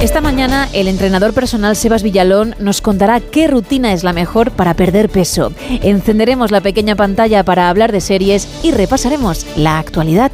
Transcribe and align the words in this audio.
Esta 0.00 0.22
mañana 0.22 0.66
el 0.72 0.88
entrenador 0.88 1.34
personal 1.34 1.76
Sebas 1.76 2.02
Villalón 2.02 2.54
nos 2.58 2.80
contará 2.80 3.20
qué 3.20 3.48
rutina 3.48 3.92
es 3.92 4.02
la 4.02 4.14
mejor 4.14 4.50
para 4.50 4.72
perder 4.72 5.10
peso. 5.10 5.52
Encenderemos 5.82 6.50
la 6.50 6.62
pequeña 6.62 6.96
pantalla 6.96 7.44
para 7.44 7.68
hablar 7.68 7.92
de 7.92 8.00
series 8.00 8.48
y 8.62 8.70
repasaremos 8.70 9.46
la 9.58 9.78
actualidad. 9.78 10.32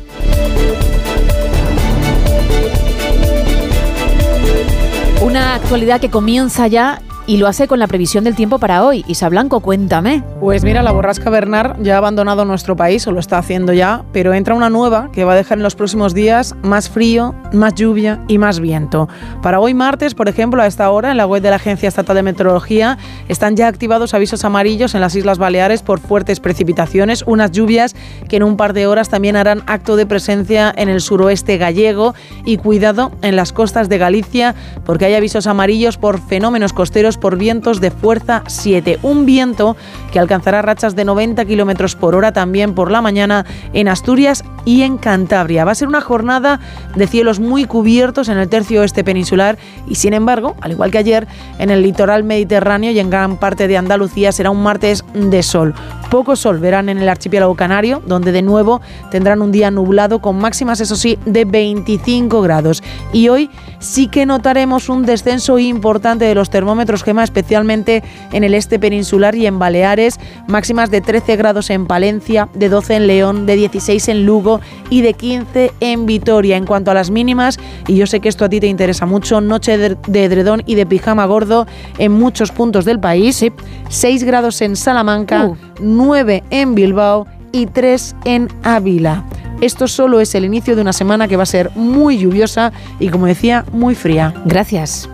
Una 5.20 5.56
actualidad 5.56 6.01
que 6.01 6.11
comienza 6.11 6.69
ya 6.69 7.03
y 7.27 7.39
lo 7.39 7.48
hace 7.48 7.66
con 7.66 7.79
la 7.79 7.87
previsión 7.87 8.25
del 8.25 8.37
tiempo 8.37 8.59
para 8.59 8.85
hoy. 8.85 9.05
Isa 9.09 9.29
Blanco, 9.29 9.61
cuéntame. 9.61 10.23
Pues 10.41 10.62
mira, 10.62 10.83
la 10.83 10.93
borrasca 10.93 11.29
Bernard 11.29 11.83
ya 11.83 11.95
ha 11.95 11.98
abandonado 11.98 12.45
nuestro 12.45 12.77
país, 12.77 13.07
o 13.07 13.12
lo 13.12 13.21
está 13.21 13.39
haciendo 13.39 13.73
ya, 13.73 14.05
pero 14.12 14.33
entra 14.33 14.55
una 14.55 14.71
nueva 14.71 15.11
que 15.12 15.25
va 15.25 15.33
a 15.33 15.37
dejar 15.37 15.59
en 15.59 15.65
los 15.65 15.75
próximos 15.75 16.15
días 16.15 16.55
más 16.62 16.89
frío, 16.89 17.34
más 17.53 17.75
lluvia 17.75 18.23
y 18.29 18.39
más 18.39 18.61
viento. 18.61 19.09
Para 19.43 19.61
hoy 19.61 19.75
martes, 19.75 20.15
por 20.15 20.29
ejemplo, 20.29 20.62
a 20.62 20.67
esta 20.67 20.91
hora, 20.91 21.11
en 21.11 21.17
la 21.17 21.27
web 21.27 21.43
de 21.43 21.51
la 21.51 21.57
Agencia 21.57 21.89
Estatal 21.89 22.17
de 22.17 22.23
Meteorología, 22.23 22.98
están 23.28 23.56
ya 23.56 23.67
activados 23.67 24.15
avisos 24.15 24.45
amarillos 24.45 24.95
en 24.95 25.00
las 25.00 25.15
Islas 25.17 25.39
Baleares 25.39 25.83
por 25.83 25.98
fuertes 25.98 26.41
precipitaciones, 26.41 27.25
unas 27.27 27.50
lluvias 27.50 27.97
que 28.28 28.37
en 28.37 28.45
un 28.45 28.56
par 28.56 28.72
de 28.72 28.87
horas 28.87 29.09
también 29.09 29.37
harán 29.37 29.62
acto 29.67 29.97
de 29.97 30.06
presencia 30.06 30.72
en 30.77 30.89
el 30.89 31.00
suroeste 31.00 31.59
gallego 31.59 32.15
y 32.45 32.59
cuidado 32.59 33.11
en 33.22 33.37
las 33.37 33.53
costas 33.53 33.89
de 33.89 33.98
Galicia, 33.98 34.55
porque 34.84 35.06
hay 35.06 35.15
avisos 35.15 35.47
amarillos 35.47 35.97
por 35.97 36.20
fenómenos 36.20 36.72
costeros 36.72 37.16
por 37.17 37.36
vientos 37.36 37.81
de 37.81 37.91
fuerza 37.91 38.42
7. 38.47 38.98
Un 39.03 39.27
viento 39.27 39.77
que 40.12 40.19
alcanzará 40.19 40.62
rachas 40.62 40.97
de 40.97 41.05
90 41.05 41.45
kilómetros 41.45 41.95
por 41.95 42.14
hora 42.14 42.33
también 42.33 42.75
por 42.75 42.91
la 42.91 43.03
mañana 43.03 43.45
en 43.72 43.89
Asturias 43.89 44.45
y 44.64 44.83
en 44.83 44.98
Cantabria. 44.98 45.64
Va 45.64 45.72
a 45.72 45.75
ser 45.75 45.89
una 45.89 46.00
jornada 46.00 46.61
de 46.94 47.06
cielos 47.06 47.41
muy 47.41 47.64
cubiertos 47.64 48.28
en 48.28 48.39
el 48.39 48.48
tercio 48.48 48.81
oeste 48.81 49.05
peninsular 49.05 49.59
y, 49.87 49.94
sin 49.94 50.12
embargo, 50.12 50.56
al 50.61 50.72
igual 50.72 50.91
que 50.91 50.98
ayer, 50.98 51.27
en 51.59 51.70
el 51.70 51.83
litoral 51.83 52.25
mediterráneo 52.25 52.91
y 52.91 52.98
en 52.98 53.11
gran 53.11 53.37
parte 53.39 53.69
de 53.69 53.77
Andalucía 53.77 54.33
será 54.33 54.50
un 54.50 54.62
martes 54.62 55.05
de 55.14 55.42
sol. 55.42 55.75
Poco 56.11 56.37
sol 56.37 56.59
verán 56.59 56.89
en 56.89 56.99
el 56.99 57.09
archipiélago 57.09 57.55
canario, 57.55 58.03
donde 58.07 58.33
de 58.33 58.43
nuevo 58.43 58.81
tendrán 59.11 59.43
un 59.43 59.53
día 59.53 59.71
nublado 59.71 60.21
con 60.21 60.37
máximas, 60.37 60.81
eso 60.81 60.97
sí, 60.97 61.19
de 61.27 61.45
25 61.45 62.41
grados. 62.43 62.83
Y 63.12 63.29
hoy 63.29 63.51
sí 63.79 64.09
que 64.09 64.27
notaremos 64.27 64.89
un 64.89 65.05
descenso 65.05 65.59
importante 65.59 66.25
de 66.25 66.34
los 66.34 66.51
termómetros 66.51 67.03
Gema, 67.03 67.25
especialmente 67.25 68.03
en 68.33 68.45
el 68.45 68.55
este 68.55 68.79
peninsular 68.79 69.34
y 69.34 69.47
en 69.47 69.59
Baleares, 69.59 70.19
máximas 70.47 70.91
de 70.91 71.01
13 71.01 71.37
grados 71.37 71.71
en 71.71 71.87
Palencia, 71.87 72.49
de 72.55 72.69
12 72.69 72.97
en 72.97 73.07
León, 73.07 73.47
de 73.47 73.57
16 73.57 74.09
en 74.09 74.27
Lugo 74.27 74.61
y 74.91 75.03
de 75.03 75.15
15 75.15 75.73
en 75.81 76.07
Vitoria. 76.07 76.57
En 76.57 76.67
cuanto 76.67 76.91
a 76.91 76.95
las 76.95 77.11
mínimas, 77.11 77.59
y 77.87 77.97
yo 77.97 78.07
sé 78.07 78.21
que 78.21 78.29
esto 78.29 78.45
a 78.45 78.49
ti 78.49 78.61
te 78.61 78.67
interesa 78.67 79.07
mucho, 79.07 79.41
noche 79.41 79.77
de 79.79 80.25
edredón 80.25 80.62
y 80.67 80.75
de 80.75 80.87
pijama 80.87 81.27
gordo 81.27 81.67
en 81.99 82.12
muchos 82.12 82.53
puntos 82.53 82.84
del 82.84 83.01
país, 83.01 83.45
6 83.89 84.25
grados 84.25 84.61
en 84.62 84.77
Salamanca, 84.77 85.53
9 85.81 86.42
uh. 86.42 86.47
en 86.50 86.75
Bilbao 86.75 87.26
y 87.53 87.66
3 87.66 88.16
en 88.25 88.48
Ávila. 88.62 89.25
Esto 89.60 89.88
solo 89.88 90.20
es 90.20 90.34
el 90.34 90.44
inicio 90.44 90.76
de 90.76 90.82
una 90.82 90.92
semana 90.92 91.28
que 91.28 91.37
va 91.37 91.44
a 91.44 91.47
ser 91.47 91.70
muy 91.75 92.19
lluviosa 92.19 92.72
y, 93.00 93.09
como 93.09 93.26
decía, 93.26 93.64
muy 93.72 93.94
fría. 93.94 94.34
Gracias. 94.44 95.09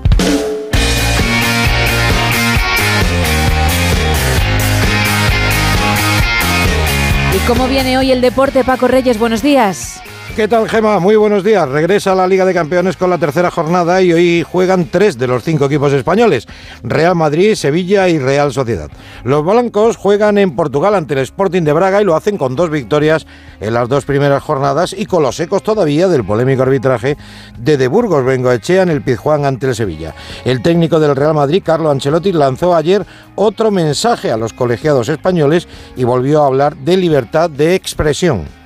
¿Cómo 7.47 7.67
viene 7.67 7.99
hoy 7.99 8.13
el 8.13 8.21
deporte, 8.21 8.63
Paco 8.63 8.87
Reyes? 8.87 9.19
Buenos 9.19 9.43
días. 9.43 10.01
¿Qué 10.35 10.49
tal, 10.49 10.67
Gema? 10.67 10.99
Muy 10.99 11.15
buenos 11.17 11.45
días. 11.45 11.69
Regresa 11.69 12.13
a 12.13 12.15
la 12.15 12.27
Liga 12.27 12.47
de 12.47 12.55
Campeones 12.55 12.97
con 12.97 13.11
la 13.11 13.19
tercera 13.19 13.51
jornada 13.51 14.01
y 14.01 14.15
hoy 14.15 14.47
juegan 14.51 14.87
tres 14.87 15.19
de 15.19 15.27
los 15.27 15.45
cinco 15.45 15.67
equipos 15.67 15.93
españoles, 15.93 16.47
Real 16.83 17.15
Madrid, 17.15 17.55
Sevilla 17.55 18.09
y 18.09 18.19
Real 18.19 18.51
Sociedad. 18.51 18.91
Los 19.25 19.45
blancos 19.45 19.99
juegan 19.99 20.39
en 20.39 20.57
Portugal 20.57 20.95
ante 20.95 21.13
el 21.13 21.21
Sporting 21.21 21.65
de 21.65 21.75
Braga 21.75 22.01
y 22.01 22.07
lo 22.07 22.17
hacen 22.17 22.39
con 22.39 22.57
dos 22.57 22.71
victorias 22.71 23.27
en 23.61 23.75
las 23.75 23.91
dos 23.91 24.07
primeras 24.07 24.43
jornadas 24.43 24.95
y 24.97 25.05
con 25.05 25.23
los 25.23 25.39
ecos 25.39 25.63
todavía 25.63 26.09
del 26.09 26.25
polémico 26.25 26.63
arbitraje 26.63 27.19
de 27.59 27.77
De 27.77 27.89
Burgos 27.89 28.25
Bengoechea 28.25 28.85
en 28.85 28.89
el 28.89 29.03
Pizjuán 29.03 29.45
ante 29.45 29.67
el 29.67 29.75
Sevilla. 29.75 30.15
El 30.47 30.63
técnico 30.63 30.99
del 30.99 31.15
Real 31.15 31.35
Madrid, 31.35 31.63
Carlo 31.63 31.91
Ancelotti, 31.91 32.33
lanzó 32.33 32.75
ayer 32.75 33.05
otro 33.35 33.71
mensaje 33.71 34.33
a 34.33 34.39
los 34.39 34.55
colegiados 34.55 35.11
españoles 35.11 35.69
y 35.95 36.05
volvió 36.05 36.43
a 36.43 36.47
hablar 36.47 36.75
de 36.75 36.97
libertad 36.97 37.51
de 37.51 37.75
expresión. 37.75 38.62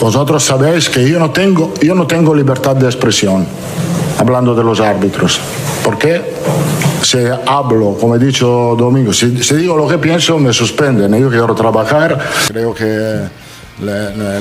Vosotros 0.00 0.42
sabéis 0.42 0.88
que 0.88 1.08
yo 1.08 1.18
no 1.18 1.30
tengo, 1.30 1.74
yo 1.80 1.94
no 1.94 2.06
tengo 2.06 2.34
libertad 2.34 2.76
de 2.76 2.86
expresión 2.86 3.46
hablando 4.18 4.54
de 4.54 4.62
los 4.62 4.80
árbitros. 4.80 5.40
¿Por 5.84 5.98
qué? 5.98 6.22
Si 7.02 7.18
hablo, 7.46 7.96
como 8.00 8.16
he 8.16 8.18
dicho 8.18 8.74
Domingo, 8.78 9.12
si, 9.12 9.26
digo 9.26 9.76
lo 9.76 9.86
que 9.86 9.98
pienso, 9.98 10.38
me 10.38 10.52
suspenden. 10.52 11.14
Yo 11.20 11.28
quiero 11.28 11.54
trabajar. 11.54 12.18
Creo 12.48 12.74
que 12.74 13.28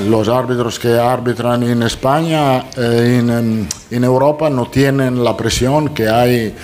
los 0.07 0.29
árbitros 0.29 0.79
que 0.79 0.97
arbitran 0.97 1.63
en 1.63 1.83
España, 1.83 2.65
eh, 2.77 3.19
en, 3.19 3.67
en 3.91 4.03
Europa, 4.03 4.49
no 4.49 4.67
tienen 4.67 5.23
la 5.23 5.35
presión 5.35 5.89
que 5.89 6.07
hay 6.07 6.55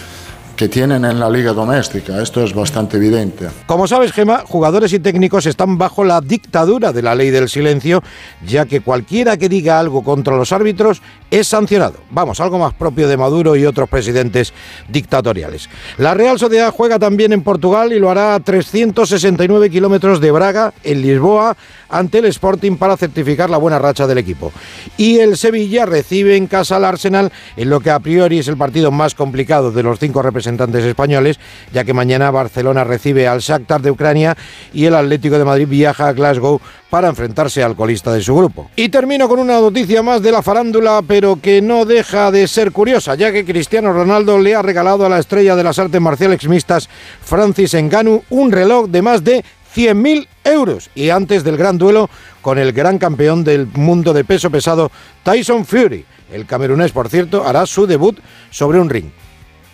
que 0.60 0.68
tienen 0.68 1.06
en 1.06 1.22
la 1.22 1.30
liga 1.30 1.54
doméstica. 1.54 2.22
Esto 2.22 2.44
es 2.44 2.54
bastante 2.54 2.98
evidente. 2.98 3.48
Como 3.66 3.88
sabes, 3.88 4.12
Gema, 4.12 4.44
jugadores 4.46 4.92
y 4.92 5.00
técnicos 5.00 5.46
están 5.46 5.78
bajo 5.78 6.04
la 6.04 6.20
dictadura 6.20 6.92
de 6.92 7.02
la 7.02 7.16
ley 7.16 7.30
del 7.30 7.48
silencio, 7.48 8.04
ya 8.46 8.66
que 8.66 8.82
cualquiera 8.82 9.38
que 9.38 9.48
diga 9.48 9.80
algo 9.80 10.04
contra 10.04 10.36
los 10.36 10.52
árbitros 10.52 11.02
es 11.32 11.48
sancionado. 11.48 12.00
Vamos, 12.12 12.42
algo 12.42 12.60
más 12.60 12.74
propio 12.74 13.08
de 13.08 13.16
Maduro 13.16 13.56
y 13.56 13.66
otros 13.66 13.88
presidentes 13.88 14.52
dictatoriales. 14.90 15.70
La 15.98 16.14
Real 16.14 16.38
Sociedad 16.38 16.74
juega 16.76 17.00
también 17.00 17.32
en 17.32 17.42
Portugal 17.42 17.94
y 17.94 18.00
lo 18.00 18.10
hará 18.10 18.36
a 18.36 18.42
369 18.42 19.70
kilómetros 19.70 20.20
de 20.20 20.30
Braga, 20.30 20.74
en 20.84 21.02
Lisboa, 21.02 21.56
ante 21.90 22.20
el 22.20 22.26
Sporting 22.26 22.78
para 22.78 22.98
certificar 22.98 23.50
la 23.50 23.58
buena 23.58 23.80
racha 23.80 24.08
del 24.08 24.18
equipo. 24.18 24.52
Y 24.98 25.20
el 25.20 25.38
Sevilla 25.38 25.86
recibe 25.86 26.36
en 26.36 26.48
casa 26.48 26.78
al 26.78 26.86
Arsenal 26.86 27.32
en 27.58 27.70
lo 27.70 27.80
que 27.80 27.92
a 27.92 28.00
priori 28.00 28.40
es 28.40 28.48
el 28.48 28.58
partido 28.58 28.92
más 28.92 29.16
complicado 29.16 29.72
de 29.72 29.84
los 29.84 30.00
cinco 30.00 30.22
representantes 30.22 30.84
españoles, 30.84 31.40
ya 31.74 31.84
que 31.84 31.94
mañana 31.94 32.32
Barcelona 32.32 32.84
recibe 32.84 33.28
al 33.28 33.40
Shakhtar 33.40 33.82
de 33.82 33.92
Ucrania 33.92 34.38
y 34.74 34.86
el 34.86 34.96
Atlético 34.96 35.38
de 35.38 35.46
Madrid 35.46 35.68
viaja 35.68 36.08
a 36.08 36.14
Glasgow 36.14 36.60
para 36.90 37.08
enfrentarse 37.08 37.64
al 37.64 37.76
colista 37.76 38.12
de 38.12 38.22
su 38.22 38.36
grupo. 38.36 38.70
Y 38.76 38.90
termino 38.90 39.30
con 39.30 39.40
una 39.40 39.60
noticia 39.60 40.02
más 40.02 40.22
de 40.22 40.32
la 40.32 40.42
farándula, 40.42 41.02
pero 41.08 41.40
que 41.40 41.62
no 41.62 41.86
deja 41.86 42.32
de 42.32 42.48
ser 42.48 42.72
curiosa, 42.72 43.16
ya 43.16 43.32
que 43.32 43.46
Cristiano 43.46 43.94
Ronaldo 43.94 44.40
le 44.40 44.56
ha 44.56 44.62
regalado 44.62 45.06
a 45.06 45.10
la 45.10 45.20
estrella 45.20 45.56
de 45.56 45.64
las 45.64 45.78
artes 45.78 46.02
marciales 46.02 46.48
mixtas, 46.48 46.90
Francis 47.22 47.76
Ngannou, 47.76 48.24
un 48.30 48.52
reloj 48.52 48.88
de 48.88 49.02
más 49.02 49.24
de 49.24 49.44
100.000 49.80 50.28
euros. 50.44 50.90
Y 50.96 51.10
antes 51.10 51.44
del 51.44 51.58
gran 51.58 51.78
duelo 51.78 52.10
con 52.42 52.58
el 52.58 52.74
gran 52.74 52.98
campeón 52.98 53.44
del 53.44 53.68
mundo 53.68 54.14
de 54.14 54.24
peso 54.24 54.50
pesado, 54.50 54.92
Tyson 55.24 55.66
Fury. 55.66 56.06
El 56.32 56.46
camerunés, 56.46 56.92
por 56.92 57.10
cierto, 57.10 57.46
hará 57.46 57.66
su 57.66 57.88
debut 57.88 58.20
sobre 58.52 58.80
un 58.80 58.90
ring 58.90 59.10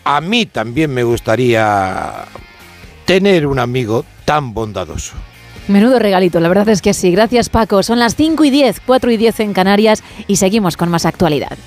a 0.06 0.22
mí 0.22 0.46
también 0.46 0.94
me 0.94 1.04
gustaría 1.04 2.26
tener 3.06 3.48
un 3.48 3.60
amigo 3.60 4.06
tan 4.24 4.54
bondadoso. 4.54 5.16
Menudo 5.68 5.98
regalito, 5.98 6.40
la 6.40 6.48
verdad 6.48 6.70
es 6.70 6.82
que 6.82 6.94
sí. 6.94 7.12
Gracias 7.12 7.50
Paco. 7.50 7.82
Son 7.82 7.98
las 7.98 8.16
5 8.16 8.46
y 8.46 8.52
10, 8.52 8.82
4 8.86 9.12
y 9.12 9.18
10 9.18 9.40
en 9.42 9.54
Canarias 9.54 10.04
y 10.28 10.36
seguimos 10.36 10.78
con 10.78 10.90
más 10.90 11.06
actualidad. 11.06 11.58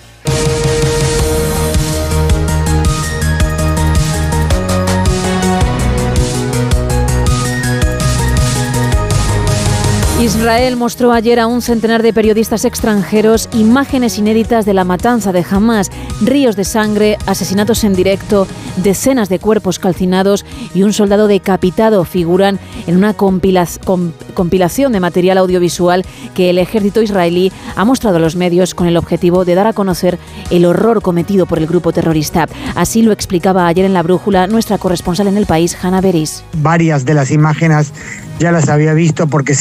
Israel 10.21 10.75
mostró 10.75 11.13
ayer 11.13 11.39
a 11.39 11.47
un 11.47 11.63
centenar 11.63 12.03
de 12.03 12.13
periodistas 12.13 12.65
extranjeros 12.65 13.49
imágenes 13.53 14.19
inéditas 14.19 14.65
de 14.65 14.75
la 14.75 14.83
matanza 14.83 15.31
de 15.31 15.47
Hamas, 15.49 15.93
ríos 16.21 16.57
de 16.57 16.65
sangre, 16.65 17.17
asesinatos 17.27 17.85
en 17.85 17.95
directo, 17.95 18.49
decenas 18.79 19.29
de 19.29 19.39
cuerpos 19.39 19.79
calcinados 19.79 20.45
y 20.75 20.83
un 20.83 20.93
soldado 20.93 21.29
decapitado 21.29 22.05
figuran 22.05 22.59
en 22.89 22.97
una 22.97 23.15
compilación 23.15 24.93
de 24.93 24.99
material 24.99 25.39
audiovisual 25.39 26.05
que 26.35 26.51
el 26.51 26.59
ejército 26.59 27.01
israelí 27.01 27.53
ha 27.77 27.85
mostrado 27.85 28.17
a 28.17 28.21
los 28.21 28.35
medios 28.35 28.75
con 28.75 28.89
el 28.89 28.97
objetivo 28.97 29.45
de 29.45 29.55
dar 29.55 29.69
a 29.69 29.73
conocer 29.73 30.19
el 30.51 30.65
horror 30.65 31.01
cometido 31.01 31.47
por 31.47 31.59
el 31.59 31.69
grupo 31.69 31.93
terrorista. 31.93 32.49
Así 32.75 33.03
lo 33.03 33.13
explicaba 33.13 33.69
ayer 33.69 33.85
en 33.85 33.95
la 33.95 34.03
brújula 34.03 34.49
nuestra 34.49 34.79
corresponsal 34.79 35.29
en 35.29 35.37
el 35.37 35.47
país, 35.47 35.77
Hanna 35.81 36.01
Beris. 36.01 36.43
Varias 36.55 37.05
de 37.05 37.15
las 37.15 37.31
imágenes 37.31 37.93
ya 38.41 38.53
las 38.53 38.69
había 38.69 38.95
visto 38.95 39.27
porque 39.27 39.55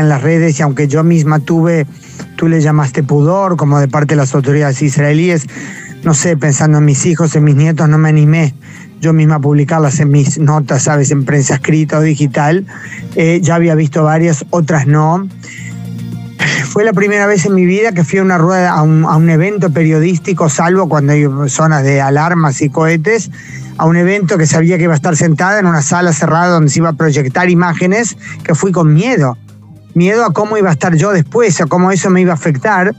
en 0.00 0.08
las 0.08 0.22
redes 0.22 0.58
y 0.58 0.62
aunque 0.62 0.88
yo 0.88 1.04
misma 1.04 1.40
tuve, 1.40 1.86
tú 2.36 2.48
le 2.48 2.60
llamaste 2.60 3.02
pudor 3.02 3.56
como 3.56 3.78
de 3.80 3.88
parte 3.88 4.14
de 4.14 4.16
las 4.16 4.34
autoridades 4.34 4.80
israelíes, 4.82 5.46
no 6.04 6.14
sé, 6.14 6.36
pensando 6.36 6.78
en 6.78 6.84
mis 6.84 7.06
hijos, 7.06 7.34
en 7.36 7.44
mis 7.44 7.56
nietos, 7.56 7.88
no 7.88 7.98
me 7.98 8.08
animé 8.08 8.54
yo 9.00 9.12
misma 9.12 9.36
a 9.36 9.40
publicarlas 9.40 10.00
en 10.00 10.10
mis 10.10 10.38
notas, 10.38 10.82
sabes, 10.84 11.10
en 11.10 11.24
prensa 11.24 11.54
escrita 11.54 11.98
o 11.98 12.02
digital. 12.02 12.66
Eh, 13.14 13.40
ya 13.42 13.54
había 13.54 13.74
visto 13.74 14.02
varias, 14.02 14.44
otras 14.50 14.86
no. 14.86 15.28
Fue 16.64 16.84
la 16.84 16.92
primera 16.92 17.26
vez 17.26 17.46
en 17.46 17.54
mi 17.54 17.64
vida 17.64 17.92
que 17.92 18.04
fui 18.04 18.18
a 18.18 18.22
una 18.22 18.38
rueda, 18.38 18.72
a 18.72 18.82
un, 18.82 19.04
a 19.04 19.16
un 19.16 19.30
evento 19.30 19.70
periodístico, 19.70 20.48
salvo 20.48 20.88
cuando 20.88 21.12
hay 21.12 21.26
zonas 21.48 21.84
de 21.84 22.00
alarmas 22.00 22.60
y 22.60 22.70
cohetes 22.70 23.30
a 23.76 23.86
un 23.86 23.96
evento 23.96 24.36
que 24.38 24.46
sabía 24.46 24.76
que 24.76 24.84
iba 24.84 24.92
a 24.92 24.96
estar 24.96 25.16
sentada 25.16 25.60
en 25.60 25.66
una 25.66 25.82
sala 25.82 26.12
cerrada 26.12 26.48
donde 26.48 26.68
se 26.68 26.80
iba 26.80 26.88
a 26.88 26.94
proyectar 26.94 27.48
imágenes, 27.48 28.16
que 28.42 28.56
fui 28.56 28.72
con 28.72 28.92
miedo. 28.92 29.38
Miedo 29.98 30.24
a 30.24 30.32
cómo 30.32 30.56
iba 30.56 30.68
a 30.68 30.72
estar 30.74 30.94
yo 30.94 31.10
después, 31.10 31.60
a 31.60 31.66
cómo 31.66 31.90
eso 31.90 32.08
me 32.08 32.20
iba 32.20 32.30
a 32.30 32.34
afectar. 32.34 32.94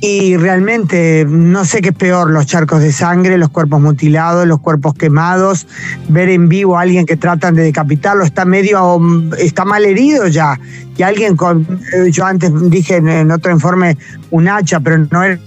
Y 0.00 0.36
realmente 0.36 1.24
no 1.28 1.64
sé 1.64 1.80
qué 1.80 1.90
es 1.90 1.94
peor, 1.94 2.30
los 2.30 2.44
charcos 2.44 2.80
de 2.80 2.90
sangre, 2.90 3.38
los 3.38 3.50
cuerpos 3.50 3.80
mutilados, 3.80 4.44
los 4.44 4.58
cuerpos 4.58 4.94
quemados, 4.94 5.68
ver 6.08 6.28
en 6.28 6.48
vivo 6.48 6.76
a 6.76 6.80
alguien 6.80 7.06
que 7.06 7.16
tratan 7.16 7.54
de 7.54 7.62
decapitarlo, 7.62 8.24
está 8.24 8.44
medio, 8.44 9.00
está 9.38 9.64
mal 9.64 9.84
herido 9.84 10.26
ya. 10.26 10.58
Y 10.96 11.04
alguien 11.04 11.36
con, 11.36 11.62
eh, 11.94 12.10
yo 12.10 12.24
antes 12.24 12.50
dije 12.68 12.96
en 12.96 13.30
otro 13.30 13.52
informe, 13.52 13.96
un 14.32 14.48
hacha, 14.48 14.80
pero 14.80 14.98
no 14.98 15.22
era 15.22 15.38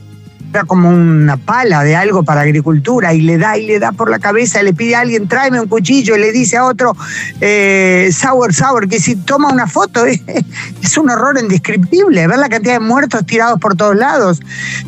como 0.68 0.90
una 0.90 1.38
pala 1.38 1.84
de 1.84 1.96
algo 1.96 2.24
para 2.24 2.42
agricultura 2.42 3.14
y 3.14 3.22
le 3.22 3.38
da 3.38 3.58
y 3.58 3.66
le 3.66 3.80
da 3.80 3.92
por 3.92 4.10
la 4.10 4.20
cabeza, 4.20 4.62
le 4.62 4.74
pide 4.74 4.96
a 4.96 5.02
alguien, 5.02 5.28
tráeme 5.28 5.60
un 5.60 5.68
cuchillo, 5.68 6.16
y 6.16 6.20
le 6.20 6.32
dice 6.32 6.58
a 6.58 6.66
otro, 6.66 6.96
eh, 7.40 8.10
sour, 8.12 8.54
sour, 8.54 8.88
que 8.88 9.00
si 9.00 9.16
toma 9.16 9.52
una 9.52 9.68
foto 9.68 10.06
es 10.84 10.98
un 10.98 11.10
horror 11.10 11.40
indescriptible, 11.40 12.28
ver 12.28 12.40
la 12.40 12.50
cantidad 12.50 12.74
de 12.74 12.80
muertos 12.80 13.26
tirados 13.26 13.60
por 13.60 13.76
todos 13.76 13.96
lados. 13.96 14.42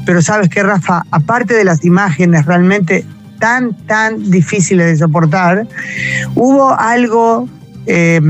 Pero 0.05 0.21
sabes 0.21 0.49
que, 0.49 0.63
Rafa, 0.63 1.03
aparte 1.11 1.53
de 1.53 1.63
las 1.63 1.83
imágenes 1.85 2.45
realmente 2.45 3.05
tan, 3.39 3.73
tan 3.87 4.29
difíciles 4.29 4.87
de 4.87 4.97
soportar, 4.97 5.67
hubo 6.35 6.77
algo 6.77 7.47
eh, 7.85 8.21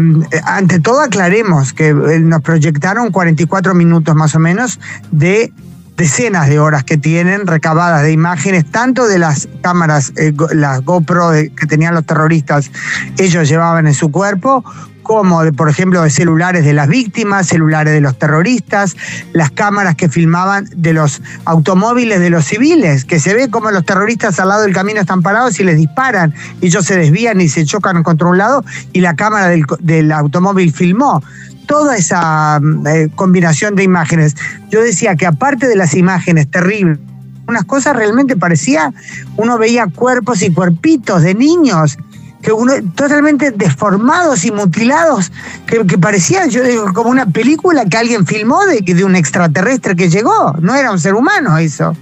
ante 0.45 0.79
todo 0.79 1.01
aclaremos 1.01 1.74
que 1.74 1.89
eh, 1.89 2.19
nos 2.19 2.41
proyectaron 2.41 3.12
44 3.12 3.75
minutos 3.75 4.15
más 4.15 4.33
o 4.33 4.39
menos 4.39 4.79
de 5.12 5.53
decenas 5.98 6.50
de 6.50 6.60
horas 6.60 6.84
que 6.84 6.98
tienen 6.98 7.48
recabadas 7.48 8.04
de 8.04 8.12
imágenes, 8.12 8.66
tanto 8.69 9.07
de 9.07 9.19
las 9.19 9.48
cámaras, 9.62 10.13
eh, 10.18 10.34
las 10.54 10.84
GoPro 10.84 11.31
que 11.31 11.68
tenían 11.68 11.94
los 11.94 12.06
terroristas, 12.06 12.72
ellos 13.18 13.48
llevaban 13.48 13.88
en 13.88 13.94
su 13.94 14.12
cuerpo, 14.12 14.63
como 15.04 15.44
de, 15.44 15.51
por 15.51 15.69
ejemplo, 15.69 16.01
de 16.01 16.10
celulares 16.10 16.66
de 16.66 16.74
las 16.74 16.88
víctimas, 16.88 17.48
celulares 17.48 17.94
de 17.94 18.01
los 18.01 18.18
terroristas, 18.18 18.95
las 19.34 19.51
cámaras 19.51 19.95
que 19.95 20.10
filmaban 20.10 20.68
de 20.75 20.94
los 20.94 21.22
automóviles 21.45 22.19
de 22.19 22.30
los 22.30 22.46
civiles, 22.46 23.06
que 23.06 23.19
se 23.19 23.34
ve 23.34 23.50
como 23.50 23.69
los 23.69 23.86
terroristas 23.86 24.39
al 24.39 24.48
lado 24.48 24.63
del 24.63 24.74
camino 24.74 25.01
están 25.01 25.22
parados 25.22 25.60
y 25.60 25.63
les 25.63 25.78
disparan, 25.78 26.34
ellos 26.62 26.86
se 26.86 26.98
desvían 26.98 27.42
y 27.42 27.50
se 27.50 27.66
chocan 27.66 28.01
contra 28.01 28.28
un 28.28 28.38
lado, 28.38 28.63
y 28.94 29.01
la 29.01 29.16
cámara 29.16 29.48
del, 29.48 29.66
del 29.80 30.12
automóvil 30.12 30.72
filmó 30.72 31.22
toda 31.65 31.98
esa 31.98 32.60
eh, 32.88 33.10
combinación 33.15 33.75
de 33.75 33.83
imágenes. 33.83 34.36
Yo 34.69 34.81
decía 34.81 35.15
que 35.15 35.25
aparte 35.25 35.68
de 35.68 35.75
las 35.75 35.95
imágenes 35.95 36.50
terribles, 36.50 37.00
unas 37.48 37.65
cosas 37.65 37.95
realmente 37.95 38.38
parecía, 38.38 38.94
uno 39.38 39.57
veía 39.57 39.88
cuerpos 39.88 40.42
y 40.42 40.51
cuerpitos 40.51 41.21
de 41.24 41.36
niños 41.36 41.98
que 42.44 42.51
uno 42.51 42.74
totalmente 42.94 43.51
deformados 43.51 44.44
y 44.44 44.51
mutilados, 44.51 45.31
que, 45.65 45.88
que 45.88 45.98
parecía, 45.98 46.45
yo 46.45 46.62
digo, 46.62 46.94
como 46.94 47.10
una 47.10 47.25
película 47.25 47.86
que 47.86 47.98
alguien 47.98 48.27
filmó 48.27 48.65
de, 48.65 48.81
de 48.81 49.04
un 49.06 49.15
extraterrestre 49.15 49.95
que 49.95 50.10
llegó, 50.10 50.54
no 50.60 50.75
era 50.75 50.92
un 50.92 51.00
ser 51.00 51.15
humano 51.15 51.57
eso. 51.57 51.95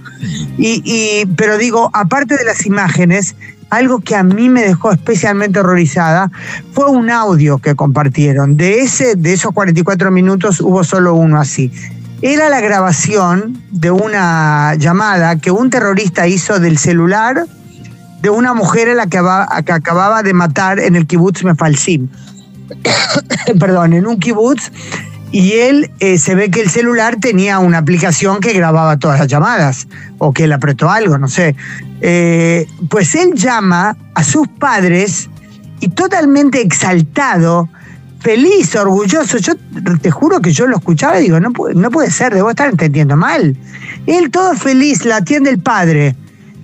Y, 0.58 0.82
y, 0.84 1.26
pero 1.36 1.58
digo, 1.58 1.90
aparte 1.94 2.36
de 2.36 2.44
las 2.44 2.66
imágenes, 2.66 3.36
algo 3.72 4.00
que 4.00 4.14
a 4.14 4.22
mí 4.22 4.50
me 4.50 4.60
dejó 4.60 4.92
especialmente 4.92 5.58
horrorizada 5.58 6.30
fue 6.72 6.90
un 6.90 7.08
audio 7.08 7.56
que 7.56 7.74
compartieron. 7.74 8.58
De, 8.58 8.80
ese, 8.80 9.16
de 9.16 9.32
esos 9.32 9.52
44 9.52 10.10
minutos 10.10 10.60
hubo 10.60 10.84
solo 10.84 11.14
uno 11.14 11.40
así. 11.40 11.72
Era 12.20 12.50
la 12.50 12.60
grabación 12.60 13.62
de 13.70 13.90
una 13.90 14.74
llamada 14.74 15.36
que 15.36 15.50
un 15.50 15.70
terrorista 15.70 16.28
hizo 16.28 16.60
del 16.60 16.76
celular 16.76 17.46
de 18.20 18.28
una 18.28 18.52
mujer 18.52 18.90
a 18.90 18.94
la 18.94 19.06
que, 19.06 19.16
acababa 19.72 20.22
de 20.22 20.34
matar 20.34 20.78
en 20.78 20.94
el 20.94 21.06
kibutz 21.06 21.42
Mefalsim. 21.42 22.10
Perdón, 23.58 23.94
en 23.94 24.06
un 24.06 24.20
kibutz 24.20 24.70
y 25.32 25.52
él 25.54 25.90
eh, 25.98 26.18
se 26.18 26.34
ve 26.34 26.50
que 26.50 26.60
el 26.60 26.68
celular 26.68 27.16
tenía 27.18 27.58
una 27.58 27.78
aplicación 27.78 28.40
que 28.40 28.52
grababa 28.52 28.98
todas 28.98 29.18
las 29.18 29.28
llamadas 29.28 29.88
o 30.18 30.32
que 30.32 30.44
él 30.44 30.52
apretó 30.52 30.90
algo, 30.90 31.16
no 31.16 31.26
sé. 31.26 31.56
Eh, 32.02 32.66
pues 32.90 33.14
él 33.14 33.32
llama 33.34 33.96
a 34.14 34.22
sus 34.22 34.46
padres 34.46 35.30
y 35.80 35.88
totalmente 35.88 36.60
exaltado, 36.60 37.70
feliz, 38.20 38.76
orgulloso. 38.76 39.38
Yo 39.38 39.54
te 40.02 40.10
juro 40.10 40.40
que 40.40 40.52
yo 40.52 40.66
lo 40.66 40.76
escuchaba 40.76 41.18
y 41.18 41.22
digo, 41.22 41.40
no, 41.40 41.50
no 41.74 41.90
puede 41.90 42.10
ser, 42.10 42.34
debo 42.34 42.50
estar 42.50 42.68
entendiendo 42.68 43.16
mal. 43.16 43.56
Él 44.06 44.30
todo 44.30 44.54
feliz, 44.54 45.06
la 45.06 45.16
atiende 45.16 45.48
el 45.48 45.60
padre. 45.60 46.14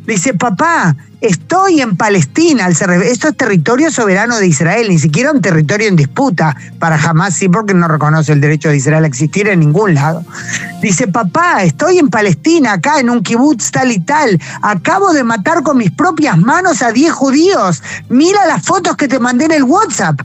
Le 0.07 0.13
dice, 0.13 0.35
papá, 0.35 0.95
Estoy 1.21 1.81
en 1.81 1.97
Palestina, 1.97 2.69
esto 2.69 3.29
es 3.29 3.37
territorio 3.37 3.91
soberano 3.91 4.39
de 4.39 4.47
Israel, 4.47 4.87
ni 4.89 5.01
siquiera 5.01 5.33
un 5.33 5.41
territorio 5.41 5.89
en 5.89 5.97
disputa 5.97 6.57
para 6.79 6.97
jamás, 6.97 7.35
sí, 7.35 7.49
porque 7.49 7.75
no 7.75 7.89
reconoce 7.89 8.33
el 8.33 8.41
derecho 8.41 8.69
de 8.69 8.77
Israel 8.77 9.03
a 9.03 9.09
existir 9.09 9.49
en 9.49 9.59
ningún 9.59 9.95
lado. 9.95 10.25
Dice, 10.81 11.09
papá, 11.09 11.65
estoy 11.65 11.99
en 11.99 12.09
Palestina, 12.09 12.75
acá 12.75 13.01
en 13.01 13.11
un 13.11 13.25
kibutz 13.25 13.73
tal 13.73 13.91
y 13.91 13.99
tal, 13.99 14.41
acabo 14.63 15.13
de 15.13 15.25
matar 15.25 15.65
con 15.65 15.79
mis 15.79 15.91
propias 15.91 16.39
manos 16.39 16.83
a 16.83 16.93
10 16.93 17.13
judíos, 17.13 17.83
mira 18.09 18.47
las 18.47 18.65
fotos 18.65 18.97
que 18.97 19.09
te 19.09 19.19
mandé 19.19 19.47
en 19.47 19.53
el 19.53 19.65
WhatsApp. 19.65 20.21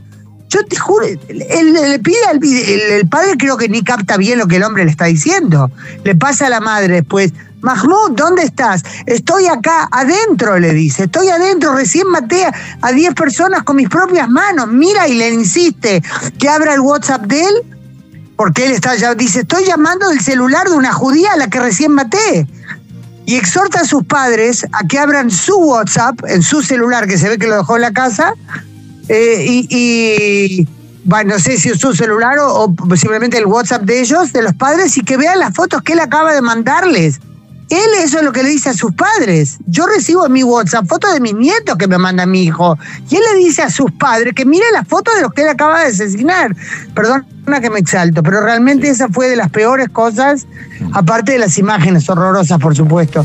Yo 0.48 0.64
te 0.64 0.76
juro, 0.76 1.04
le 1.04 1.98
pide 1.98 2.24
al 2.30 2.38
el, 2.40 3.08
padre 3.08 3.32
creo 3.36 3.56
que 3.56 3.68
ni 3.68 3.82
capta 3.82 4.16
bien 4.16 4.38
lo 4.38 4.46
que 4.46 4.56
el 4.56 4.62
hombre 4.62 4.84
le 4.84 4.92
está 4.92 5.06
diciendo. 5.06 5.72
Le 6.04 6.14
pasa 6.14 6.46
a 6.46 6.50
la 6.50 6.60
madre 6.60 6.94
después, 6.94 7.32
Mahmoud, 7.64 8.10
¿dónde 8.12 8.42
estás? 8.42 8.82
Estoy 9.06 9.46
acá 9.46 9.88
adentro, 9.90 10.58
le 10.58 10.74
dice. 10.74 11.04
Estoy 11.04 11.30
adentro, 11.30 11.74
recién 11.74 12.06
maté 12.08 12.46
a 12.82 12.92
10 12.92 13.14
personas 13.14 13.62
con 13.62 13.76
mis 13.76 13.88
propias 13.88 14.28
manos. 14.28 14.68
Mira 14.68 15.08
y 15.08 15.14
le 15.14 15.30
insiste 15.30 16.02
que 16.38 16.48
abra 16.48 16.74
el 16.74 16.80
WhatsApp 16.80 17.22
de 17.22 17.40
él, 17.40 17.54
porque 18.36 18.66
él 18.66 18.72
está 18.72 18.96
ya, 18.96 19.14
dice, 19.14 19.40
estoy 19.40 19.64
llamando 19.64 20.10
del 20.10 20.20
celular 20.20 20.68
de 20.68 20.76
una 20.76 20.92
judía 20.92 21.32
a 21.32 21.36
la 21.38 21.48
que 21.48 21.58
recién 21.58 21.92
maté. 21.92 22.46
Y 23.24 23.36
exhorta 23.36 23.80
a 23.80 23.84
sus 23.86 24.04
padres 24.04 24.66
a 24.72 24.86
que 24.86 24.98
abran 24.98 25.30
su 25.30 25.56
WhatsApp 25.56 26.20
en 26.28 26.42
su 26.42 26.60
celular, 26.60 27.06
que 27.06 27.16
se 27.16 27.30
ve 27.30 27.38
que 27.38 27.46
lo 27.46 27.56
dejó 27.56 27.76
en 27.76 27.82
la 27.82 27.92
casa, 27.94 28.34
eh, 29.08 29.46
y, 29.48 30.68
bueno, 31.04 31.34
no 31.34 31.40
sé 31.40 31.56
si 31.56 31.70
es 31.70 31.78
su 31.78 31.94
celular 31.94 32.38
o, 32.40 32.64
o, 32.64 32.96
simplemente 32.96 33.38
el 33.38 33.46
WhatsApp 33.46 33.84
de 33.84 34.00
ellos, 34.00 34.34
de 34.34 34.42
los 34.42 34.52
padres, 34.52 34.98
y 34.98 35.00
que 35.00 35.16
vean 35.16 35.38
las 35.38 35.54
fotos 35.54 35.80
que 35.80 35.94
él 35.94 36.00
acaba 36.00 36.34
de 36.34 36.42
mandarles. 36.42 37.20
Él 37.70 37.90
eso 38.02 38.18
es 38.18 38.24
lo 38.24 38.32
que 38.32 38.42
le 38.42 38.50
dice 38.50 38.70
a 38.70 38.74
sus 38.74 38.92
padres. 38.94 39.58
Yo 39.66 39.86
recibo 39.86 40.26
en 40.26 40.32
mi 40.32 40.44
WhatsApp 40.44 40.86
fotos 40.86 41.12
de 41.14 41.20
mis 41.20 41.34
nietos 41.34 41.76
que 41.78 41.86
me 41.86 41.98
manda 41.98 42.26
mi 42.26 42.42
hijo. 42.42 42.78
Y 43.08 43.16
él 43.16 43.22
le 43.32 43.38
dice 43.38 43.62
a 43.62 43.70
sus 43.70 43.90
padres 43.92 44.34
que 44.34 44.44
mire 44.44 44.64
las 44.72 44.86
fotos 44.86 45.14
de 45.14 45.22
los 45.22 45.32
que 45.32 45.42
él 45.42 45.48
acaba 45.48 45.80
de 45.80 45.86
asesinar. 45.86 46.54
Perdona 46.94 47.60
que 47.60 47.70
me 47.70 47.78
exalto, 47.78 48.22
pero 48.22 48.40
realmente 48.42 48.88
esa 48.88 49.08
fue 49.08 49.28
de 49.28 49.36
las 49.36 49.50
peores 49.50 49.88
cosas, 49.88 50.46
aparte 50.92 51.32
de 51.32 51.38
las 51.38 51.58
imágenes 51.58 52.08
horrorosas, 52.08 52.58
por 52.58 52.76
supuesto. 52.76 53.24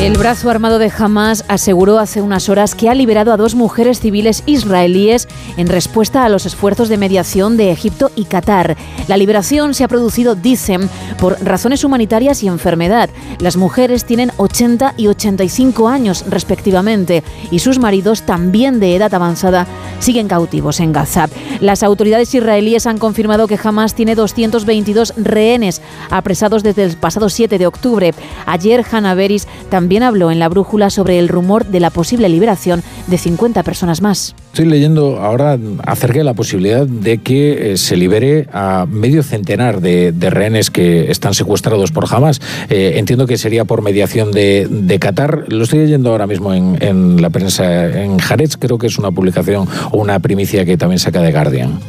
El 0.00 0.16
brazo 0.16 0.48
armado 0.48 0.78
de 0.78 0.92
Hamas 0.96 1.44
aseguró 1.48 1.98
hace 1.98 2.22
unas 2.22 2.48
horas 2.48 2.76
que 2.76 2.88
ha 2.88 2.94
liberado 2.94 3.32
a 3.32 3.36
dos 3.36 3.56
mujeres 3.56 3.98
civiles 3.98 4.44
israelíes 4.46 5.26
en 5.56 5.66
respuesta 5.66 6.24
a 6.24 6.28
los 6.28 6.46
esfuerzos 6.46 6.88
de 6.88 6.96
mediación 6.96 7.56
de 7.56 7.72
Egipto 7.72 8.12
y 8.14 8.26
Qatar. 8.26 8.76
La 9.08 9.16
liberación 9.16 9.74
se 9.74 9.82
ha 9.82 9.88
producido, 9.88 10.36
dicen, 10.36 10.88
por 11.18 11.44
razones 11.44 11.82
humanitarias 11.82 12.44
y 12.44 12.46
enfermedad. 12.46 13.10
Las 13.40 13.56
mujeres 13.56 14.04
tienen 14.04 14.30
80 14.36 14.94
y 14.96 15.08
85 15.08 15.88
años 15.88 16.24
respectivamente 16.28 17.24
y 17.50 17.58
sus 17.58 17.80
maridos, 17.80 18.22
también 18.22 18.78
de 18.78 18.94
edad 18.94 19.12
avanzada, 19.12 19.66
siguen 19.98 20.28
cautivos 20.28 20.78
en 20.78 20.92
Gaza. 20.92 21.28
Las 21.58 21.82
autoridades 21.82 22.32
israelíes 22.32 22.86
han 22.86 22.98
confirmado 22.98 23.48
que 23.48 23.58
Hamas 23.60 23.96
tiene 23.96 24.14
222 24.14 25.14
rehenes 25.16 25.82
apresados 26.08 26.62
desde 26.62 26.84
el 26.84 26.96
pasado 26.96 27.28
7 27.28 27.58
de 27.58 27.66
octubre. 27.66 28.14
Ayer 28.46 28.86
Hannah 28.88 29.14
Beris 29.14 29.48
también 29.70 29.87
también 29.88 30.02
habló 30.02 30.30
en 30.30 30.38
la 30.38 30.50
brújula 30.50 30.90
sobre 30.90 31.18
el 31.18 31.28
rumor 31.28 31.64
de 31.64 31.80
la 31.80 31.88
posible 31.88 32.28
liberación 32.28 32.82
de 33.06 33.16
50 33.16 33.62
personas 33.62 34.02
más. 34.02 34.34
Estoy 34.52 34.66
leyendo 34.66 35.18
ahora 35.18 35.58
acerca 35.86 36.18
de 36.18 36.24
la 36.24 36.34
posibilidad 36.34 36.86
de 36.86 37.16
que 37.22 37.72
eh, 37.72 37.76
se 37.78 37.96
libere 37.96 38.48
a 38.52 38.84
medio 38.86 39.22
centenar 39.22 39.80
de, 39.80 40.12
rehenes 40.28 40.70
que 40.70 41.10
están 41.10 41.32
secuestrados 41.32 41.90
por 41.90 42.04
Hamas. 42.14 42.38
Eh, 42.68 42.96
entiendo 42.96 43.26
que 43.26 43.38
sería 43.38 43.64
por 43.64 43.80
mediación 43.80 44.30
de, 44.30 44.98
Qatar. 45.00 45.46
Lo 45.48 45.64
estoy 45.64 45.78
leyendo 45.78 46.10
ahora 46.10 46.26
mismo 46.26 46.52
en, 46.52 47.22
la 47.22 47.30
prensa 47.30 48.02
en 48.02 48.18
Jarez. 48.18 48.58
Creo 48.58 48.76
que 48.76 48.88
es 48.88 48.98
una 48.98 49.10
publicación 49.10 49.66
o 49.90 49.96
una 49.96 50.18
primicia 50.18 50.66
que 50.66 50.76
también 50.76 50.98
saca 50.98 51.22
de 51.22 51.32
Guardian. 51.32 51.80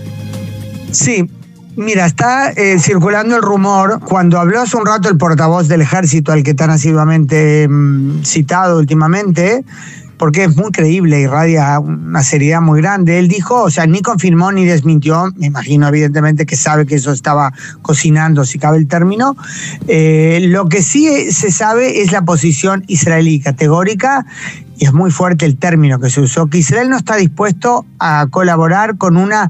Sí, 0.92 1.26
Mira, 1.76 2.06
está 2.06 2.52
eh, 2.52 2.80
circulando 2.80 3.36
el 3.36 3.42
rumor, 3.42 4.00
cuando 4.00 4.40
habló 4.40 4.62
hace 4.62 4.76
un 4.76 4.86
rato 4.86 5.08
el 5.08 5.18
portavoz 5.18 5.68
del 5.68 5.82
ejército, 5.82 6.32
al 6.32 6.44
que 6.44 6.54
tan 6.54 6.72
asiduamente 6.72 7.68
mm, 7.70 8.24
citado 8.24 8.80
últimamente, 8.80 9.64
porque 10.18 10.44
es 10.44 10.56
muy 10.58 10.72
creíble, 10.72 11.20
y 11.20 11.24
irradia 11.24 11.80
una 11.80 12.24
seriedad 12.24 12.60
muy 12.60 12.82
grande. 12.82 13.20
Él 13.20 13.30
dijo, 13.30 13.64
o 13.64 13.70
sea, 13.70 13.86
ni 13.86 14.02
confirmó 14.02 14.52
ni 14.52 14.66
desmintió, 14.66 15.32
me 15.38 15.46
imagino 15.46 15.88
evidentemente 15.88 16.46
que 16.46 16.58
sabe 16.58 16.86
que 16.86 16.96
eso 16.96 17.14
estaba 17.14 17.54
cocinando, 17.82 18.44
si 18.44 18.60
cabe 18.60 18.78
el 18.78 18.88
término. 18.88 19.38
Eh, 19.88 20.40
lo 20.50 20.68
que 20.68 20.82
sí 20.82 21.32
se 21.32 21.52
sabe 21.52 22.02
es 22.02 22.12
la 22.12 22.24
posición 22.24 22.84
israelí 22.88 23.40
categórica, 23.40 24.26
y 24.78 24.86
es 24.86 24.94
muy 24.94 25.12
fuerte 25.12 25.46
el 25.46 25.58
término 25.58 26.00
que 26.00 26.10
se 26.10 26.20
usó, 26.20 26.48
que 26.48 26.58
Israel 26.58 26.90
no 26.90 26.98
está 26.98 27.16
dispuesto 27.16 27.86
a 28.00 28.28
colaborar 28.30 28.98
con 28.98 29.16
una 29.16 29.50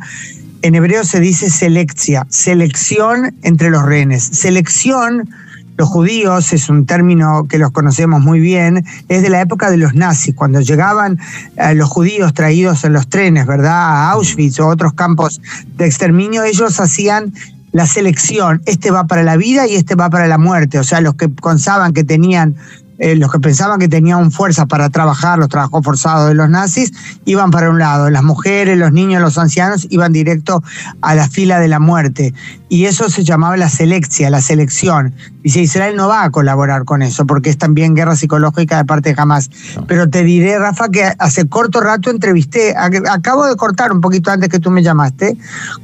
en 0.62 0.76
hebreo 0.76 1.04
se 1.04 1.20
dice 1.20 1.50
seleccia, 1.50 2.26
selección 2.30 3.36
entre 3.44 3.70
los 3.70 3.84
rehenes. 3.84 4.24
Selección, 4.24 5.30
los 5.78 5.88
judíos, 5.88 6.52
es 6.52 6.70
un 6.70 6.86
término 6.86 7.46
que 7.48 7.58
los 7.58 7.72
conocemos 7.72 8.22
muy 8.22 8.40
bien, 8.40 8.86
es 9.08 9.22
de 9.22 9.30
la 9.30 9.42
época 9.42 9.72
de 9.72 9.78
los 9.78 9.94
nazis, 9.96 10.36
cuando 10.36 10.60
llegaban 10.60 11.18
eh, 11.56 11.74
los 11.76 11.90
judíos 11.90 12.34
traídos 12.34 12.84
en 12.84 12.94
los 12.94 13.08
trenes, 13.08 13.46
¿verdad? 13.46 13.72
A 13.72 14.12
Auschwitz 14.12 14.60
o 14.60 14.68
otros 14.68 14.94
campos 14.94 15.42
de 15.78 15.86
exterminio, 15.86 16.44
ellos 16.44 16.80
hacían 16.80 17.34
la 17.72 17.86
selección, 17.86 18.62
este 18.66 18.92
va 18.92 19.06
para 19.06 19.24
la 19.24 19.38
vida 19.38 19.68
y 19.68 19.76
este 19.76 19.96
va 19.96 20.10
para 20.10 20.28
la 20.28 20.38
muerte, 20.38 20.80
o 20.80 20.84
sea, 20.84 21.02
los 21.02 21.16
que 21.16 21.30
pensaban 21.30 21.94
que 21.94 22.04
tenían 22.04 22.56
eh, 23.00 23.16
los 23.16 23.32
que 23.32 23.40
pensaban 23.40 23.80
que 23.80 23.88
tenían 23.88 24.32
fuerza 24.32 24.66
para 24.66 24.90
trabajar, 24.90 25.40
los 25.40 25.48
trabajos 25.48 25.84
forzados 25.84 26.28
de 26.28 26.36
los 26.36 26.50
nazis, 26.50 26.92
iban 27.26 27.50
para 27.50 27.70
un 27.70 27.80
lado. 27.80 28.10
Las 28.10 28.24
mujeres, 28.24 28.78
los 28.78 28.92
niños, 28.92 29.22
los 29.22 29.38
ancianos 29.38 29.88
iban 29.90 30.12
directo 30.12 30.62
a 31.02 31.16
la 31.16 31.30
fila 31.30 31.60
de 31.60 31.70
la 31.70 31.80
muerte. 31.80 32.34
Y 32.68 32.86
eso 32.86 33.10
se 33.10 33.24
llamaba 33.24 33.58
la 33.58 33.70
selección, 33.70 34.32
la 34.32 34.42
selección. 34.42 35.14
Dice, 35.42 35.62
Israel 35.62 35.96
no 35.96 36.10
va 36.10 36.24
a 36.24 36.30
colaborar 36.30 36.84
con 36.84 37.02
eso, 37.02 37.26
porque 37.26 37.50
es 37.50 37.58
también 37.58 37.96
guerra 37.96 38.16
psicológica 38.16 38.78
de 38.78 38.86
parte 38.86 39.14
de 39.14 39.22
Hamas. 39.22 39.50
Pero 39.88 40.10
te 40.10 40.24
diré, 40.24 40.60
Rafa, 40.60 40.90
que 40.90 41.12
hace 41.18 41.48
corto 41.48 41.80
rato 41.80 42.12
entrevisté, 42.12 42.76
acabo 42.78 43.46
de 43.46 43.56
cortar 43.56 43.92
un 43.94 44.02
poquito 44.02 44.30
antes 44.30 44.50
que 44.50 44.60
tú 44.60 44.72
me 44.72 44.84
llamaste, 44.84 45.38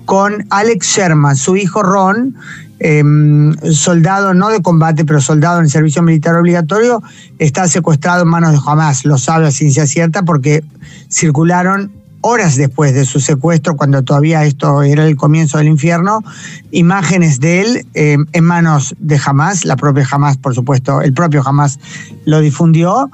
con 0.03 0.45
Alex 0.49 0.85
Sherman, 0.85 1.37
su 1.37 1.55
hijo 1.55 1.81
Ron, 1.81 2.35
Em, 2.79 3.53
soldado 3.71 4.33
no 4.33 4.49
de 4.49 4.61
combate, 4.61 5.05
pero 5.05 5.21
soldado 5.21 5.61
en 5.61 5.69
servicio 5.69 6.01
militar 6.01 6.35
obligatorio, 6.35 7.01
está 7.39 7.67
secuestrado 7.67 8.23
en 8.23 8.29
manos 8.29 8.51
de 8.51 8.59
Hamas. 8.65 9.05
Lo 9.05 9.17
sabe 9.17 9.47
a 9.47 9.51
ciencia 9.51 9.87
cierta 9.87 10.23
porque 10.23 10.63
circularon 11.09 11.91
horas 12.19 12.55
después 12.55 12.93
de 12.93 13.05
su 13.05 13.19
secuestro, 13.19 13.77
cuando 13.77 14.03
todavía 14.03 14.43
esto 14.45 14.81
era 14.81 15.05
el 15.05 15.15
comienzo 15.15 15.59
del 15.59 15.67
infierno, 15.67 16.23
imágenes 16.71 17.39
de 17.39 17.61
él 17.61 17.87
em, 17.93 18.25
en 18.33 18.43
manos 18.43 18.95
de 18.97 19.21
Hamas, 19.23 19.63
la 19.63 19.75
propia 19.75 20.07
Hamas, 20.09 20.35
por 20.37 20.55
supuesto, 20.55 21.01
el 21.01 21.13
propio 21.13 21.43
Hamas 21.45 21.79
lo 22.25 22.41
difundió. 22.41 23.09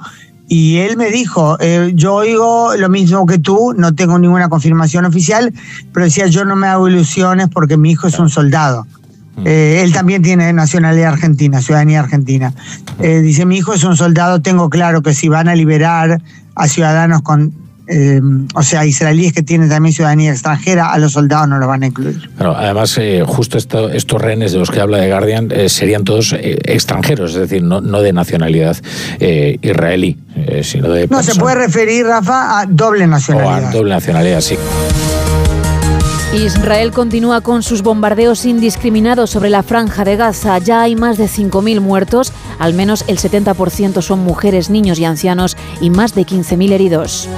Y 0.48 0.78
él 0.78 0.96
me 0.96 1.10
dijo, 1.10 1.56
eh, 1.60 1.92
yo 1.94 2.14
oigo 2.14 2.74
lo 2.76 2.88
mismo 2.90 3.24
que 3.26 3.38
tú, 3.38 3.74
no 3.74 3.94
tengo 3.94 4.18
ninguna 4.18 4.48
confirmación 4.48 5.04
oficial, 5.06 5.52
pero 5.92 6.04
decía, 6.04 6.26
yo 6.26 6.44
no 6.44 6.56
me 6.56 6.66
hago 6.66 6.88
ilusiones 6.88 7.48
porque 7.48 7.76
mi 7.76 7.92
hijo 7.92 8.06
es 8.08 8.18
un 8.18 8.28
soldado. 8.28 8.86
Mm. 9.36 9.46
Eh, 9.46 9.82
él 9.82 9.92
también 9.92 10.22
tiene 10.22 10.52
nacionalidad 10.52 11.12
argentina, 11.12 11.60
ciudadanía 11.60 12.00
argentina. 12.00 12.52
Eh, 13.00 13.20
dice, 13.20 13.46
mi 13.46 13.56
hijo 13.56 13.72
es 13.74 13.84
un 13.84 13.96
soldado, 13.96 14.40
tengo 14.40 14.68
claro 14.70 15.02
que 15.02 15.14
si 15.14 15.28
van 15.28 15.48
a 15.48 15.54
liberar 15.54 16.20
a 16.54 16.68
ciudadanos 16.68 17.22
con, 17.22 17.52
eh, 17.88 18.20
o 18.54 18.62
sea, 18.62 18.84
israelíes 18.84 19.32
que 19.32 19.42
tienen 19.42 19.70
también 19.70 19.94
ciudadanía 19.94 20.32
extranjera, 20.32 20.92
a 20.92 20.98
los 20.98 21.12
soldados 21.12 21.48
no 21.48 21.58
lo 21.58 21.66
van 21.66 21.82
a 21.82 21.86
incluir. 21.86 22.30
Además, 22.38 23.00
justo 23.26 23.56
estos 23.56 24.22
rehenes 24.22 24.52
de 24.52 24.58
los 24.58 24.70
que 24.70 24.80
habla 24.80 24.98
de 24.98 25.08
Guardian 25.08 25.48
serían 25.68 26.04
todos 26.04 26.34
extranjeros, 26.38 27.32
es 27.32 27.40
decir, 27.40 27.62
no, 27.62 27.80
no 27.80 28.02
de 28.02 28.12
nacionalidad 28.12 28.76
israelí, 29.18 30.18
sino 30.62 30.90
de... 30.90 31.08
No, 31.08 31.22
se 31.22 31.34
puede 31.36 31.56
referir, 31.56 32.04
Rafa, 32.04 32.60
a 32.60 32.66
doble 32.66 33.06
nacionalidad. 33.06 33.64
O 33.64 33.68
a 33.68 33.70
doble 33.72 33.94
nacionalidad, 33.94 34.40
sí. 34.42 34.56
Israel 36.34 36.92
continúa 36.92 37.42
con 37.42 37.62
sus 37.62 37.82
bombardeos 37.82 38.46
indiscriminados 38.46 39.28
sobre 39.28 39.50
la 39.50 39.62
franja 39.62 40.02
de 40.02 40.16
Gaza. 40.16 40.56
Ya 40.58 40.80
hay 40.80 40.96
más 40.96 41.18
de 41.18 41.26
5.000 41.26 41.80
muertos, 41.80 42.32
al 42.58 42.72
menos 42.72 43.04
el 43.06 43.18
70% 43.18 44.00
son 44.00 44.20
mujeres, 44.20 44.70
niños 44.70 44.98
y 44.98 45.04
ancianos 45.04 45.58
y 45.82 45.90
más 45.90 46.14
de 46.14 46.22
15.000 46.22 46.72
heridos. 46.72 47.28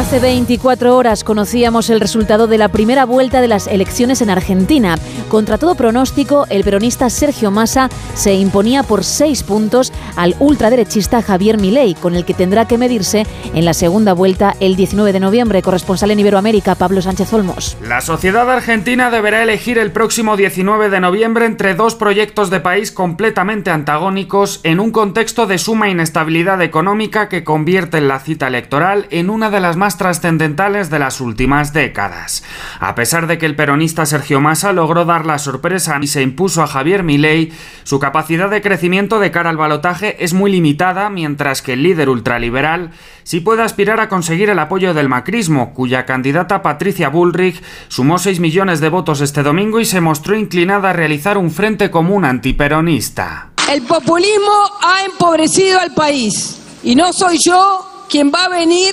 Hace 0.00 0.18
24 0.18 0.96
horas 0.96 1.24
conocíamos 1.24 1.90
el 1.90 2.00
resultado 2.00 2.46
de 2.46 2.56
la 2.56 2.68
primera 2.68 3.04
vuelta 3.04 3.42
de 3.42 3.48
las 3.48 3.66
elecciones 3.66 4.22
en 4.22 4.30
Argentina. 4.30 4.96
Contra 5.28 5.58
todo 5.58 5.74
pronóstico, 5.74 6.46
el 6.48 6.64
peronista 6.64 7.10
Sergio 7.10 7.50
Massa 7.50 7.90
se 8.14 8.32
imponía 8.32 8.82
por 8.82 9.04
seis 9.04 9.42
puntos 9.42 9.92
al 10.16 10.36
ultraderechista 10.38 11.20
Javier 11.20 11.58
Milei, 11.58 11.94
con 11.94 12.16
el 12.16 12.24
que 12.24 12.32
tendrá 12.32 12.66
que 12.66 12.78
medirse 12.78 13.26
en 13.52 13.66
la 13.66 13.74
segunda 13.74 14.14
vuelta 14.14 14.56
el 14.58 14.74
19 14.74 15.12
de 15.12 15.20
noviembre. 15.20 15.60
Corresponsal 15.60 16.10
en 16.10 16.20
Iberoamérica, 16.20 16.76
Pablo 16.76 17.02
Sánchez 17.02 17.30
Olmos. 17.34 17.76
La 17.82 18.00
sociedad 18.00 18.50
argentina 18.50 19.10
deberá 19.10 19.42
elegir 19.42 19.76
el 19.76 19.92
próximo 19.92 20.38
19 20.38 20.88
de 20.88 21.00
noviembre 21.00 21.44
entre 21.44 21.74
dos 21.74 21.94
proyectos 21.94 22.48
de 22.48 22.60
país 22.60 22.90
completamente 22.90 23.70
antagónicos 23.70 24.60
en 24.62 24.80
un 24.80 24.92
contexto 24.92 25.46
de 25.46 25.58
suma 25.58 25.90
inestabilidad 25.90 26.62
económica 26.62 27.28
que 27.28 27.44
convierte 27.44 28.00
la 28.00 28.18
cita 28.18 28.46
electoral 28.46 29.06
en 29.10 29.28
una 29.28 29.50
de 29.50 29.60
las 29.60 29.76
más 29.76 29.89
trascendentales 29.96 30.90
de 30.90 30.98
las 30.98 31.20
últimas 31.20 31.72
décadas. 31.72 32.42
A 32.78 32.94
pesar 32.94 33.26
de 33.26 33.38
que 33.38 33.46
el 33.46 33.56
peronista 33.56 34.06
Sergio 34.06 34.40
Massa 34.40 34.72
logró 34.72 35.04
dar 35.04 35.26
la 35.26 35.38
sorpresa 35.38 35.98
y 36.00 36.06
se 36.06 36.22
impuso 36.22 36.62
a 36.62 36.66
Javier 36.66 37.02
Milei, 37.02 37.52
su 37.84 37.98
capacidad 37.98 38.50
de 38.50 38.62
crecimiento 38.62 39.20
de 39.20 39.30
cara 39.30 39.50
al 39.50 39.56
balotaje 39.56 40.22
es 40.24 40.34
muy 40.34 40.50
limitada, 40.50 41.10
mientras 41.10 41.62
que 41.62 41.74
el 41.74 41.82
líder 41.82 42.08
ultraliberal 42.08 42.90
sí 43.22 43.40
puede 43.40 43.62
aspirar 43.62 44.00
a 44.00 44.08
conseguir 44.08 44.50
el 44.50 44.58
apoyo 44.58 44.94
del 44.94 45.08
macrismo, 45.08 45.74
cuya 45.74 46.06
candidata 46.06 46.62
Patricia 46.62 47.08
Bullrich 47.08 47.62
sumó 47.88 48.18
6 48.18 48.40
millones 48.40 48.80
de 48.80 48.88
votos 48.88 49.20
este 49.20 49.42
domingo 49.42 49.80
y 49.80 49.84
se 49.84 50.00
mostró 50.00 50.36
inclinada 50.36 50.90
a 50.90 50.92
realizar 50.92 51.38
un 51.38 51.50
frente 51.50 51.90
común 51.90 52.24
antiperonista. 52.24 53.50
El 53.70 53.82
populismo 53.82 54.52
ha 54.82 55.04
empobrecido 55.04 55.78
al 55.78 55.94
país 55.94 56.60
y 56.82 56.94
no 56.94 57.12
soy 57.12 57.38
yo 57.38 57.86
quien 58.08 58.32
va 58.34 58.46
a 58.46 58.48
venir 58.48 58.92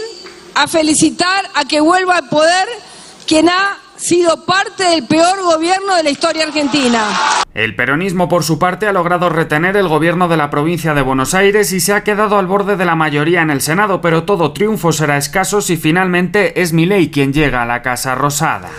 a 0.57 0.67
felicitar 0.67 1.45
a 1.53 1.65
que 1.65 1.79
vuelva 1.79 2.17
al 2.17 2.29
poder 2.29 2.67
quien 3.27 3.47
ha 3.47 3.77
sido 3.95 4.43
parte 4.45 4.83
del 4.83 5.05
peor 5.05 5.41
gobierno 5.43 5.95
de 5.95 6.03
la 6.03 6.09
historia 6.09 6.45
argentina. 6.45 7.03
El 7.53 7.75
peronismo, 7.75 8.27
por 8.27 8.43
su 8.43 8.57
parte, 8.57 8.87
ha 8.87 8.91
logrado 8.91 9.29
retener 9.29 9.77
el 9.77 9.87
gobierno 9.87 10.27
de 10.27 10.37
la 10.37 10.49
provincia 10.49 10.95
de 10.95 11.01
Buenos 11.03 11.35
Aires 11.35 11.71
y 11.73 11.79
se 11.79 11.93
ha 11.93 12.03
quedado 12.03 12.37
al 12.37 12.47
borde 12.47 12.75
de 12.75 12.85
la 12.85 12.95
mayoría 12.95 13.41
en 13.41 13.51
el 13.51 13.61
Senado, 13.61 14.01
pero 14.01 14.23
todo 14.23 14.53
triunfo 14.53 14.91
será 14.91 15.17
escaso 15.17 15.61
si 15.61 15.77
finalmente 15.77 16.59
es 16.61 16.73
Milei 16.73 17.11
quien 17.11 17.33
llega 17.33 17.61
a 17.61 17.65
la 17.65 17.83
Casa 17.83 18.15
Rosada. 18.15 18.69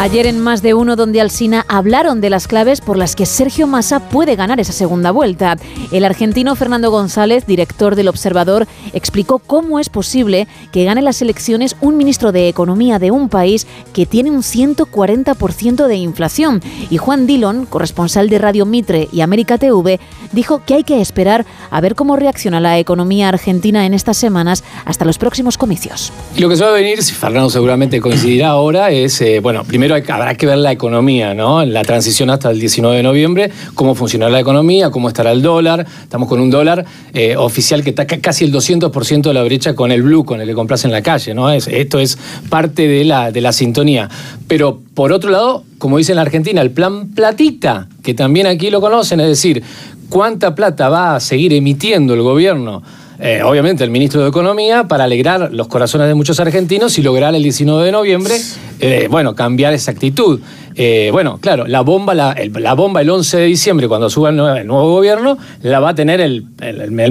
Ayer 0.00 0.28
en 0.28 0.38
más 0.38 0.62
de 0.62 0.74
uno 0.74 0.94
donde 0.94 1.20
Alsina 1.20 1.66
hablaron 1.66 2.20
de 2.20 2.30
las 2.30 2.46
claves 2.46 2.80
por 2.80 2.96
las 2.96 3.16
que 3.16 3.26
Sergio 3.26 3.66
Massa 3.66 3.98
puede 3.98 4.36
ganar 4.36 4.60
esa 4.60 4.72
segunda 4.72 5.10
vuelta. 5.10 5.56
El 5.90 6.04
argentino 6.04 6.54
Fernando 6.54 6.92
González, 6.92 7.46
director 7.46 7.96
del 7.96 8.06
Observador, 8.06 8.68
explicó 8.92 9.40
cómo 9.40 9.80
es 9.80 9.88
posible 9.88 10.46
que 10.70 10.84
gane 10.84 11.02
las 11.02 11.20
elecciones 11.20 11.74
un 11.80 11.96
ministro 11.96 12.30
de 12.30 12.48
Economía 12.48 13.00
de 13.00 13.10
un 13.10 13.28
país 13.28 13.66
que 13.92 14.06
tiene 14.06 14.30
un 14.30 14.42
140% 14.42 15.88
de 15.88 15.96
inflación. 15.96 16.62
Y 16.90 16.98
Juan 16.98 17.26
Dillon, 17.26 17.66
corresponsal 17.66 18.30
de 18.30 18.38
Radio 18.38 18.66
Mitre 18.66 19.08
y 19.10 19.22
América 19.22 19.58
TV, 19.58 19.98
dijo 20.30 20.62
que 20.64 20.74
hay 20.74 20.84
que 20.84 21.00
esperar 21.00 21.44
a 21.72 21.80
ver 21.80 21.96
cómo 21.96 22.14
reacciona 22.14 22.60
la 22.60 22.78
economía 22.78 23.30
argentina 23.30 23.84
en 23.84 23.94
estas 23.94 24.16
semanas 24.16 24.62
hasta 24.84 25.04
los 25.04 25.18
próximos 25.18 25.58
comicios. 25.58 26.12
Lo 26.36 26.48
que 26.48 26.54
se 26.54 26.64
venir, 26.70 27.02
si 27.02 27.14
Fernando 27.14 27.50
seguramente 27.50 28.00
coincidirá 28.00 28.50
ahora, 28.50 28.92
es, 28.92 29.20
eh, 29.22 29.40
bueno, 29.40 29.64
primero 29.64 29.87
habrá 29.94 30.34
que 30.34 30.46
ver 30.46 30.58
la 30.58 30.72
economía, 30.72 31.34
¿no? 31.34 31.64
La 31.64 31.82
transición 31.82 32.30
hasta 32.30 32.50
el 32.50 32.60
19 32.60 32.96
de 32.96 33.02
noviembre, 33.02 33.50
cómo 33.74 33.94
funcionará 33.94 34.30
la 34.30 34.40
economía, 34.40 34.90
cómo 34.90 35.08
estará 35.08 35.32
el 35.32 35.42
dólar. 35.42 35.86
Estamos 36.02 36.28
con 36.28 36.40
un 36.40 36.50
dólar 36.50 36.84
eh, 37.14 37.36
oficial 37.36 37.82
que 37.82 37.90
está 37.90 38.06
casi 38.06 38.44
el 38.44 38.52
200% 38.52 39.22
de 39.22 39.34
la 39.34 39.42
brecha 39.42 39.74
con 39.74 39.92
el 39.92 40.02
blue, 40.02 40.24
con 40.24 40.40
el 40.40 40.48
que 40.48 40.54
compras 40.54 40.84
en 40.84 40.92
la 40.92 41.02
calle, 41.02 41.34
¿no? 41.34 41.50
Es, 41.50 41.68
esto 41.68 41.98
es 41.98 42.18
parte 42.48 42.88
de 42.88 43.04
la, 43.04 43.30
de 43.32 43.40
la 43.40 43.52
sintonía. 43.52 44.08
Pero 44.46 44.80
por 44.94 45.12
otro 45.12 45.30
lado, 45.30 45.64
como 45.78 45.98
dice 45.98 46.12
en 46.12 46.16
la 46.16 46.22
Argentina, 46.22 46.60
el 46.60 46.70
plan 46.70 47.08
platita, 47.14 47.88
que 48.02 48.14
también 48.14 48.46
aquí 48.46 48.70
lo 48.70 48.80
conocen, 48.80 49.20
es 49.20 49.28
decir, 49.28 49.62
cuánta 50.08 50.54
plata 50.54 50.88
va 50.88 51.16
a 51.16 51.20
seguir 51.20 51.52
emitiendo 51.52 52.14
el 52.14 52.22
gobierno 52.22 52.82
eh, 53.20 53.42
obviamente 53.42 53.82
el 53.82 53.90
ministro 53.90 54.22
de 54.22 54.28
Economía, 54.28 54.84
para 54.84 55.04
alegrar 55.04 55.52
los 55.52 55.66
corazones 55.66 56.06
de 56.06 56.14
muchos 56.14 56.38
argentinos 56.38 56.98
y 56.98 57.02
lograr 57.02 57.34
el 57.34 57.42
19 57.42 57.84
de 57.84 57.92
noviembre, 57.92 58.36
eh, 58.78 59.08
bueno, 59.10 59.34
cambiar 59.34 59.72
esa 59.72 59.90
actitud. 59.90 60.40
Eh, 60.80 61.08
bueno, 61.10 61.38
claro, 61.40 61.66
la 61.66 61.80
bomba, 61.80 62.14
la, 62.14 62.74
bomba 62.74 63.00
el 63.00 63.10
11 63.10 63.36
de 63.38 63.44
diciembre, 63.46 63.88
cuando 63.88 64.08
suba 64.08 64.28
el 64.28 64.36
nuevo, 64.36 64.92
gobierno, 64.94 65.36
la 65.62 65.80
va 65.80 65.90
a 65.90 65.94
tener 65.96 66.20
el, 66.20 66.46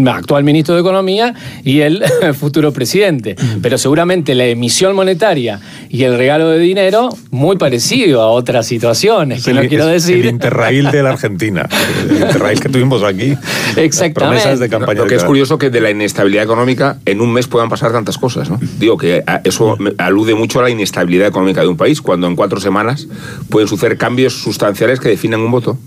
actual 0.08 0.46
ministro 0.46 0.74
de 0.76 0.80
Economía 0.80 1.34
y 1.66 1.82
el 1.82 2.02
futuro 2.40 2.72
presidente. 2.72 3.36
Pero 3.62 3.78
seguramente 3.78 4.36
la 4.36 4.46
emisión 4.46 4.96
monetaria 4.96 5.60
y 5.90 6.04
el 6.04 6.18
regalo 6.18 6.48
de 6.50 6.60
dinero, 6.60 7.10
muy 7.30 7.58
parecido 7.58 8.22
a 8.22 8.28
otras 8.28 8.66
situaciones, 8.66 9.44
que 9.44 9.54
no 9.54 9.62
quiero 9.68 9.86
decir. 9.86 10.20
El 10.20 10.28
Interrail 10.28 10.90
de 10.90 11.04
la 11.04 11.10
Argentina, 11.10 11.68
el 12.10 12.22
Interrail 12.22 12.62
que 12.62 12.70
tuvimos 12.70 13.04
aquí. 13.04 13.36
Exactamente. 13.76 14.14
Promesas 14.14 14.60
de 14.60 14.70
campaña. 14.70 15.02
Lo 15.02 15.08
que 15.08 15.16
es 15.16 15.26
curioso 15.26 15.58
que 15.58 15.70
de 15.70 15.82
la 15.82 15.92
inestabilidad 15.92 16.46
económica 16.46 17.00
en 17.06 17.20
un 17.20 17.34
mes 17.34 17.48
puedan 17.48 17.68
pasar 17.68 17.92
tantas 17.92 18.18
cosas, 18.18 18.50
¿no? 18.50 18.62
Digo 18.80 18.96
que 18.98 19.26
eso 19.44 19.78
alude 19.98 20.36
mucho 20.36 20.60
a 20.60 20.64
la 20.64 20.70
inestabilidad 20.70 21.28
económica 21.28 21.60
de 21.60 21.68
un 21.68 21.76
país, 21.76 22.02
cuando 22.02 22.28
en 22.28 22.38
cuatro 22.38 22.62
semanas 22.62 23.10
pueden 23.58 23.68
suceder 23.68 23.98
cambios 23.98 24.34
sustanciales 24.34 25.00
que 25.00 25.10
definan 25.10 25.42
un 25.42 25.50
voto. 25.50 25.80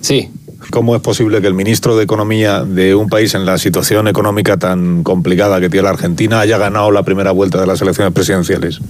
Sí. 0.00 0.30
¿Cómo 0.70 0.96
es 0.96 1.02
posible 1.02 1.42
que 1.42 1.46
el 1.46 1.52
ministro 1.52 1.94
de 1.94 2.04
Economía 2.04 2.64
de 2.64 2.94
un 2.94 3.10
país 3.10 3.34
en 3.34 3.44
la 3.44 3.58
situación 3.58 4.08
económica 4.08 4.56
tan 4.56 5.02
complicada 5.02 5.60
que 5.60 5.68
tiene 5.68 5.84
la 5.84 5.90
Argentina 5.90 6.40
haya 6.40 6.56
ganado 6.56 6.90
la 6.90 7.02
primera 7.02 7.32
vuelta 7.32 7.60
de 7.60 7.66
las 7.66 7.82
elecciones 7.82 8.14
presidenciales? 8.14 8.80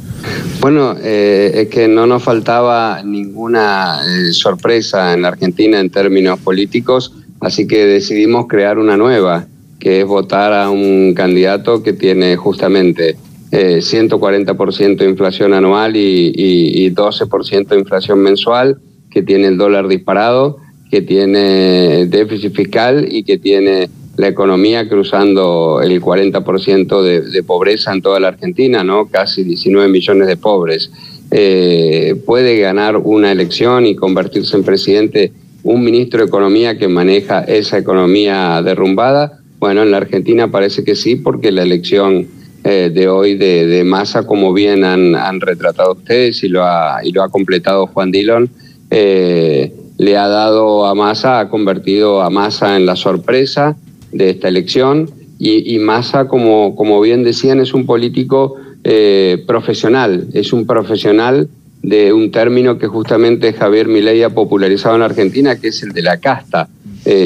Bueno, 0.61 0.95
eh, 1.02 1.50
es 1.52 1.68
que 1.68 1.88
no 1.88 2.07
nos 2.07 2.23
faltaba 2.23 3.02
ninguna 3.02 4.02
eh, 4.07 4.33
sorpresa 4.33 5.14
en 5.14 5.23
la 5.23 5.28
Argentina 5.30 5.80
en 5.80 5.90
términos 5.90 6.38
políticos, 6.38 7.12
así 7.40 7.66
que 7.66 7.87
decidimos 7.87 8.47
crear 8.47 8.78
una 8.78 8.97
nueva, 8.97 9.47
que 9.80 10.02
es 10.02 10.07
votar 10.07 10.52
a 10.52 10.71
un 10.71 11.12
candidato 11.12 11.83
que 11.83 11.92
tiene 11.92 12.37
justamente 12.37 13.16
140% 13.50 14.80
eh, 14.80 14.96
de 14.96 15.10
inflación 15.10 15.54
anual 15.54 15.96
y, 15.96 16.32
y, 16.34 16.90
12% 16.90 17.68
de 17.68 17.78
inflación 17.78 18.20
mensual, 18.20 18.78
que 19.10 19.22
tiene 19.22 19.48
el 19.48 19.56
dólar 19.56 19.88
disparado, 19.88 20.58
que 20.90 21.02
tiene 21.02 22.06
déficit 22.06 22.54
fiscal 22.54 23.06
y 23.10 23.22
que 23.22 23.38
tiene 23.38 23.88
la 24.16 24.28
economía 24.28 24.88
cruzando 24.88 25.80
el 25.82 26.00
40% 26.02 27.02
de, 27.02 27.20
de 27.22 27.42
pobreza 27.42 27.92
en 27.92 28.02
toda 28.02 28.18
la 28.20 28.28
Argentina, 28.28 28.82
¿no? 28.82 29.06
Casi 29.06 29.44
19 29.44 29.88
millones 29.88 30.26
de 30.26 30.36
pobres. 30.36 30.90
Eh, 31.30 32.16
puede 32.24 32.58
ganar 32.58 32.96
una 32.96 33.30
elección 33.30 33.84
y 33.86 33.94
convertirse 33.94 34.56
en 34.56 34.64
presidente 34.64 35.32
un 35.62 35.84
ministro 35.84 36.20
de 36.20 36.26
Economía 36.26 36.78
que 36.78 36.88
maneja 36.88 37.40
esa 37.42 37.78
economía 37.78 38.62
derrumbada. 38.62 39.40
Bueno, 39.58 39.82
en 39.82 39.90
la 39.90 39.98
Argentina 39.98 40.50
parece 40.50 40.84
que 40.84 40.94
sí, 40.94 41.16
porque 41.16 41.52
la 41.52 41.62
elección 41.62 42.26
eh, 42.64 42.90
de 42.92 43.08
hoy 43.08 43.36
de, 43.36 43.66
de, 43.66 43.84
Massa, 43.84 44.26
como 44.26 44.52
bien 44.52 44.84
han, 44.84 45.40
retratado 45.40 45.92
ustedes 45.92 46.42
y 46.42 46.48
lo 46.48 46.64
ha, 46.64 46.98
y 47.04 47.12
lo 47.12 47.22
ha 47.22 47.28
completado 47.28 47.86
Juan 47.86 48.10
Dillon, 48.10 48.50
eh, 48.90 49.72
le 49.96 50.16
ha 50.16 50.28
dado 50.28 50.86
a 50.86 50.94
Massa, 50.94 51.38
ha 51.38 51.48
convertido 51.48 52.20
a 52.20 52.30
Massa 52.30 52.76
en 52.76 52.84
la 52.84 52.96
sorpresa 52.96 53.76
de 54.12 54.30
esta 54.30 54.48
elección 54.48 55.08
y, 55.38 55.74
y 55.74 55.78
Massa, 55.78 56.26
como, 56.26 56.74
como 56.74 57.00
bien 57.00 57.22
decían, 57.22 57.60
es 57.60 57.74
un 57.74 57.86
político 57.86 58.56
eh, 58.82 59.44
profesional, 59.46 60.26
es 60.32 60.52
un 60.52 60.66
profesional 60.66 61.48
de 61.82 62.12
un 62.12 62.32
término 62.32 62.76
que 62.76 62.88
justamente 62.88 63.52
Javier 63.52 63.86
Milei 63.86 64.24
ha 64.24 64.30
popularizado 64.30 64.96
en 64.96 65.02
Argentina, 65.02 65.56
que 65.60 65.68
es 65.68 65.82
el 65.84 65.92
de 65.92 66.02
la 66.02 66.18
casta. 66.18 66.68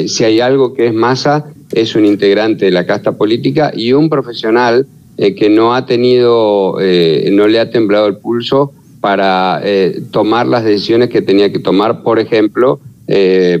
si 0.07 0.23
hay 0.23 0.39
algo 0.39 0.75
que 0.75 0.87
es 0.87 0.93
Massa, 0.93 1.45
es 1.73 1.95
un 1.95 2.05
integrante 2.05 2.65
de 2.65 2.71
la 2.71 2.85
casta 2.85 3.13
política 3.13 3.71
y 3.75 3.93
un 3.93 4.09
profesional 4.09 4.85
eh, 5.17 5.35
que 5.35 5.49
no 5.49 5.75
ha 5.75 5.85
tenido, 5.85 6.77
eh, 6.81 7.29
no 7.31 7.47
le 7.47 7.59
ha 7.59 7.69
temblado 7.69 8.07
el 8.07 8.17
pulso 8.17 8.73
para 8.99 9.61
eh, 9.63 10.01
tomar 10.11 10.47
las 10.47 10.63
decisiones 10.63 11.09
que 11.09 11.21
tenía 11.21 11.51
que 11.51 11.59
tomar, 11.59 12.01
por 12.03 12.19
ejemplo, 12.19 12.79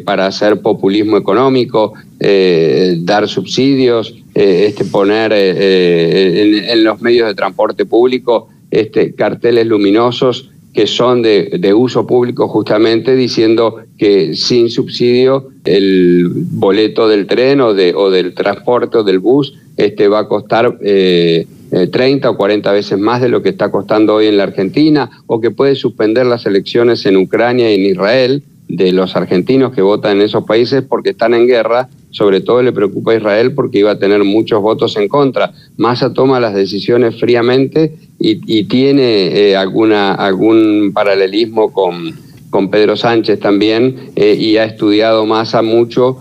para 0.05 0.25
hacer 0.25 0.61
populismo 0.61 1.17
económico, 1.17 1.93
dar 2.19 3.27
subsidios, 3.27 4.15
este, 4.33 4.85
poner 4.85 5.33
en, 5.33 6.83
los 6.85 7.01
medios 7.01 7.27
de 7.27 7.35
transporte 7.35 7.85
público 7.85 8.47
este, 8.71 9.13
carteles 9.13 9.67
luminosos 9.67 10.49
que 10.73 10.87
son 10.87 11.21
de, 11.21 11.57
de, 11.59 11.73
uso 11.73 12.07
público 12.07 12.47
justamente 12.47 13.15
diciendo 13.15 13.77
que 13.97 14.35
sin 14.35 14.69
subsidio 14.69 15.49
el 15.65 16.29
boleto 16.33 17.07
del 17.07 17.27
tren 17.27 17.61
o, 17.61 17.73
de, 17.73 17.93
o 17.95 18.09
del 18.09 18.33
transporte 18.33 18.97
o 18.97 19.03
del 19.03 19.19
bus 19.19 19.53
este, 19.77 20.07
va 20.07 20.19
a 20.19 20.27
costar 20.27 20.77
eh, 20.81 21.47
30 21.91 22.27
eh, 22.27 22.31
o 22.31 22.37
40 22.37 22.71
veces 22.71 22.99
más 22.99 23.21
de 23.21 23.29
lo 23.29 23.41
que 23.41 23.49
está 23.49 23.71
costando 23.71 24.15
hoy 24.15 24.27
en 24.27 24.37
la 24.37 24.43
Argentina, 24.43 25.09
o 25.25 25.41
que 25.41 25.51
puede 25.51 25.75
suspender 25.75 26.25
las 26.25 26.45
elecciones 26.45 27.05
en 27.05 27.17
Ucrania 27.17 27.71
y 27.71 27.75
en 27.75 27.91
Israel 27.91 28.43
de 28.67 28.91
los 28.91 29.15
argentinos 29.15 29.73
que 29.73 29.81
votan 29.81 30.17
en 30.17 30.23
esos 30.23 30.45
países 30.45 30.83
porque 30.87 31.11
están 31.11 31.33
en 31.33 31.47
guerra. 31.47 31.89
Sobre 32.13 32.39
todo 32.39 32.63
le 32.63 32.71
preocupa 32.71 33.11
a 33.11 33.15
Israel 33.15 33.53
porque 33.53 33.79
iba 33.79 33.91
a 33.91 33.99
tener 33.99 34.23
muchos 34.23 34.61
votos 34.61 34.95
en 34.95 35.09
contra. 35.09 35.51
Massa 35.75 36.13
toma 36.13 36.39
las 36.39 36.53
decisiones 36.53 37.19
fríamente 37.19 37.93
y, 38.19 38.63
tiene 38.63 39.49
eh, 39.49 39.57
alguna, 39.57 40.13
algún 40.13 40.91
paralelismo 40.93 41.73
con, 41.73 42.13
con 42.49 42.69
Pedro 42.69 42.95
Sánchez 42.95 43.39
también 43.41 44.11
eh, 44.15 44.37
y 44.39 44.55
ha 44.55 44.63
estudiado 44.63 45.25
Massa 45.25 45.61
mucho 45.61 46.19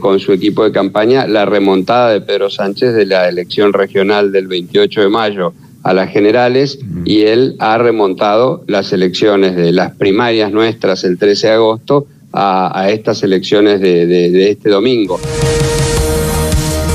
con 0.00 0.18
su 0.18 0.32
equipo 0.32 0.64
de 0.64 0.72
campaña 0.72 1.26
la 1.26 1.44
remontada 1.44 2.10
de 2.10 2.22
Pedro 2.22 2.48
Sánchez 2.48 2.94
de 2.94 3.04
la 3.04 3.28
elección 3.28 3.74
regional 3.74 4.32
del 4.32 4.46
28 4.46 5.02
de 5.02 5.08
mayo 5.10 5.52
a 5.82 5.94
las 5.94 6.10
generales 6.10 6.78
y 7.04 7.22
él 7.22 7.56
ha 7.58 7.78
remontado 7.78 8.64
las 8.66 8.92
elecciones 8.92 9.56
de 9.56 9.72
las 9.72 9.94
primarias 9.94 10.52
nuestras 10.52 11.04
el 11.04 11.18
13 11.18 11.46
de 11.46 11.52
agosto 11.52 12.06
a, 12.38 12.88
estas 12.90 13.22
elecciones 13.22 13.80
de 13.80 14.50
este 14.50 14.70
domingo. 14.70 15.18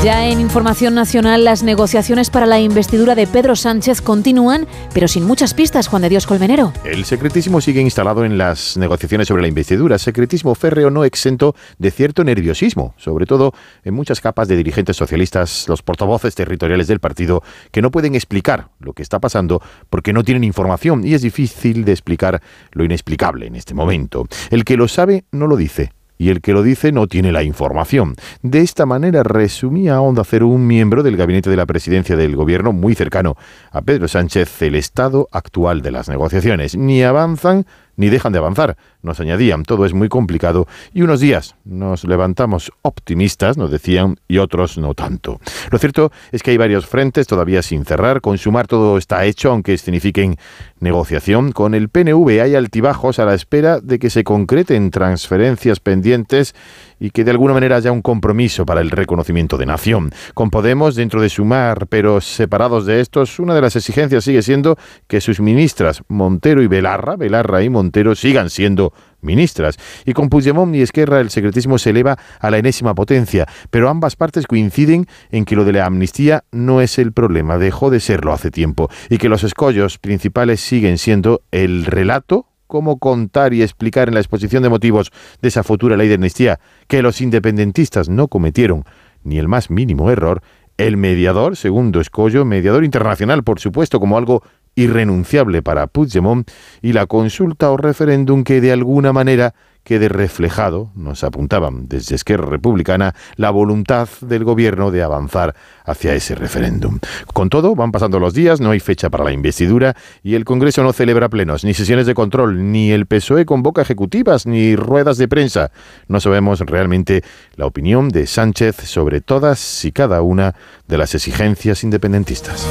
Ya 0.03 0.27
en 0.27 0.41
Información 0.41 0.95
Nacional, 0.95 1.45
las 1.45 1.63
negociaciones 1.63 2.29
para 2.29 2.45
la 2.45 2.59
investidura 2.59 3.15
de 3.15 3.25
Pedro 3.25 3.55
Sánchez 3.55 4.01
continúan, 4.01 4.67
pero 4.93 5.07
sin 5.07 5.23
muchas 5.23 5.53
pistas, 5.53 5.87
Juan 5.87 6.01
de 6.01 6.09
Dios 6.09 6.27
Colmenero. 6.27 6.73
El 6.83 7.05
secretismo 7.05 7.61
sigue 7.61 7.79
instalado 7.79 8.25
en 8.25 8.37
las 8.37 8.75
negociaciones 8.75 9.29
sobre 9.29 9.43
la 9.43 9.47
investidura, 9.47 9.97
secretismo 9.97 10.55
férreo 10.55 10.89
no 10.89 11.05
exento 11.05 11.55
de 11.77 11.89
cierto 11.89 12.25
nerviosismo, 12.25 12.93
sobre 12.97 13.25
todo 13.25 13.53
en 13.85 13.93
muchas 13.93 14.19
capas 14.19 14.49
de 14.49 14.57
dirigentes 14.57 14.97
socialistas, 14.97 15.69
los 15.69 15.83
portavoces 15.83 16.35
territoriales 16.35 16.89
del 16.89 16.99
partido, 16.99 17.41
que 17.71 17.81
no 17.81 17.89
pueden 17.89 18.13
explicar 18.13 18.71
lo 18.81 18.91
que 18.91 19.03
está 19.03 19.21
pasando 19.21 19.61
porque 19.89 20.11
no 20.11 20.25
tienen 20.25 20.43
información 20.43 21.07
y 21.07 21.13
es 21.13 21.21
difícil 21.21 21.85
de 21.85 21.93
explicar 21.93 22.41
lo 22.73 22.83
inexplicable 22.83 23.47
en 23.47 23.55
este 23.55 23.73
momento. 23.73 24.27
El 24.49 24.65
que 24.65 24.75
lo 24.75 24.89
sabe 24.89 25.23
no 25.31 25.47
lo 25.47 25.55
dice 25.55 25.93
y 26.17 26.29
el 26.29 26.41
que 26.41 26.53
lo 26.53 26.63
dice 26.63 26.91
no 26.91 27.07
tiene 27.07 27.31
la 27.31 27.43
información. 27.43 28.15
De 28.41 28.59
esta 28.59 28.85
manera 28.85 29.23
resumía 29.23 30.01
Onda 30.01 30.23
Cero 30.23 30.47
un 30.47 30.67
miembro 30.67 31.03
del 31.03 31.17
gabinete 31.17 31.49
de 31.49 31.57
la 31.57 31.65
presidencia 31.65 32.15
del 32.15 32.35
gobierno 32.35 32.73
muy 32.73 32.95
cercano 32.95 33.35
a 33.71 33.81
Pedro 33.81 34.07
Sánchez 34.07 34.61
el 34.61 34.75
estado 34.75 35.27
actual 35.31 35.81
de 35.81 35.91
las 35.91 36.09
negociaciones. 36.09 36.75
Ni 36.77 37.03
avanzan 37.03 37.65
ni 37.95 38.09
dejan 38.09 38.33
de 38.33 38.39
avanzar. 38.39 38.77
Nos 39.01 39.19
añadían, 39.19 39.63
todo 39.63 39.85
es 39.85 39.93
muy 39.93 40.09
complicado 40.09 40.67
y 40.93 41.01
unos 41.01 41.19
días 41.19 41.55
nos 41.65 42.03
levantamos 42.03 42.71
optimistas, 42.81 43.57
nos 43.57 43.71
decían, 43.71 44.17
y 44.27 44.37
otros 44.37 44.77
no 44.77 44.93
tanto. 44.93 45.39
Lo 45.71 45.77
cierto 45.77 46.11
es 46.31 46.43
que 46.43 46.51
hay 46.51 46.57
varios 46.57 46.85
frentes 46.85 47.27
todavía 47.27 47.61
sin 47.61 47.85
cerrar. 47.85 48.21
Consumar 48.21 48.67
todo 48.67 48.97
está 48.97 49.25
hecho, 49.25 49.51
aunque 49.51 49.77
signifiquen 49.77 50.37
negociación. 50.79 51.51
Con 51.51 51.73
el 51.73 51.89
PNV 51.89 52.41
hay 52.41 52.55
altibajos 52.55 53.19
a 53.19 53.25
la 53.25 53.33
espera 53.33 53.79
de 53.79 53.99
que 53.99 54.09
se 54.09 54.23
concreten 54.23 54.91
transferencias 54.91 55.79
pendientes 55.79 56.55
y 57.03 57.11
que 57.11 57.25
de 57.25 57.31
alguna 57.31 57.53
manera 57.53 57.75
haya 57.75 57.91
un 57.91 58.01
compromiso 58.01 58.65
para 58.65 58.79
el 58.79 58.89
reconocimiento 58.89 59.57
de 59.57 59.65
nación. 59.65 60.11
Con 60.33 60.49
Podemos 60.49 60.95
dentro 60.95 61.21
de 61.21 61.27
Sumar, 61.27 61.87
pero 61.87 62.21
separados 62.21 62.85
de 62.85 63.01
estos, 63.01 63.39
una 63.39 63.53
de 63.53 63.59
las 63.59 63.75
exigencias 63.75 64.23
sigue 64.23 64.41
siendo 64.41 64.77
que 65.07 65.19
sus 65.19 65.41
ministras 65.41 66.01
Montero 66.07 66.61
y 66.63 66.67
Belarra, 66.67 67.17
Belarra 67.17 67.61
y 67.61 67.67
Montero 67.67 68.15
sigan 68.15 68.49
siendo 68.49 68.93
ministras. 69.19 69.75
Y 70.05 70.13
con 70.13 70.29
Puigdemont 70.29 70.73
y 70.75 70.81
Esquerra 70.81 71.19
el 71.19 71.29
secretismo 71.29 71.77
se 71.77 71.89
eleva 71.89 72.17
a 72.39 72.49
la 72.49 72.59
enésima 72.59 72.95
potencia, 72.95 73.47
pero 73.69 73.89
ambas 73.89 74.15
partes 74.15 74.47
coinciden 74.47 75.05
en 75.29 75.43
que 75.43 75.57
lo 75.57 75.65
de 75.65 75.73
la 75.73 75.85
amnistía 75.85 76.45
no 76.53 76.79
es 76.79 76.97
el 76.99 77.11
problema, 77.11 77.57
dejó 77.57 77.89
de 77.89 77.99
serlo 77.99 78.31
hace 78.31 78.49
tiempo, 78.49 78.89
y 79.09 79.17
que 79.17 79.27
los 79.27 79.43
escollos 79.43 79.97
principales 79.97 80.61
siguen 80.61 80.97
siendo 80.97 81.41
el 81.51 81.83
relato 81.85 82.47
cómo 82.67 82.99
contar 82.99 83.53
y 83.53 83.61
explicar 83.61 84.07
en 84.07 84.13
la 84.13 84.19
exposición 84.19 84.63
de 84.63 84.69
motivos 84.69 85.11
de 85.41 85.47
esa 85.47 85.63
futura 85.63 85.97
ley 85.97 86.07
de 86.07 86.15
amnistía 86.15 86.59
que 86.87 87.01
los 87.01 87.21
independentistas 87.21 88.09
no 88.09 88.27
cometieron 88.27 88.83
ni 89.23 89.37
el 89.37 89.47
más 89.47 89.69
mínimo 89.69 90.11
error, 90.11 90.41
el 90.77 90.97
mediador, 90.97 91.55
segundo 91.55 92.01
escollo, 92.01 92.45
mediador 92.45 92.83
internacional, 92.83 93.43
por 93.43 93.59
supuesto, 93.59 93.99
como 93.99 94.17
algo 94.17 94.43
irrenunciable 94.75 95.61
para 95.61 95.87
Puigdemont, 95.87 96.49
y 96.81 96.93
la 96.93 97.05
consulta 97.05 97.69
o 97.71 97.77
referéndum 97.77 98.43
que 98.43 98.59
de 98.59 98.71
alguna 98.71 99.13
manera 99.13 99.53
quede 99.83 100.09
reflejado, 100.09 100.91
nos 100.95 101.23
apuntaban 101.23 101.87
desde 101.87 102.15
Esquerra 102.15 102.45
Republicana, 102.45 103.15
la 103.35 103.49
voluntad 103.51 104.07
del 104.21 104.43
gobierno 104.43 104.91
de 104.91 105.03
avanzar 105.03 105.55
hacia 105.85 106.13
ese 106.15 106.35
referéndum. 106.35 106.99
Con 107.33 107.49
todo, 107.49 107.75
van 107.75 107.91
pasando 107.91 108.19
los 108.19 108.33
días, 108.33 108.61
no 108.61 108.71
hay 108.71 108.79
fecha 108.79 109.09
para 109.09 109.23
la 109.23 109.31
investidura 109.31 109.95
y 110.23 110.35
el 110.35 110.45
Congreso 110.45 110.83
no 110.83 110.93
celebra 110.93 111.29
plenos, 111.29 111.63
ni 111.63 111.73
sesiones 111.73 112.05
de 112.05 112.13
control, 112.13 112.71
ni 112.71 112.91
el 112.91 113.05
PSOE 113.05 113.45
convoca 113.45 113.81
ejecutivas, 113.81 114.45
ni 114.45 114.75
ruedas 114.75 115.17
de 115.17 115.27
prensa. 115.27 115.71
No 116.07 116.19
sabemos 116.19 116.59
realmente 116.61 117.23
la 117.55 117.65
opinión 117.65 118.09
de 118.09 118.27
Sánchez 118.27 118.77
sobre 118.85 119.21
todas 119.21 119.83
y 119.85 119.91
cada 119.91 120.21
una 120.21 120.55
de 120.87 120.97
las 120.97 121.13
exigencias 121.15 121.83
independentistas. 121.83 122.67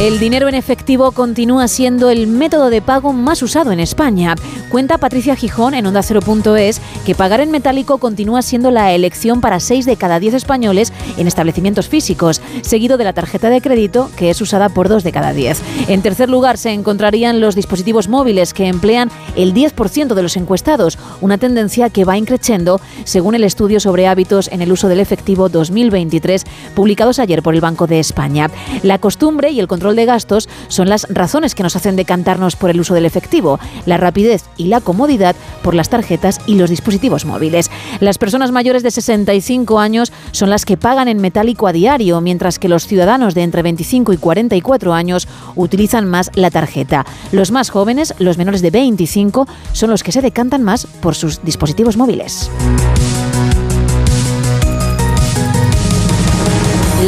El 0.00 0.18
dinero 0.18 0.48
en 0.48 0.54
efectivo 0.54 1.12
continúa 1.12 1.68
siendo 1.68 2.08
el 2.08 2.26
método 2.26 2.70
de 2.70 2.80
pago 2.80 3.12
más 3.12 3.42
usado 3.42 3.70
en 3.70 3.80
España. 3.80 4.34
Cuenta 4.70 4.96
Patricia 4.96 5.36
Gijón 5.36 5.74
en 5.74 5.84
Onda 5.84 6.00
0.es 6.00 6.80
que 7.04 7.14
pagar 7.14 7.40
en 7.40 7.50
metálico 7.50 7.98
continúa 7.98 8.40
siendo 8.40 8.70
la 8.70 8.92
elección 8.92 9.42
para 9.42 9.60
6 9.60 9.84
de 9.84 9.96
cada 9.96 10.18
10 10.18 10.32
españoles 10.32 10.90
en 11.18 11.26
establecimientos 11.26 11.88
físicos, 11.88 12.40
seguido 12.62 12.96
de 12.96 13.04
la 13.04 13.12
tarjeta 13.12 13.50
de 13.50 13.60
crédito, 13.60 14.10
que 14.16 14.30
es 14.30 14.40
usada 14.40 14.70
por 14.70 14.88
2 14.88 15.04
de 15.04 15.12
cada 15.12 15.34
10. 15.34 15.60
En 15.88 16.00
tercer 16.00 16.30
lugar 16.30 16.56
se 16.56 16.70
encontrarían 16.70 17.42
los 17.42 17.54
dispositivos 17.54 18.08
móviles, 18.08 18.54
que 18.54 18.68
emplean 18.68 19.10
el 19.36 19.52
10% 19.52 20.14
de 20.14 20.22
los 20.22 20.38
encuestados, 20.38 20.98
una 21.20 21.36
tendencia 21.36 21.90
que 21.90 22.06
va 22.06 22.16
increciendo 22.16 22.80
según 23.04 23.34
el 23.34 23.44
estudio 23.44 23.80
sobre 23.80 24.06
hábitos 24.06 24.48
en 24.50 24.62
el 24.62 24.72
uso 24.72 24.88
del 24.88 25.00
efectivo 25.00 25.50
2023 25.50 26.46
publicados 26.74 27.18
ayer 27.18 27.42
por 27.42 27.54
el 27.54 27.60
Banco 27.60 27.86
de 27.86 28.00
España. 28.00 28.50
La 28.82 28.98
costumbre 28.98 29.50
y 29.50 29.60
el 29.60 29.68
control 29.68 29.89
de 29.96 30.06
gastos 30.06 30.48
son 30.68 30.88
las 30.88 31.06
razones 31.08 31.54
que 31.54 31.62
nos 31.62 31.76
hacen 31.76 31.96
decantarnos 31.96 32.56
por 32.56 32.70
el 32.70 32.80
uso 32.80 32.94
del 32.94 33.06
efectivo, 33.06 33.58
la 33.86 33.96
rapidez 33.96 34.44
y 34.56 34.66
la 34.66 34.80
comodidad 34.80 35.36
por 35.62 35.74
las 35.74 35.88
tarjetas 35.88 36.40
y 36.46 36.54
los 36.54 36.70
dispositivos 36.70 37.24
móviles. 37.24 37.70
Las 38.00 38.18
personas 38.18 38.52
mayores 38.52 38.82
de 38.82 38.90
65 38.90 39.78
años 39.78 40.12
son 40.32 40.50
las 40.50 40.64
que 40.64 40.76
pagan 40.76 41.08
en 41.08 41.20
metálico 41.20 41.66
a 41.66 41.72
diario, 41.72 42.20
mientras 42.20 42.58
que 42.58 42.68
los 42.68 42.86
ciudadanos 42.86 43.34
de 43.34 43.42
entre 43.42 43.62
25 43.62 44.12
y 44.12 44.16
44 44.16 44.94
años 44.94 45.28
utilizan 45.56 46.06
más 46.06 46.30
la 46.34 46.50
tarjeta. 46.50 47.06
Los 47.32 47.50
más 47.50 47.70
jóvenes, 47.70 48.14
los 48.18 48.38
menores 48.38 48.62
de 48.62 48.70
25, 48.70 49.46
son 49.72 49.90
los 49.90 50.02
que 50.02 50.12
se 50.12 50.22
decantan 50.22 50.62
más 50.62 50.86
por 50.86 51.14
sus 51.14 51.42
dispositivos 51.42 51.96
móviles. 51.96 52.50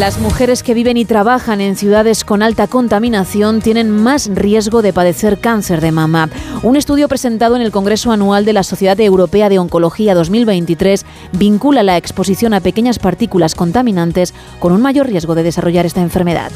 Las 0.02 0.18
mujeres 0.18 0.64
que 0.64 0.74
viven 0.74 0.96
y 0.96 1.04
trabajan 1.04 1.60
en 1.60 1.76
ciudades 1.76 2.24
con 2.24 2.42
alta 2.42 2.66
contaminación 2.66 3.60
tienen 3.60 3.88
más 3.88 4.28
riesgo 4.34 4.82
de 4.82 4.92
padecer 4.92 5.38
cáncer 5.38 5.80
de 5.80 5.92
mama. 5.92 6.28
Un 6.64 6.74
estudio 6.74 7.06
presentado 7.06 7.54
en 7.54 7.62
el 7.62 7.70
Congreso 7.70 8.10
Anual 8.10 8.44
de 8.44 8.52
la 8.52 8.64
Sociedad 8.64 8.98
Europea 8.98 9.48
de 9.48 9.60
Oncología 9.60 10.16
2023 10.16 11.06
vincula 11.34 11.84
la 11.84 11.96
exposición 11.96 12.52
a 12.52 12.58
pequeñas 12.58 12.98
partículas 12.98 13.54
contaminantes 13.54 14.34
con 14.58 14.72
un 14.72 14.82
mayor 14.82 15.06
riesgo 15.06 15.36
de 15.36 15.44
desarrollar 15.44 15.86
esta 15.86 16.00
enfermedad. 16.00 16.50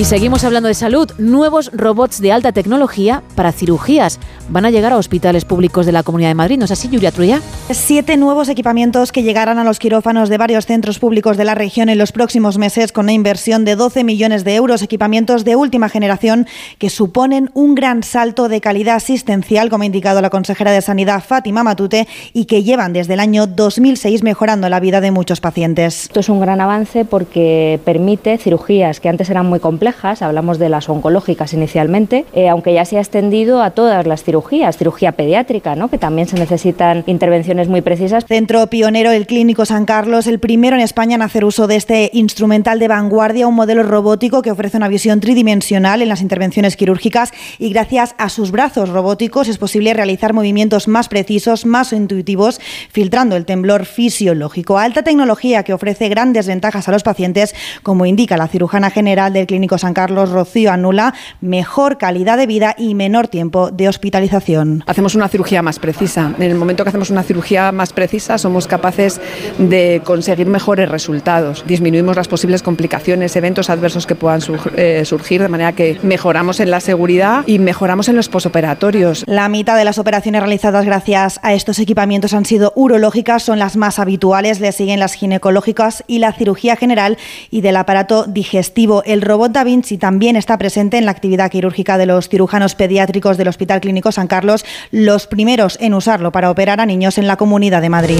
Y 0.00 0.06
seguimos 0.06 0.44
hablando 0.44 0.66
de 0.66 0.72
salud. 0.72 1.12
Nuevos 1.18 1.70
robots 1.74 2.22
de 2.22 2.32
alta 2.32 2.52
tecnología 2.52 3.22
para 3.34 3.52
cirugías 3.52 4.18
van 4.48 4.64
a 4.64 4.70
llegar 4.70 4.94
a 4.94 4.96
hospitales 4.96 5.44
públicos 5.44 5.84
de 5.84 5.92
la 5.92 6.02
Comunidad 6.02 6.30
de 6.30 6.36
Madrid. 6.36 6.56
¿No 6.56 6.64
es 6.64 6.70
así, 6.70 6.88
Yuria 6.88 7.12
Truya? 7.12 7.42
Siete 7.68 8.16
nuevos 8.16 8.48
equipamientos 8.48 9.12
que 9.12 9.22
llegarán 9.22 9.58
a 9.58 9.64
los 9.64 9.78
quirófanos 9.78 10.30
de 10.30 10.38
varios 10.38 10.64
centros 10.64 10.98
públicos 10.98 11.36
de 11.36 11.44
la 11.44 11.54
región 11.54 11.90
en 11.90 11.98
los 11.98 12.12
próximos 12.12 12.56
meses 12.56 12.92
con 12.92 13.04
una 13.04 13.12
inversión 13.12 13.66
de 13.66 13.76
12 13.76 14.02
millones 14.02 14.42
de 14.42 14.54
euros. 14.54 14.80
Equipamientos 14.80 15.44
de 15.44 15.54
última 15.54 15.90
generación 15.90 16.46
que 16.78 16.88
suponen 16.88 17.50
un 17.52 17.74
gran 17.74 18.02
salto 18.02 18.48
de 18.48 18.62
calidad 18.62 18.96
asistencial, 18.96 19.68
como 19.68 19.82
ha 19.82 19.86
indicado 19.86 20.22
la 20.22 20.30
consejera 20.30 20.72
de 20.72 20.80
Sanidad, 20.80 21.22
Fátima 21.22 21.62
Matute, 21.62 22.08
y 22.32 22.46
que 22.46 22.62
llevan 22.62 22.94
desde 22.94 23.12
el 23.12 23.20
año 23.20 23.46
2006 23.46 24.22
mejorando 24.22 24.66
la 24.70 24.80
vida 24.80 25.02
de 25.02 25.10
muchos 25.10 25.42
pacientes. 25.42 26.04
Esto 26.04 26.20
es 26.20 26.30
un 26.30 26.40
gran 26.40 26.62
avance 26.62 27.04
porque 27.04 27.78
permite 27.84 28.38
cirugías 28.38 28.98
que 28.98 29.10
antes 29.10 29.28
eran 29.28 29.44
muy 29.44 29.60
complejas 29.60 29.89
hablamos 30.22 30.58
de 30.58 30.68
las 30.68 30.88
oncológicas 30.88 31.52
inicialmente, 31.52 32.24
eh, 32.32 32.48
aunque 32.48 32.74
ya 32.74 32.84
se 32.84 32.96
ha 32.96 33.00
extendido 33.00 33.62
a 33.62 33.70
todas 33.70 34.06
las 34.06 34.24
cirugías, 34.24 34.76
cirugía 34.76 35.12
pediátrica, 35.12 35.74
¿no? 35.74 35.88
que 35.88 35.98
también 35.98 36.28
se 36.28 36.36
necesitan 36.36 37.04
intervenciones 37.06 37.68
muy 37.68 37.80
precisas. 37.80 38.24
Centro 38.26 38.66
pionero 38.68 39.10
el 39.10 39.26
Clínico 39.26 39.64
San 39.64 39.84
Carlos, 39.84 40.26
el 40.26 40.38
primero 40.38 40.76
en 40.76 40.82
España 40.82 41.16
en 41.16 41.22
hacer 41.22 41.44
uso 41.44 41.66
de 41.66 41.76
este 41.76 42.10
instrumental 42.12 42.78
de 42.78 42.88
vanguardia, 42.88 43.46
un 43.46 43.54
modelo 43.54 43.82
robótico 43.82 44.42
que 44.42 44.50
ofrece 44.50 44.76
una 44.76 44.88
visión 44.88 45.20
tridimensional 45.20 46.02
en 46.02 46.08
las 46.08 46.22
intervenciones 46.22 46.76
quirúrgicas 46.76 47.32
y 47.58 47.70
gracias 47.70 48.14
a 48.18 48.28
sus 48.28 48.50
brazos 48.50 48.88
robóticos 48.88 49.48
es 49.48 49.58
posible 49.58 49.94
realizar 49.94 50.32
movimientos 50.32 50.88
más 50.88 51.08
precisos, 51.08 51.66
más 51.66 51.92
intuitivos, 51.92 52.60
filtrando 52.90 53.36
el 53.36 53.44
temblor 53.44 53.84
fisiológico. 53.84 54.78
Alta 54.78 55.02
tecnología 55.02 55.62
que 55.62 55.72
ofrece 55.72 56.08
grandes 56.08 56.46
ventajas 56.46 56.88
a 56.88 56.92
los 56.92 57.02
pacientes, 57.02 57.54
como 57.82 58.06
indica 58.06 58.36
la 58.36 58.48
cirujana 58.48 58.90
general 58.90 59.32
del 59.32 59.46
Clínico 59.46 59.78
San 59.80 59.94
Carlos 59.94 60.30
Rocío 60.30 60.70
Anula, 60.70 61.14
mejor 61.40 61.98
calidad 61.98 62.36
de 62.36 62.46
vida 62.46 62.74
y 62.78 62.94
menor 62.94 63.28
tiempo 63.28 63.70
de 63.70 63.88
hospitalización. 63.88 64.84
Hacemos 64.86 65.14
una 65.14 65.28
cirugía 65.28 65.62
más 65.62 65.78
precisa. 65.78 66.32
En 66.38 66.50
el 66.50 66.54
momento 66.54 66.84
que 66.84 66.90
hacemos 66.90 67.10
una 67.10 67.22
cirugía 67.22 67.72
más 67.72 67.92
precisa 67.92 68.38
somos 68.38 68.66
capaces 68.66 69.20
de 69.58 70.02
conseguir 70.04 70.46
mejores 70.46 70.88
resultados. 70.88 71.64
Disminuimos 71.66 72.16
las 72.16 72.28
posibles 72.28 72.62
complicaciones, 72.62 73.34
eventos 73.36 73.70
adversos 73.70 74.06
que 74.06 74.14
puedan 74.14 74.40
eh, 74.76 75.02
surgir, 75.04 75.42
de 75.42 75.48
manera 75.48 75.72
que 75.72 75.98
mejoramos 76.02 76.60
en 76.60 76.70
la 76.70 76.80
seguridad 76.80 77.44
y 77.46 77.58
mejoramos 77.58 78.08
en 78.08 78.16
los 78.16 78.28
posoperatorios. 78.28 79.24
La 79.26 79.48
mitad 79.48 79.76
de 79.76 79.84
las 79.84 79.98
operaciones 79.98 80.40
realizadas 80.40 80.84
gracias 80.84 81.40
a 81.42 81.54
estos 81.54 81.78
equipamientos 81.78 82.34
han 82.34 82.44
sido 82.44 82.72
urológicas, 82.76 83.42
son 83.42 83.58
las 83.58 83.76
más 83.76 83.98
habituales, 83.98 84.60
le 84.60 84.72
siguen 84.72 85.00
las 85.00 85.14
ginecológicas 85.14 86.04
y 86.06 86.18
la 86.18 86.32
cirugía 86.32 86.76
general 86.76 87.18
y 87.50 87.60
del 87.60 87.76
aparato 87.76 88.24
digestivo. 88.24 89.02
El 89.04 89.22
robot 89.22 89.52
David 89.52 89.69
Vinci 89.70 89.98
también 89.98 90.34
está 90.34 90.58
presente 90.58 90.98
en 90.98 91.04
la 91.04 91.12
actividad 91.12 91.48
quirúrgica 91.48 91.96
de 91.96 92.04
los 92.04 92.28
cirujanos 92.28 92.74
pediátricos 92.74 93.36
del 93.36 93.46
Hospital 93.46 93.80
Clínico 93.80 94.10
San 94.10 94.26
Carlos, 94.26 94.64
los 94.90 95.28
primeros 95.28 95.78
en 95.80 95.94
usarlo 95.94 96.32
para 96.32 96.50
operar 96.50 96.80
a 96.80 96.86
niños 96.86 97.18
en 97.18 97.28
la 97.28 97.36
Comunidad 97.36 97.80
de 97.80 97.88
Madrid. 97.88 98.18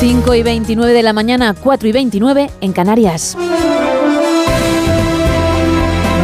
5 0.00 0.34
y 0.34 0.42
29 0.42 0.94
de 0.94 1.02
la 1.02 1.12
mañana, 1.12 1.54
4 1.62 1.86
y 1.86 1.92
29 1.92 2.50
en 2.62 2.72
Canarias. 2.72 3.36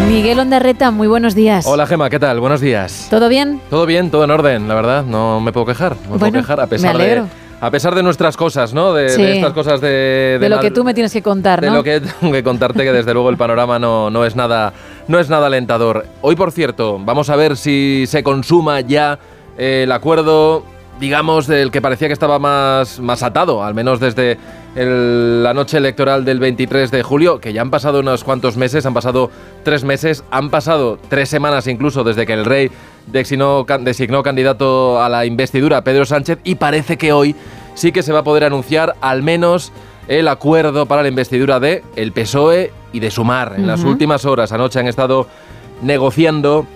Miguel 0.08 0.38
Ondarreta, 0.38 0.90
muy 0.90 1.06
buenos 1.06 1.34
días. 1.34 1.66
Hola 1.66 1.86
Gema, 1.86 2.08
¿qué 2.08 2.18
tal? 2.18 2.40
Buenos 2.40 2.62
días. 2.62 3.08
¿Todo 3.10 3.28
bien? 3.28 3.60
Todo 3.68 3.84
bien, 3.84 4.10
todo 4.10 4.24
en 4.24 4.30
orden, 4.30 4.68
la 4.68 4.74
verdad. 4.74 5.04
No 5.04 5.38
me 5.42 5.52
puedo 5.52 5.66
quejar. 5.66 5.96
No 6.06 6.12
me 6.12 6.18
puedo 6.18 6.32
quejar 6.32 6.60
a 6.60 6.66
pesar 6.66 6.96
de 6.96 7.24
a 7.60 7.70
pesar 7.70 7.94
de 7.94 8.02
nuestras 8.02 8.36
cosas, 8.36 8.72
¿no? 8.72 8.92
De, 8.94 9.06
estas 9.06 9.52
cosas 9.52 9.80
de... 9.80 10.38
De, 10.40 10.48
lo 10.48 10.60
que 10.60 10.70
tú 10.70 10.84
me 10.84 10.94
tienes 10.94 11.12
que 11.12 11.22
contar, 11.22 11.62
¿no? 11.62 11.70
De 11.70 11.76
lo 11.76 11.84
que 11.84 12.00
tengo 12.20 12.32
que 12.32 12.42
contarte, 12.42 12.84
que 12.84 12.92
desde 12.92 13.12
luego 13.12 13.30
el 13.30 13.36
panorama 13.36 13.78
no, 13.78 14.10
no, 14.10 14.24
es 14.24 14.36
nada, 14.36 14.72
no 15.08 15.18
es 15.18 15.28
nada 15.28 15.46
alentador. 15.46 16.06
Hoy, 16.20 16.36
por 16.36 16.52
cierto, 16.52 16.98
vamos 17.00 17.30
a 17.30 17.36
ver 17.36 17.56
si 17.56 18.04
se 18.06 18.22
consuma 18.22 18.80
ya 18.80 19.18
el 19.56 19.90
acuerdo 19.90 20.64
digamos, 21.00 21.46
del 21.46 21.70
que 21.70 21.80
parecía 21.80 22.08
que 22.08 22.12
estaba 22.12 22.38
más, 22.38 23.00
más 23.00 23.22
atado, 23.22 23.62
al 23.62 23.74
menos 23.74 24.00
desde 24.00 24.38
la 24.74 25.54
noche 25.54 25.78
electoral 25.78 26.24
del 26.24 26.38
23 26.38 26.90
de 26.90 27.02
julio, 27.02 27.40
que 27.40 27.52
ya 27.52 27.62
han 27.62 27.70
pasado 27.70 28.00
unos 28.00 28.24
cuantos 28.24 28.56
meses, 28.56 28.86
han 28.86 28.94
pasado 28.94 29.30
tres 29.64 29.84
meses, 29.84 30.24
han 30.30 30.50
pasado 30.50 30.98
tres 31.08 31.28
semanas 31.28 31.66
incluso 31.66 32.04
desde 32.04 32.26
que 32.26 32.32
el 32.32 32.44
rey 32.44 32.70
designó, 33.06 33.66
designó 33.80 34.22
candidato 34.22 35.02
a 35.02 35.08
la 35.08 35.24
investidura 35.24 35.82
Pedro 35.82 36.04
Sánchez 36.04 36.38
y 36.44 36.56
parece 36.56 36.96
que 36.96 37.12
hoy 37.12 37.34
sí 37.74 37.92
que 37.92 38.02
se 38.02 38.12
va 38.12 38.20
a 38.20 38.24
poder 38.24 38.44
anunciar 38.44 38.94
al 39.00 39.22
menos 39.22 39.72
el 40.08 40.28
acuerdo 40.28 40.86
para 40.86 41.02
la 41.02 41.08
investidura 41.08 41.60
de 41.60 41.82
el 41.96 42.12
PSOE 42.12 42.72
y 42.92 43.00
de 43.00 43.10
Sumar. 43.10 43.54
En 43.56 43.66
las 43.66 43.84
últimas 43.84 44.24
horas, 44.24 44.52
anoche 44.52 44.80
han 44.80 44.86
estado 44.86 45.26
negociando, 45.82 46.66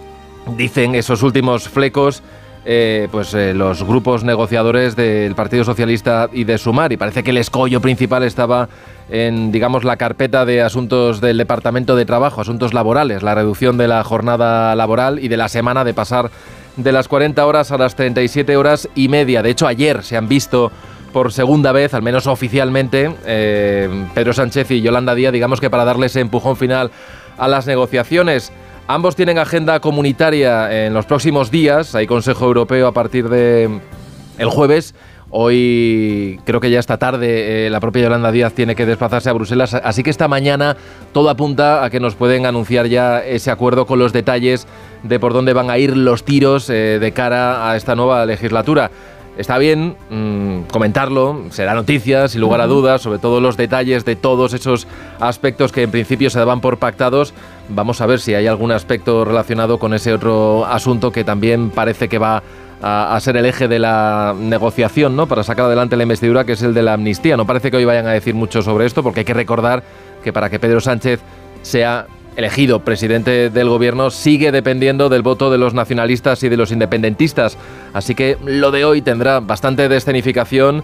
dicen 0.57 0.95
esos 0.95 1.23
últimos 1.23 1.69
flecos, 1.69 2.23
eh, 2.65 3.09
pues 3.11 3.35
eh, 3.35 3.55
los 3.55 3.83
grupos 3.83 4.25
negociadores 4.25 4.95
del 4.95 5.35
Partido 5.35 5.65
Socialista 5.65 6.29
y 6.33 6.45
de 6.45 6.59
Sumar 6.59 6.93
y 6.93 6.97
parece 6.97 7.23
que 7.23 7.31
el 7.31 7.39
escollo 7.39 7.81
principal 7.81 8.23
estaba 8.23 8.69
en 9.11 9.51
digamos 9.51 9.83
la 9.85 9.97
carpeta 9.97 10.45
de 10.45 10.63
asuntos 10.63 11.21
del 11.21 11.39
Departamento 11.39 11.97
de 11.97 12.05
Trabajo, 12.05 12.41
asuntos 12.41 12.73
laborales, 12.73 13.23
la 13.23 13.35
reducción 13.35 13.79
de 13.79 13.89
la 13.89 14.05
jornada 14.05 14.75
laboral 14.77 15.19
y 15.19 15.29
de 15.29 15.37
la 15.37 15.49
semana 15.49 15.85
de 15.85 15.93
pasar 15.93 16.31
de 16.77 16.93
las 16.93 17.09
40 17.09 17.45
horas 17.45 17.71
a 17.73 17.79
las 17.79 17.97
37 17.97 18.57
horas 18.57 18.89
y 18.95 19.09
media. 19.09 19.43
De 19.43 19.51
hecho, 19.51 19.67
ayer 19.67 20.03
se 20.03 20.17
han 20.17 20.29
visto 20.29 20.73
por 21.13 21.33
segunda 21.33 21.73
vez, 21.73 21.95
al 21.95 22.03
menos 22.03 22.27
oficialmente, 22.27 23.15
eh, 23.27 24.07
Pedro 24.15 24.33
Sánchez 24.33 24.71
y 24.71 24.81
Yolanda 24.81 25.15
Díaz, 25.15 25.33
digamos 25.33 25.61
que 25.61 25.69
para 25.69 25.85
darle 25.85 26.07
ese 26.07 26.21
empujón 26.21 26.57
final 26.57 26.91
a 27.37 27.49
las 27.49 27.67
negociaciones. 27.67 28.53
Ambos 28.93 29.17
tienen 29.17 29.39
agenda 29.39 29.81
comunitaria 29.81 30.85
en 30.85 30.93
los 30.93 31.07
próximos 31.07 31.51
días. 31.51 31.95
Hay 31.95 32.07
Consejo 32.07 32.45
Europeo 32.45 32.87
a 32.87 32.93
partir 32.93 33.31
de 33.31 33.81
el 34.37 34.49
jueves. 34.51 34.95
Hoy 35.31 36.39
creo 36.45 36.61
que 36.61 36.71
ya 36.71 36.79
esta 36.79 36.99
tarde 36.99 37.67
eh, 37.67 37.71
la 37.71 37.81
propia 37.81 38.03
Yolanda 38.03 38.31
Díaz 38.31 38.53
tiene 38.53 38.75
que 38.75 38.85
desplazarse 38.85 39.31
a 39.31 39.33
Bruselas, 39.33 39.73
así 39.73 40.03
que 40.03 40.11
esta 40.11 40.29
mañana 40.29 40.77
todo 41.15 41.31
apunta 41.31 41.83
a 41.83 41.89
que 41.89 42.01
nos 42.01 42.17
pueden 42.17 42.45
anunciar 42.45 42.87
ya 42.87 43.25
ese 43.25 43.51
acuerdo 43.51 43.87
con 43.87 43.99
los 43.99 44.13
detalles 44.13 44.67
de 45.05 45.19
por 45.19 45.33
dónde 45.33 45.55
van 45.55 45.71
a 45.71 45.79
ir 45.79 45.97
los 45.97 46.23
tiros 46.23 46.69
eh, 46.69 46.99
de 47.01 47.13
cara 47.13 47.71
a 47.71 47.79
esta 47.79 47.95
nueva 47.95 48.27
legislatura. 48.27 48.91
Está 49.39 49.57
bien 49.57 49.97
mm, 50.11 50.65
comentarlo, 50.71 51.45
será 51.49 51.73
noticia, 51.73 52.29
sin 52.29 52.43
lugar 52.43 52.61
a 52.61 52.67
dudas, 52.67 53.01
sobre 53.01 53.19
todo 53.19 53.41
los 53.41 53.57
detalles 53.57 54.05
de 54.05 54.15
todos 54.15 54.53
esos 54.53 54.87
aspectos 55.21 55.73
que 55.73 55.83
en 55.83 55.91
principio 55.91 56.29
se 56.29 56.39
daban 56.39 56.61
por 56.61 56.77
pactados. 56.77 57.33
Vamos 57.75 58.01
a 58.01 58.07
ver 58.07 58.21
si 58.21 58.35
hay 58.35 58.47
algún 58.47 58.73
aspecto 58.73 59.25
relacionado 59.25 59.79
con 59.79 59.95
ese 59.95 60.13
otro 60.13 60.65
asunto 60.67 61.11
que 61.11 61.25
también 61.25 61.71
parece 61.71 62.09
que 62.09 62.19
va 62.19 62.43
a, 62.83 63.19
ser 63.21 63.37
el 63.37 63.47
eje 63.47 63.69
de 63.69 63.79
la 63.79 64.35
negociación, 64.37 65.15
¿no? 65.17 65.27
Para 65.27 65.45
sacar 65.45 65.67
adelante 65.67 65.97
la 65.97 66.03
investidura, 66.03 66.45
que 66.45 66.53
es 66.53 66.63
el 66.63 66.75
de 66.75 66.83
la 66.83 66.95
amnistía. 66.95 67.37
No 67.37 67.47
parece 67.47 67.71
que 67.71 67.77
hoy 67.77 67.85
vayan 67.85 68.07
a 68.07 68.13
decir 68.13 68.35
mucho 68.35 68.63
sobre 68.63 68.87
esto, 68.87 69.03
porque 69.03 69.21
hay 69.21 69.25
que 69.25 69.35
recordar 69.35 69.83
que 70.23 70.33
para 70.33 70.51
que 70.51 70.59
Pedro 70.59 70.81
Sánchez 70.81 71.21
sea 71.63 72.07
elegido 72.35 72.81
presidente 72.81 73.51
del 73.51 73.69
gobierno 73.69 74.11
sigue 74.11 74.53
dependiendo 74.53 75.09
del 75.09 75.23
voto 75.23 75.51
de 75.51 75.59
los 75.59 75.75
nacionalistas 75.75 76.43
y 76.43 76.49
de 76.49 76.57
los 76.57 76.73
independentistas. 76.73 77.57
Así 77.93 78.15
que 78.15 78.37
lo 78.45 78.71
de 78.71 78.85
hoy 78.85 79.03
tendrá 79.03 79.41
bastante 79.41 79.89
de 79.89 79.97
escenificación. 79.97 80.83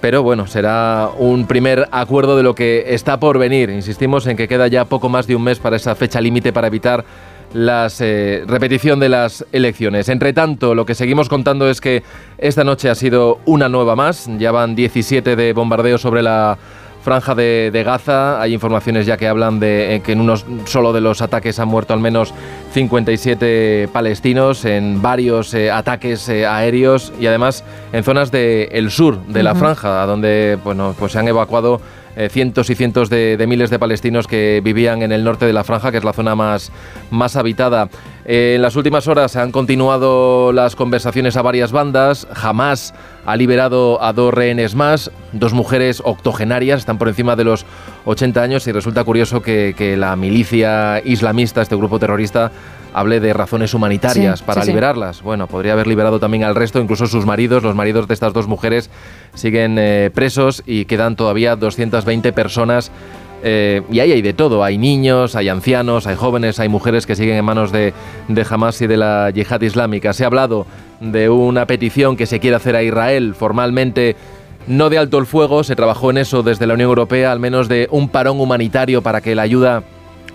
Pero 0.00 0.22
bueno, 0.22 0.46
será 0.46 1.10
un 1.18 1.46
primer 1.46 1.88
acuerdo 1.90 2.36
de 2.36 2.42
lo 2.42 2.54
que 2.54 2.94
está 2.94 3.18
por 3.18 3.38
venir. 3.38 3.70
Insistimos 3.70 4.26
en 4.26 4.36
que 4.36 4.48
queda 4.48 4.68
ya 4.68 4.84
poco 4.84 5.08
más 5.08 5.26
de 5.26 5.36
un 5.36 5.42
mes 5.42 5.58
para 5.58 5.76
esa 5.76 5.94
fecha 5.94 6.20
límite 6.20 6.52
para 6.52 6.66
evitar 6.66 7.04
la 7.52 7.88
eh, 8.00 8.44
repetición 8.46 9.00
de 9.00 9.08
las 9.08 9.44
elecciones. 9.52 10.08
Entre 10.08 10.32
tanto, 10.32 10.74
lo 10.74 10.84
que 10.84 10.94
seguimos 10.94 11.28
contando 11.28 11.68
es 11.70 11.80
que 11.80 12.02
esta 12.38 12.64
noche 12.64 12.90
ha 12.90 12.94
sido 12.94 13.40
una 13.46 13.68
nueva 13.68 13.96
más. 13.96 14.28
Ya 14.38 14.52
van 14.52 14.74
17 14.74 15.36
de 15.36 15.52
bombardeo 15.52 15.98
sobre 15.98 16.22
la 16.22 16.58
franja 17.06 17.36
de, 17.36 17.82
Gaza. 17.86 18.42
Hay 18.42 18.52
informaciones 18.52 19.06
ya 19.06 19.16
que 19.16 19.28
hablan 19.28 19.60
de 19.60 19.94
eh, 19.94 20.00
que 20.00 20.10
en 20.10 20.20
uno 20.20 20.34
solo 20.64 20.92
de 20.92 21.00
los 21.00 21.22
ataques 21.22 21.60
han 21.60 21.68
muerto 21.68 21.94
al 21.94 22.00
menos 22.00 22.34
57 22.72 23.88
palestinos 23.92 24.64
en 24.64 25.00
varios 25.00 25.54
eh, 25.54 25.70
ataques 25.70 26.28
eh, 26.28 26.46
aéreos 26.46 27.12
y 27.20 27.28
además 27.28 27.62
en 27.92 28.02
zonas 28.02 28.32
del 28.32 28.90
sur 28.90 29.24
de 29.26 29.44
la 29.44 29.54
franja, 29.54 30.04
donde 30.04 30.58
bueno, 30.64 30.96
pues 30.98 31.12
se 31.12 31.20
han 31.20 31.28
evacuado 31.28 31.80
cientos 32.30 32.70
y 32.70 32.74
cientos 32.74 33.10
de, 33.10 33.44
miles 33.46 33.68
de 33.68 33.78
palestinos 33.78 34.26
que 34.26 34.62
vivían 34.64 35.02
en 35.02 35.12
el 35.12 35.22
norte 35.22 35.44
de 35.44 35.52
la 35.52 35.64
franja, 35.64 35.92
que 35.92 35.98
es 35.98 36.04
la 36.04 36.14
zona 36.14 36.34
más, 36.34 36.72
más 37.10 37.36
habitada. 37.36 37.88
En 38.28 38.60
las 38.60 38.74
últimas 38.74 39.06
horas 39.06 39.36
han 39.36 39.52
continuado 39.52 40.50
las 40.52 40.74
conversaciones 40.74 41.36
a 41.36 41.42
varias 41.42 41.70
bandas. 41.70 42.26
Jamás 42.32 42.92
ha 43.24 43.36
liberado 43.36 44.02
a 44.02 44.12
dos 44.12 44.34
rehenes 44.34 44.74
más, 44.74 45.12
dos 45.30 45.52
mujeres 45.52 46.02
octogenarias, 46.04 46.80
están 46.80 46.98
por 46.98 47.06
encima 47.06 47.36
de 47.36 47.44
los 47.44 47.64
80 48.04 48.42
años 48.42 48.66
y 48.66 48.72
resulta 48.72 49.04
curioso 49.04 49.42
que, 49.42 49.94
la 49.96 50.16
milicia 50.16 51.00
islamista, 51.04 51.62
este 51.62 51.76
grupo 51.76 52.00
terrorista, 52.00 52.50
hable 52.92 53.20
de 53.20 53.32
razones 53.32 53.74
humanitarias 53.74 54.42
para 54.42 54.64
liberarlas. 54.64 55.22
Bueno, 55.22 55.46
podría 55.46 55.74
haber 55.74 55.86
liberado 55.86 56.18
también 56.18 56.42
al 56.42 56.56
resto, 56.56 56.80
incluso 56.80 57.06
sus 57.06 57.26
maridos, 57.26 57.62
los 57.62 57.76
maridos 57.76 58.08
de 58.08 58.14
estas 58.14 58.32
dos 58.32 58.48
mujeres 58.48 58.90
siguen 59.34 59.76
eh, 59.78 60.10
presos 60.12 60.64
y 60.66 60.86
quedan 60.86 61.14
todavía 61.14 61.54
220 61.54 62.32
personas 62.32 62.90
eh, 63.48 63.82
y 63.92 64.00
ahí 64.00 64.10
hay 64.10 64.22
de 64.22 64.32
todo, 64.32 64.64
hay 64.64 64.76
niños, 64.76 65.36
hay 65.36 65.48
ancianos, 65.48 66.08
hay 66.08 66.16
jóvenes, 66.16 66.58
hay 66.58 66.68
mujeres 66.68 67.06
que 67.06 67.14
siguen 67.14 67.36
en 67.36 67.44
manos 67.44 67.70
de, 67.70 67.94
de 68.26 68.46
Hamas 68.50 68.82
y 68.82 68.88
de 68.88 68.96
la 68.96 69.30
yihad 69.30 69.60
islámica. 69.60 70.12
Se 70.12 70.24
ha 70.24 70.26
hablado 70.26 70.66
de 71.00 71.28
una 71.30 71.64
petición 71.64 72.16
que 72.16 72.26
se 72.26 72.40
quiere 72.40 72.56
hacer 72.56 72.74
a 72.74 72.82
Israel 72.82 73.36
formalmente 73.36 74.16
no 74.66 74.90
de 74.90 74.98
alto 74.98 75.18
el 75.18 75.26
fuego, 75.26 75.62
se 75.62 75.76
trabajó 75.76 76.10
en 76.10 76.18
eso 76.18 76.42
desde 76.42 76.66
la 76.66 76.74
Unión 76.74 76.88
Europea, 76.88 77.30
al 77.30 77.38
menos 77.38 77.68
de 77.68 77.86
un 77.92 78.08
parón 78.08 78.40
humanitario 78.40 79.00
para 79.00 79.20
que 79.20 79.36
la 79.36 79.42
ayuda 79.42 79.84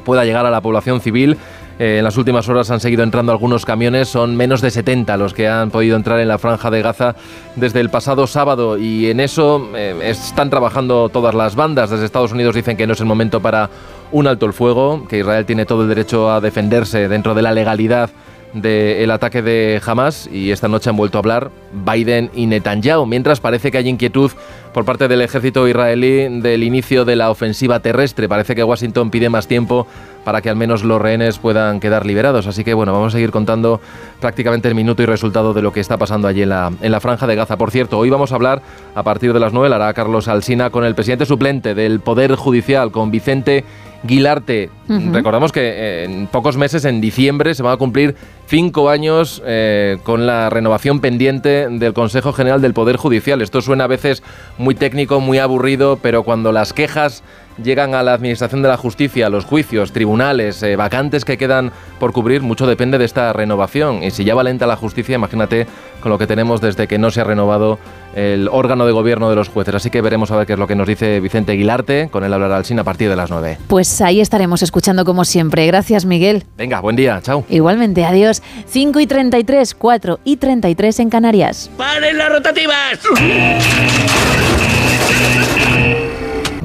pueda 0.06 0.24
llegar 0.24 0.45
a 0.45 0.52
la 0.52 0.62
población 0.62 1.02
civil. 1.02 1.36
Eh, 1.81 1.97
en 1.97 2.03
las 2.03 2.15
últimas 2.15 2.47
horas 2.47 2.69
han 2.69 2.79
seguido 2.79 3.01
entrando 3.01 3.31
algunos 3.31 3.65
camiones, 3.65 4.07
son 4.07 4.35
menos 4.35 4.61
de 4.61 4.69
70 4.69 5.17
los 5.17 5.33
que 5.33 5.47
han 5.47 5.71
podido 5.71 5.95
entrar 5.97 6.19
en 6.19 6.27
la 6.27 6.37
franja 6.37 6.69
de 6.69 6.83
Gaza 6.83 7.15
desde 7.55 7.79
el 7.79 7.89
pasado 7.89 8.27
sábado 8.27 8.77
y 8.77 9.09
en 9.09 9.19
eso 9.19 9.67
eh, 9.73 9.99
están 10.03 10.51
trabajando 10.51 11.09
todas 11.09 11.33
las 11.33 11.55
bandas. 11.55 11.89
Desde 11.89 12.05
Estados 12.05 12.33
Unidos 12.33 12.53
dicen 12.53 12.77
que 12.77 12.85
no 12.85 12.93
es 12.93 12.99
el 12.99 13.07
momento 13.07 13.41
para 13.41 13.67
un 14.11 14.27
alto 14.27 14.45
el 14.45 14.53
fuego, 14.53 15.07
que 15.07 15.21
Israel 15.21 15.47
tiene 15.47 15.65
todo 15.65 15.81
el 15.81 15.89
derecho 15.89 16.31
a 16.31 16.39
defenderse 16.39 17.07
dentro 17.07 17.33
de 17.33 17.41
la 17.41 17.51
legalidad 17.51 18.11
del 18.53 19.09
ataque 19.11 19.41
de 19.41 19.81
Hamas 19.85 20.27
y 20.31 20.51
esta 20.51 20.67
noche 20.67 20.89
han 20.89 20.97
vuelto 20.97 21.17
a 21.17 21.19
hablar 21.19 21.51
Biden 21.71 22.29
y 22.35 22.47
Netanyahu, 22.47 23.05
mientras 23.05 23.39
parece 23.39 23.71
que 23.71 23.77
hay 23.77 23.87
inquietud 23.87 24.31
por 24.73 24.85
parte 24.85 25.07
del 25.07 25.21
ejército 25.21 25.67
israelí 25.67 26.41
del 26.41 26.63
inicio 26.63 27.05
de 27.05 27.15
la 27.15 27.29
ofensiva 27.29 27.79
terrestre. 27.79 28.29
Parece 28.29 28.55
que 28.55 28.63
Washington 28.63 29.09
pide 29.09 29.29
más 29.29 29.47
tiempo 29.47 29.87
para 30.23 30.41
que 30.41 30.49
al 30.49 30.55
menos 30.55 30.83
los 30.83 31.01
rehenes 31.01 31.39
puedan 31.39 31.79
quedar 31.79 32.05
liberados. 32.05 32.47
Así 32.47 32.63
que 32.63 32.73
bueno, 32.73 32.93
vamos 32.93 33.13
a 33.13 33.17
seguir 33.17 33.31
contando 33.31 33.81
prácticamente 34.19 34.67
el 34.67 34.75
minuto 34.75 35.03
y 35.03 35.05
resultado 35.05 35.53
de 35.53 35.61
lo 35.61 35.73
que 35.73 35.79
está 35.79 35.97
pasando 35.97 36.27
allí 36.27 36.43
en 36.43 36.49
la, 36.49 36.71
en 36.81 36.91
la 36.91 36.99
franja 36.99 37.27
de 37.27 37.35
Gaza. 37.35 37.57
Por 37.57 37.71
cierto, 37.71 37.97
hoy 37.97 38.09
vamos 38.09 38.31
a 38.31 38.35
hablar 38.35 38.61
a 38.95 39.03
partir 39.03 39.33
de 39.33 39.39
las 39.39 39.53
9, 39.53 39.69
la 39.69 39.75
hará 39.77 39.93
Carlos 39.93 40.27
Alsina 40.27 40.69
con 40.69 40.85
el 40.85 40.95
presidente 40.95 41.25
suplente 41.25 41.73
del 41.73 41.99
Poder 41.99 42.35
Judicial, 42.35 42.91
con 42.91 43.11
Vicente 43.11 43.65
Guilarte. 44.03 44.69
Recordamos 44.87 45.51
que 45.51 45.61
eh, 45.61 46.03
en 46.03 46.27
pocos 46.27 46.57
meses, 46.57 46.85
en 46.85 47.01
diciembre, 47.01 47.53
se 47.55 47.63
van 47.63 47.73
a 47.73 47.77
cumplir 47.77 48.15
cinco 48.47 48.89
años 48.89 49.41
eh, 49.45 49.97
con 50.03 50.25
la 50.25 50.49
renovación 50.49 50.99
pendiente 50.99 51.69
del 51.69 51.93
Consejo 51.93 52.33
General 52.33 52.61
del 52.61 52.73
Poder 52.73 52.97
Judicial. 52.97 53.41
Esto 53.41 53.61
suena 53.61 53.85
a 53.85 53.87
veces 53.87 54.21
muy 54.57 54.75
técnico, 54.75 55.19
muy 55.21 55.37
aburrido, 55.37 55.99
pero 56.01 56.23
cuando 56.23 56.51
las 56.51 56.73
quejas 56.73 57.23
llegan 57.63 57.95
a 57.95 58.03
la 58.03 58.13
Administración 58.13 58.61
de 58.61 58.69
la 58.69 58.77
Justicia, 58.77 59.29
los 59.29 59.45
juicios, 59.45 59.91
tribunales, 59.91 60.61
eh, 60.63 60.75
vacantes 60.75 61.25
que 61.25 61.37
quedan 61.37 61.71
por 61.99 62.11
cubrir, 62.13 62.41
mucho 62.41 62.67
depende 62.67 62.97
de 62.97 63.05
esta 63.05 63.33
renovación. 63.33 64.03
Y 64.03 64.11
si 64.11 64.23
ya 64.23 64.35
va 64.35 64.43
lenta 64.43 64.65
la 64.67 64.75
justicia, 64.75 65.15
imagínate 65.15 65.67
con 66.01 66.11
lo 66.11 66.17
que 66.17 66.27
tenemos 66.27 66.61
desde 66.61 66.87
que 66.87 66.97
no 66.97 67.11
se 67.11 67.21
ha 67.21 67.23
renovado 67.23 67.79
el 68.15 68.49
órgano 68.51 68.85
de 68.85 68.91
gobierno 68.91 69.29
de 69.29 69.35
los 69.35 69.49
jueces. 69.49 69.75
Así 69.75 69.89
que 69.89 70.01
veremos 70.01 70.31
a 70.31 70.37
ver 70.37 70.47
qué 70.47 70.53
es 70.53 70.59
lo 70.59 70.67
que 70.67 70.75
nos 70.75 70.87
dice 70.87 71.19
Vicente 71.19 71.53
Aguilarte, 71.53 72.09
con 72.11 72.23
él 72.23 72.33
hablará 72.33 72.57
al 72.57 72.65
SIN 72.65 72.79
a 72.79 72.83
partir 72.83 73.09
de 73.09 73.15
las 73.15 73.29
9. 73.29 73.57
Pues 73.67 74.01
ahí 74.01 74.19
estaremos 74.19 74.63
escuchando 74.63 75.05
como 75.05 75.25
siempre. 75.25 75.65
Gracias, 75.67 76.05
Miguel. 76.05 76.43
Venga, 76.57 76.79
buen 76.79 76.95
día, 76.95 77.19
chao. 77.21 77.45
Igualmente, 77.49 78.03
adiós. 78.03 78.41
5 78.67 78.99
y 78.99 79.07
33, 79.07 79.75
4 79.75 80.19
y 80.23 80.37
33 80.37 80.99
en 80.99 81.09
Canarias. 81.09 81.69
¡Paren 81.77 82.17
las 82.17 82.29
rotativas! 82.29 82.99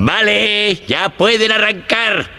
Vale, 0.07 0.87
ya 0.87 1.09
pueden 1.09 1.51
arrancar. 1.51 2.31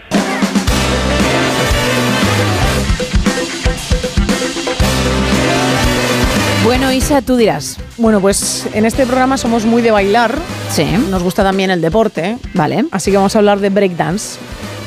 Bueno, 6.64 6.90
Isa, 6.90 7.20
tú 7.20 7.36
dirás. 7.36 7.76
Bueno, 7.98 8.22
pues 8.22 8.66
en 8.72 8.86
este 8.86 9.04
programa 9.04 9.36
somos 9.36 9.66
muy 9.66 9.82
de 9.82 9.90
bailar. 9.90 10.38
Sí. 10.70 10.86
Nos 11.10 11.22
gusta 11.22 11.42
también 11.42 11.70
el 11.70 11.82
deporte. 11.82 12.38
Vale. 12.54 12.86
Así 12.90 13.10
que 13.10 13.18
vamos 13.18 13.36
a 13.36 13.40
hablar 13.40 13.60
de 13.60 13.68
breakdance. 13.68 14.38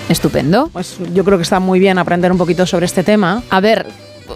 Estupendo. 0.09 0.71
Pues 0.73 0.97
yo 1.13 1.23
creo 1.23 1.37
que 1.37 1.43
está 1.43 1.59
muy 1.59 1.79
bien 1.79 1.99
aprender 1.99 2.31
un 2.31 2.39
poquito 2.39 2.65
sobre 2.65 2.87
este 2.87 3.03
tema. 3.03 3.43
A 3.51 3.59
ver, 3.59 3.85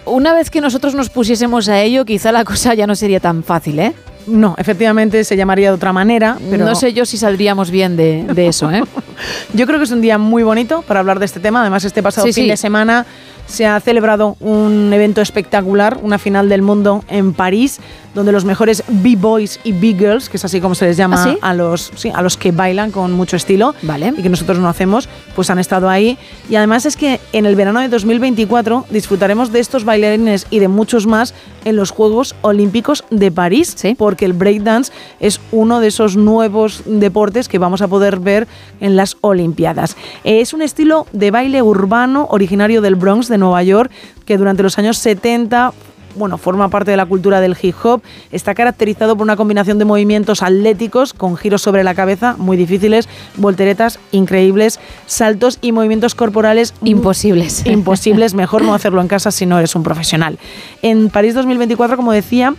una 0.04 0.32
vez 0.34 0.50
que 0.50 0.60
nosotros 0.60 0.94
nos 0.94 1.10
pusiésemos 1.10 1.68
a 1.68 1.82
ello, 1.82 2.04
quizá 2.04 2.30
la 2.30 2.44
cosa 2.44 2.74
ya 2.74 2.86
no 2.86 2.94
sería 2.94 3.18
tan 3.18 3.42
fácil, 3.42 3.80
¿eh? 3.80 3.92
No, 4.26 4.54
efectivamente 4.58 5.22
se 5.24 5.36
llamaría 5.36 5.68
de 5.68 5.74
otra 5.76 5.92
manera, 5.92 6.36
pero 6.50 6.64
No 6.64 6.74
sé 6.74 6.92
yo 6.92 7.06
si 7.06 7.16
saldríamos 7.16 7.70
bien 7.70 7.96
de, 7.96 8.24
de 8.34 8.48
eso, 8.48 8.70
¿eh? 8.70 8.82
Yo 9.54 9.66
creo 9.66 9.78
que 9.78 9.84
es 9.84 9.90
un 9.92 10.00
día 10.00 10.18
muy 10.18 10.42
bonito 10.42 10.82
para 10.82 11.00
hablar 11.00 11.18
de 11.20 11.26
este 11.26 11.38
tema. 11.40 11.60
Además, 11.60 11.84
este 11.84 12.02
pasado 12.02 12.26
Sí, 12.26 12.32
fin 12.32 12.44
sí. 12.44 12.50
de 12.50 12.56
semana 12.56 13.06
se 13.46 13.66
ha 13.66 13.78
celebrado 13.80 14.36
un 14.40 14.92
evento 14.92 15.20
espectacular, 15.20 15.98
una 16.02 16.18
final 16.18 16.48
del 16.48 16.62
mundo 16.62 17.04
en 17.08 17.32
París, 17.32 17.80
donde 18.14 18.32
los 18.32 18.44
mejores 18.44 18.82
B-boys 18.88 19.60
y 19.62 19.72
B-girls, 19.72 20.28
que 20.28 20.38
es 20.38 20.44
así 20.44 20.60
como 20.60 20.74
se 20.74 20.86
les 20.86 20.96
llama 20.96 21.22
¿Ah, 21.22 21.24
sí? 21.24 21.38
a 21.42 21.54
los 21.54 21.92
sí, 21.96 22.10
a 22.12 22.22
los 22.22 22.36
que 22.36 22.50
bailan 22.50 22.90
con 22.90 23.12
mucho 23.12 23.36
estilo 23.36 23.74
y 23.82 24.22
que 24.22 24.28
nosotros 24.28 24.58
no 24.58 24.68
hacemos, 24.68 25.08
pues 25.34 25.50
han 25.50 25.58
estado 25.58 25.88
ahí. 25.90 26.18
Y 26.48 26.56
además 26.56 26.86
es 26.86 26.96
que 26.96 27.20
en 27.32 27.44
el 27.44 27.56
verano 27.56 27.80
de 27.80 27.88
2024 27.88 28.86
disfrutaremos 28.90 29.52
de 29.52 29.60
estos 29.60 29.84
bailarines 29.84 30.46
y 30.50 30.60
de 30.60 30.68
muchos 30.68 31.06
más 31.06 31.34
en 31.64 31.76
los 31.76 31.90
Juegos 31.90 32.34
Olímpicos 32.40 33.04
de 33.10 33.30
París, 33.30 33.76
porque 33.98 34.24
el 34.24 34.32
breakdance 34.32 34.92
es 35.20 35.40
uno 35.52 35.80
de 35.80 35.88
esos 35.88 36.16
nuevos 36.16 36.82
deportes 36.86 37.48
que 37.48 37.58
vamos 37.58 37.82
a 37.82 37.88
poder 37.88 38.18
ver 38.18 38.46
en 38.80 38.96
las 38.96 39.16
Olimpiadas. 39.20 39.96
Es 40.24 40.54
un 40.54 40.62
estilo 40.62 41.06
de 41.12 41.30
baile 41.30 41.60
urbano 41.60 42.28
originario 42.30 42.80
del 42.80 42.94
Bronx 42.94 43.28
de 43.28 43.35
Nueva 43.38 43.62
York 43.62 43.90
que 44.24 44.36
durante 44.38 44.62
los 44.62 44.78
años 44.78 44.98
70 44.98 45.72
bueno, 46.16 46.38
forma 46.38 46.68
parte 46.68 46.90
de 46.90 46.96
la 46.96 47.06
cultura 47.06 47.40
del 47.40 47.56
hip 47.60 47.74
hop, 47.82 48.02
está 48.32 48.54
caracterizado 48.54 49.16
por 49.16 49.24
una 49.24 49.36
combinación 49.36 49.78
de 49.78 49.84
movimientos 49.84 50.42
atléticos 50.42 51.12
con 51.12 51.36
giros 51.36 51.62
sobre 51.62 51.84
la 51.84 51.94
cabeza 51.94 52.36
muy 52.38 52.56
difíciles, 52.56 53.08
volteretas 53.36 53.98
increíbles, 54.12 54.80
saltos 55.06 55.58
y 55.60 55.72
movimientos 55.72 56.14
corporales 56.14 56.74
imposibles. 56.82 57.64
Imposibles, 57.66 58.34
mejor 58.34 58.62
no 58.62 58.74
hacerlo 58.74 59.00
en 59.00 59.08
casa 59.08 59.30
si 59.30 59.46
no 59.46 59.58
eres 59.58 59.74
un 59.76 59.82
profesional. 59.82 60.38
En 60.82 61.10
París 61.10 61.34
2024, 61.34 61.96
como 61.96 62.12
decía, 62.12 62.54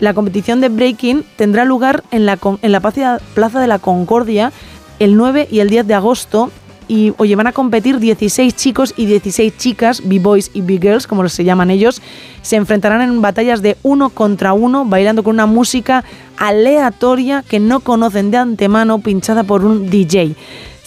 la 0.00 0.14
competición 0.14 0.60
de 0.60 0.68
breaking 0.68 1.24
tendrá 1.36 1.64
lugar 1.64 2.04
en 2.10 2.26
la, 2.26 2.38
en 2.62 2.72
la 2.72 2.80
Plaza 2.80 3.60
de 3.60 3.66
la 3.66 3.78
Concordia 3.78 4.52
el 4.98 5.16
9 5.16 5.48
y 5.50 5.60
el 5.60 5.70
10 5.70 5.86
de 5.86 5.94
agosto. 5.94 6.50
Y 6.88 7.12
oye, 7.18 7.36
van 7.36 7.46
a 7.46 7.52
competir 7.52 7.98
16 7.98 8.56
chicos 8.56 8.94
y 8.96 9.06
16 9.06 9.56
chicas, 9.58 10.02
B-boys 10.04 10.50
y 10.54 10.62
B-girls, 10.62 11.06
como 11.06 11.28
se 11.28 11.44
llaman 11.44 11.70
ellos. 11.70 12.00
Se 12.42 12.56
enfrentarán 12.56 13.02
en 13.02 13.20
batallas 13.20 13.60
de 13.60 13.76
uno 13.82 14.08
contra 14.08 14.54
uno, 14.54 14.86
bailando 14.86 15.22
con 15.22 15.34
una 15.34 15.46
música 15.46 16.04
aleatoria 16.38 17.44
que 17.46 17.60
no 17.60 17.80
conocen 17.80 18.30
de 18.30 18.38
antemano, 18.38 19.00
pinchada 19.00 19.44
por 19.44 19.64
un 19.64 19.90
DJ. 19.90 20.34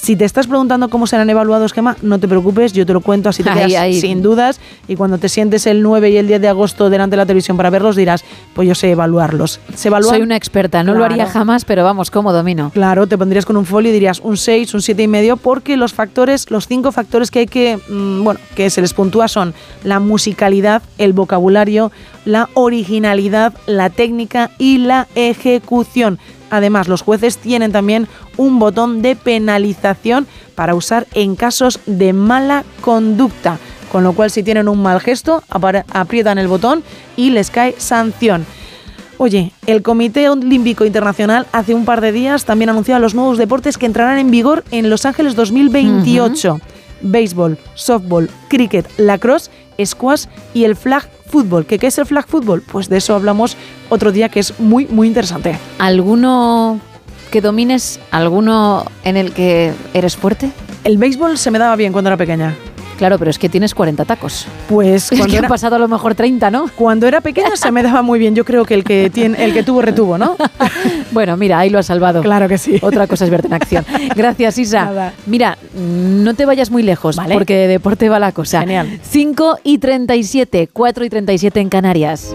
Si 0.02 0.16
te 0.16 0.26
estás 0.26 0.48
preguntando 0.48 0.90
cómo 0.90 1.06
serán 1.06 1.30
evaluados, 1.30 1.74
Gemma, 1.74 1.96
no 2.02 2.18
te 2.18 2.28
preocupes, 2.28 2.74
yo 2.74 2.88
te 2.88 2.94
lo 2.94 3.02
cuento, 3.02 3.30
así 3.30 3.44
te 3.44 3.52
Ahí, 3.52 3.68
quedas 3.68 3.82
ahí. 3.82 4.02
sin 4.02 4.24
dudas. 4.24 4.60
Y 4.88 4.96
cuando 4.96 5.20
te 5.20 5.30
sientes 5.30 5.68
el 5.68 5.84
9 5.84 6.10
y 6.10 6.18
el 6.18 6.26
10 6.26 6.42
de 6.42 6.48
agosto 6.48 6.90
delante 6.90 7.12
de 7.12 7.18
la 7.18 7.28
televisión 7.28 7.56
para 7.56 7.70
verlos, 7.70 7.96
dirás, 7.96 8.24
pues 8.56 8.68
yo 8.68 8.74
sé 8.74 8.90
evaluarlos. 8.90 9.60
Se 9.76 9.90
evalúan 9.90 10.16
Soy 10.16 10.24
una 10.24 10.36
experta, 10.36 10.82
no 10.82 10.96
lo 10.96 11.06
haría 11.06 11.28
jamás, 11.28 11.66
pero 11.66 11.84
vamos, 11.84 12.10
¿cómo 12.10 12.34
domino? 12.34 12.72
Claro, 12.74 13.06
te 13.06 13.16
pondrías 13.16 13.46
con 13.46 13.58
un 13.58 13.66
folio 13.66 13.92
y 13.92 13.94
dirías 13.94 14.22
un 14.22 14.38
6, 14.38 14.74
un 14.74 14.82
siete 14.82 15.04
y 15.04 15.08
medio, 15.08 15.38
porque 15.38 15.78
los 15.78 15.94
factores, 15.94 16.50
los 16.50 16.68
cinco 16.68 16.92
factores 16.92 17.30
que 17.30 17.40
hay 17.40 17.48
que, 17.48 17.78
mm, 17.88 18.24
bueno, 18.24 18.40
que 18.56 18.72
se 18.72 18.82
les 18.82 18.96
puntúa 18.96 19.28
son 19.28 19.54
la 19.84 20.00
musicalidad, 20.00 20.82
el 20.98 21.14
vocabulario, 21.14 21.92
la 22.26 22.50
originalidad, 22.56 23.54
la 23.68 23.92
técnica 23.92 24.50
y 24.58 24.80
la 24.80 25.08
ejecución. 25.14 26.18
Además, 26.52 26.88
los 26.88 27.02
jueces 27.02 27.40
tienen 27.40 27.72
también 27.72 28.08
un 28.38 28.60
botón 28.60 29.02
de 29.02 29.16
penalización 29.16 30.28
para 30.54 30.76
usar 30.76 31.08
en 31.16 31.36
casos 31.36 31.80
de 31.88 32.14
mala 32.14 32.64
conducta. 32.82 33.58
Con 33.92 34.04
lo 34.04 34.14
cual, 34.14 34.30
si 34.30 34.44
tienen 34.44 34.68
un 34.68 34.82
mal 34.82 35.02
gesto, 35.02 35.44
aprietan 35.50 36.38
el 36.38 36.48
botón 36.48 36.84
y 37.18 37.32
les 37.32 37.50
cae 37.50 37.76
sanción. 37.78 38.46
Oye, 39.18 39.52
el 39.68 39.82
Comité 39.82 40.30
Olímpico 40.30 40.84
Internacional 40.84 41.46
hace 41.52 41.74
un 41.74 41.86
par 41.86 42.02
de 42.02 42.12
días 42.12 42.46
también 42.46 42.70
anunció 42.70 42.98
los 43.00 43.14
nuevos 43.14 43.38
deportes 43.38 43.78
que 43.78 43.86
entrarán 43.86 44.18
en 44.18 44.32
vigor 44.32 44.64
en 44.72 44.90
Los 44.90 45.06
Ángeles 45.06 45.36
2028. 45.36 46.60
Béisbol, 47.02 47.58
softball, 47.76 48.30
cricket, 48.50 48.88
lacrosse, 48.98 49.50
squash 49.84 50.26
y 50.54 50.64
el 50.64 50.76
flag 50.76 51.10
fútbol. 51.28 51.66
¿Qué, 51.66 51.80
¿Qué 51.80 51.88
es 51.88 51.98
el 51.98 52.06
flag 52.06 52.28
fútbol? 52.28 52.62
Pues 52.62 52.90
de 52.90 52.98
eso 52.98 53.16
hablamos 53.16 53.58
otro 53.90 54.12
día 54.12 54.30
que 54.30 54.40
es 54.40 54.60
muy, 54.60 54.86
muy 54.88 55.08
interesante. 55.08 55.58
¿Alguno 55.80 56.80
que 57.32 57.42
domines? 57.42 58.00
¿Alguno 58.12 58.86
en 59.04 59.18
el 59.18 59.34
que 59.34 59.74
eres 59.94 60.16
fuerte? 60.16 60.52
El 60.84 60.98
béisbol 60.98 61.38
se 61.38 61.52
me 61.52 61.60
daba 61.60 61.76
bien 61.76 61.94
cuando 61.94 62.10
era 62.10 62.18
pequeña. 62.18 62.56
Claro, 63.02 63.18
pero 63.18 63.32
es 63.32 63.40
que 63.40 63.50
tienes 63.50 63.74
40 63.74 64.06
tacos. 64.06 64.46
Pues 64.70 65.06
Es 65.12 65.18
cuando 65.18 65.26
que 65.32 65.38
han 65.40 65.46
era, 65.46 65.50
pasado 65.50 65.76
a 65.76 65.80
lo 65.80 65.88
mejor 65.88 66.14
30, 66.14 66.52
¿no? 66.52 66.70
cuando 66.76 67.08
era 67.08 67.20
pequeña 67.20 67.56
se 67.56 67.72
me 67.72 67.82
daba 67.82 68.04
muy 68.04 68.20
bien. 68.20 68.36
Yo 68.36 68.46
creo 68.46 68.64
que 68.64 68.76
el 68.76 68.84
que, 68.84 69.10
tiene, 69.10 69.44
el 69.44 69.54
que 69.54 69.64
tuvo, 69.64 69.82
retuvo, 69.82 70.20
¿no? 70.20 70.38
Bueno, 71.12 71.36
mira, 71.36 71.58
ahí 71.58 71.72
lo 71.72 71.80
has 71.80 71.88
salvado. 71.88 72.22
Claro 72.22 72.48
que 72.48 72.60
sí. 72.60 72.78
Otra 72.82 73.08
cosa 73.08 73.26
es 73.26 73.32
verte 73.32 73.48
en 73.48 73.54
acción. 73.54 73.84
Gracias, 74.16 74.60
Isa. 74.60 74.86
Nada. 74.86 75.14
Mira, 75.26 75.58
no 75.76 76.36
te 76.36 76.46
vayas 76.46 76.70
muy 76.70 76.84
lejos, 76.84 77.16
Vale. 77.16 77.34
porque 77.34 77.56
de 77.56 77.68
deporte 77.68 78.08
va 78.08 78.20
la 78.20 78.32
cosa. 78.32 78.60
Genial. 78.62 79.00
5 79.02 79.60
y 79.64 79.80
37, 79.80 80.70
4 80.72 81.06
y 81.06 81.10
37 81.10 81.60
en 81.60 81.70
Canarias. 81.70 82.34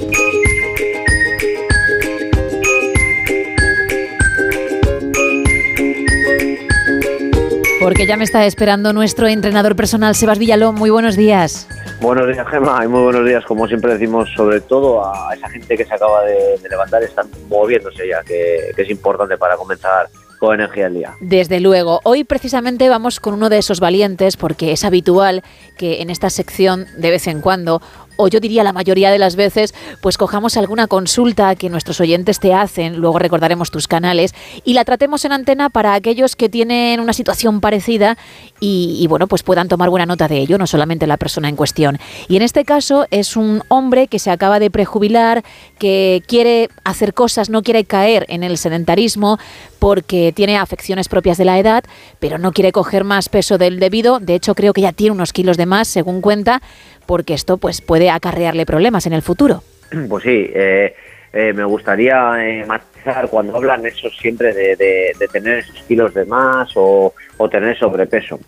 Porque 7.87 8.05
ya 8.05 8.17
me 8.17 8.25
está 8.25 8.45
esperando 8.47 8.93
nuestro 8.93 9.29
entrenador 9.29 9.77
personal, 9.77 10.17
Sebas 10.17 10.41
Villalón. 10.41 10.75
Muy 10.75 10.91
buenos 10.91 11.15
días. 11.15 11.69
Buenos 12.01 12.27
días, 12.27 12.45
Gemma, 12.49 12.85
y 12.85 12.89
muy 12.89 13.01
buenos 13.01 13.25
días, 13.25 13.45
como 13.45 13.69
siempre 13.69 13.93
decimos, 13.93 14.29
sobre 14.35 14.61
todo 14.61 15.07
a 15.07 15.33
esa 15.33 15.49
gente 15.49 15.77
que 15.77 15.85
se 15.85 15.95
acaba 15.95 16.25
de, 16.25 16.59
de 16.61 16.69
levantar, 16.69 17.05
están 17.05 17.29
moviéndose 17.49 18.09
ya, 18.09 18.25
que, 18.25 18.73
que 18.75 18.83
es 18.83 18.91
importante 18.91 19.39
para 19.39 19.57
comenzar 19.57 20.09
con 20.41 20.55
energía 20.55 20.89
el 20.89 20.95
día. 20.95 21.15
Desde 21.21 21.61
luego. 21.61 22.01
Hoy 22.03 22.25
precisamente 22.25 22.89
vamos 22.89 23.21
con 23.21 23.35
uno 23.35 23.49
de 23.49 23.59
esos 23.59 23.79
valientes 23.79 24.37
porque 24.37 24.73
es 24.73 24.85
habitual 24.85 25.45
que 25.79 26.03
en 26.03 26.11
esta 26.11 26.29
sección 26.29 26.87
de 26.97 27.11
vez 27.11 27.29
en 27.29 27.41
cuando 27.41 27.81
o 28.17 28.29
yo 28.29 28.41
diría 28.41 28.65
la 28.65 28.73
mayoría 28.73 29.11
de 29.11 29.19
las 29.19 29.37
veces, 29.37 29.75
pues 30.01 30.19
cojamos 30.19 30.57
alguna 30.57 30.87
consulta 30.87 31.55
que 31.55 31.69
nuestros 31.69 32.01
oyentes 32.01 32.41
te 32.41 32.55
hacen, 32.55 32.97
luego 32.97 33.19
recordaremos 33.19 33.71
tus 33.71 33.89
canales, 33.89 34.35
y 34.65 34.75
la 34.75 34.85
tratemos 34.85 35.25
en 35.25 35.33
antena 35.33 35.71
para 35.71 35.95
aquellos 35.95 36.37
que 36.37 36.49
tienen 36.49 37.01
una 37.01 37.13
situación 37.13 37.61
parecida 37.61 38.17
y, 38.59 39.07
bueno, 39.09 39.27
pues 39.27 39.43
puedan 39.43 39.69
tomar 39.69 39.91
buena 39.91 40.07
nota 40.07 40.29
de 40.29 40.39
ello, 40.39 40.59
no 40.59 40.67
solamente 40.67 41.07
la 41.07 41.17
persona 41.17 41.49
en 41.49 41.57
cuestión. 41.57 41.99
Y 42.29 42.37
en 42.37 42.43
este 42.43 42.65
caso 42.65 43.07
es 43.11 43.37
un 43.37 43.63
hombre 43.69 44.09
que 44.09 44.19
se 44.19 44.31
acaba 44.31 44.59
de 44.59 44.71
prejubilar, 44.71 45.45
que 45.79 46.23
quiere 46.27 46.71
hacer 46.85 47.15
cosas, 47.15 47.51
no 47.51 47.63
quiere 47.63 47.85
caer 47.85 48.25
en 48.29 48.43
el 48.43 48.59
sedentarismo 48.59 49.39
porque 49.79 50.33
tiene 50.35 50.57
afecciones 50.57 51.09
propias 51.09 51.39
de 51.39 51.45
la 51.45 51.59
edad, 51.59 51.85
pero 52.19 52.39
no 52.39 52.53
quiere 52.53 52.73
coger 52.73 53.05
más 53.05 53.29
peso 53.29 53.59
del 53.59 53.79
debido, 53.81 54.19
de 54.21 54.35
hecho 54.35 54.55
creo 54.55 54.73
que 54.73 54.81
ya 54.83 54.93
tiene 54.93 55.13
unos 55.13 55.33
kilos 55.33 55.57
de 55.57 55.67
más, 55.67 55.89
según 55.89 56.21
cuenta, 56.21 56.61
porque 57.07 57.35
esto 57.35 57.57
pues 57.59 57.81
puede 57.81 58.11
acarrearle 58.11 58.67
problemas 58.67 59.07
en 59.07 59.13
el 59.13 59.23
futuro. 59.23 59.63
Pues 60.09 60.25
sí, 60.25 60.51
eh, 60.55 60.95
eh, 61.33 61.53
me 61.53 61.65
gustaría 61.65 62.35
eh, 62.45 62.65
matizar 62.67 63.29
cuando 63.29 63.55
hablan 63.57 63.87
eso 63.87 64.09
siempre 64.11 64.53
de, 64.53 64.75
de- 64.77 65.13
de 65.19 65.29
tener 65.29 65.59
esos 65.59 65.81
kilos 65.85 66.13
de 66.15 66.25
más 66.25 66.71
o, 66.75 67.15
o 67.37 67.49
tener 67.49 67.79
sobrepeso. 67.79 68.41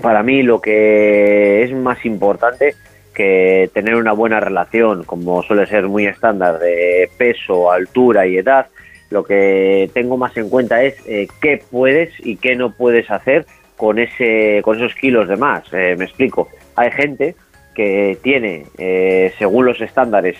Para 0.00 0.22
mí 0.22 0.42
lo 0.44 0.60
que 0.60 1.62
es 1.64 1.72
más 1.72 2.04
importante 2.04 2.74
que 3.14 3.68
tener 3.74 3.96
una 3.96 4.12
buena 4.12 4.38
relación, 4.38 5.02
como 5.04 5.42
suele 5.42 5.66
ser 5.66 5.88
muy 5.88 6.06
estándar, 6.06 6.58
de 6.60 7.10
peso, 7.18 7.72
altura 7.72 8.26
y 8.26 8.38
edad, 8.38 8.66
lo 9.10 9.24
que 9.24 9.90
tengo 9.92 10.16
más 10.16 10.36
en 10.36 10.48
cuenta 10.48 10.82
es 10.82 10.94
eh, 11.06 11.28
qué 11.40 11.62
puedes 11.70 12.10
y 12.20 12.36
qué 12.36 12.54
no 12.56 12.72
puedes 12.72 13.10
hacer 13.10 13.44
con 13.76 13.98
ese 13.98 14.60
con 14.62 14.76
esos 14.76 14.94
kilos 14.94 15.28
de 15.28 15.36
más. 15.36 15.64
Eh, 15.72 15.96
me 15.98 16.04
explico. 16.04 16.48
Hay 16.76 16.90
gente 16.92 17.34
que 17.74 18.18
tiene, 18.22 18.66
eh, 18.78 19.32
según 19.38 19.66
los 19.66 19.80
estándares, 19.80 20.36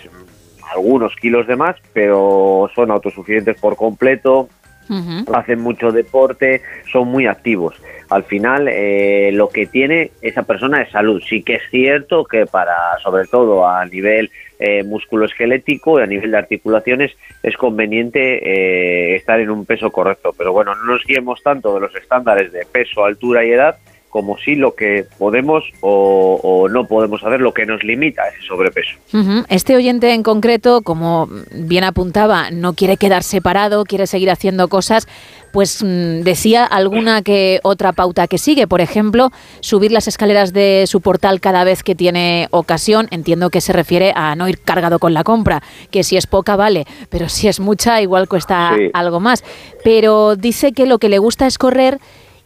algunos 0.73 1.15
kilos 1.15 1.47
de 1.47 1.55
más, 1.55 1.75
pero 1.93 2.69
son 2.73 2.91
autosuficientes 2.91 3.59
por 3.59 3.75
completo, 3.75 4.47
hacen 5.33 5.61
mucho 5.61 5.91
deporte, 5.91 6.61
son 6.91 7.07
muy 7.07 7.27
activos. 7.27 7.75
Al 8.09 8.23
final, 8.23 8.67
eh, 8.67 9.31
lo 9.31 9.47
que 9.47 9.65
tiene 9.65 10.11
esa 10.21 10.43
persona 10.43 10.81
es 10.81 10.91
salud. 10.91 11.21
Sí 11.25 11.43
que 11.43 11.55
es 11.55 11.61
cierto 11.71 12.25
que 12.25 12.45
para, 12.45 12.75
sobre 13.01 13.25
todo 13.25 13.65
a 13.65 13.85
nivel 13.85 14.29
eh, 14.59 14.83
musculoesquelético 14.83 15.99
y 15.99 16.03
a 16.03 16.07
nivel 16.07 16.31
de 16.31 16.37
articulaciones, 16.37 17.15
es 17.41 17.55
conveniente 17.55 18.19
eh, 18.43 19.15
estar 19.15 19.39
en 19.39 19.49
un 19.49 19.65
peso 19.65 19.91
correcto. 19.91 20.33
Pero 20.37 20.51
bueno, 20.51 20.75
no 20.75 20.83
nos 20.83 21.05
guiemos 21.05 21.41
tanto 21.41 21.73
de 21.73 21.79
los 21.79 21.95
estándares 21.95 22.51
de 22.51 22.65
peso, 22.65 23.05
altura 23.05 23.45
y 23.45 23.51
edad, 23.51 23.77
como 24.11 24.37
si 24.37 24.55
lo 24.55 24.75
que 24.75 25.05
podemos 25.17 25.63
o, 25.79 26.39
o 26.43 26.69
no 26.69 26.85
podemos 26.85 27.23
hacer, 27.23 27.39
lo 27.41 27.53
que 27.53 27.65
nos 27.65 27.83
limita 27.83 28.21
ese 28.27 28.45
sobrepeso. 28.45 28.91
Este 29.47 29.75
oyente 29.75 30.13
en 30.13 30.21
concreto, 30.21 30.81
como 30.81 31.27
bien 31.55 31.83
apuntaba, 31.85 32.51
no 32.51 32.73
quiere 32.73 32.97
quedar 32.97 33.23
separado, 33.23 33.85
quiere 33.85 34.05
seguir 34.07 34.29
haciendo 34.29 34.67
cosas, 34.67 35.07
pues 35.53 35.81
mm, 35.81 36.21
decía 36.23 36.65
alguna 36.65 37.21
que 37.21 37.59
otra 37.63 37.93
pauta 37.93 38.27
que 38.27 38.37
sigue, 38.37 38.67
por 38.67 38.81
ejemplo, 38.81 39.31
subir 39.61 39.91
las 39.91 40.07
escaleras 40.07 40.53
de 40.53 40.83
su 40.87 41.01
portal 41.01 41.39
cada 41.39 41.63
vez 41.63 41.81
que 41.81 41.95
tiene 41.95 42.47
ocasión, 42.51 43.07
entiendo 43.11 43.49
que 43.49 43.61
se 43.61 43.73
refiere 43.73 44.11
a 44.15 44.35
no 44.35 44.47
ir 44.49 44.59
cargado 44.59 44.99
con 44.99 45.13
la 45.13 45.23
compra, 45.23 45.63
que 45.89 46.03
si 46.03 46.17
es 46.17 46.27
poca 46.27 46.55
vale, 46.55 46.85
pero 47.09 47.29
si 47.29 47.47
es 47.47 47.59
mucha 47.59 48.01
igual 48.01 48.27
cuesta 48.27 48.73
Sí. 48.77 48.89
algo 48.93 49.19
más. 49.21 49.43
Pero 49.83 50.35
dice 50.35 50.73
que 50.73 50.85
lo 50.85 50.99
que 50.99 51.09
le 51.09 51.17
gusta 51.17 51.47
es 51.47 51.57
correr 51.57 51.97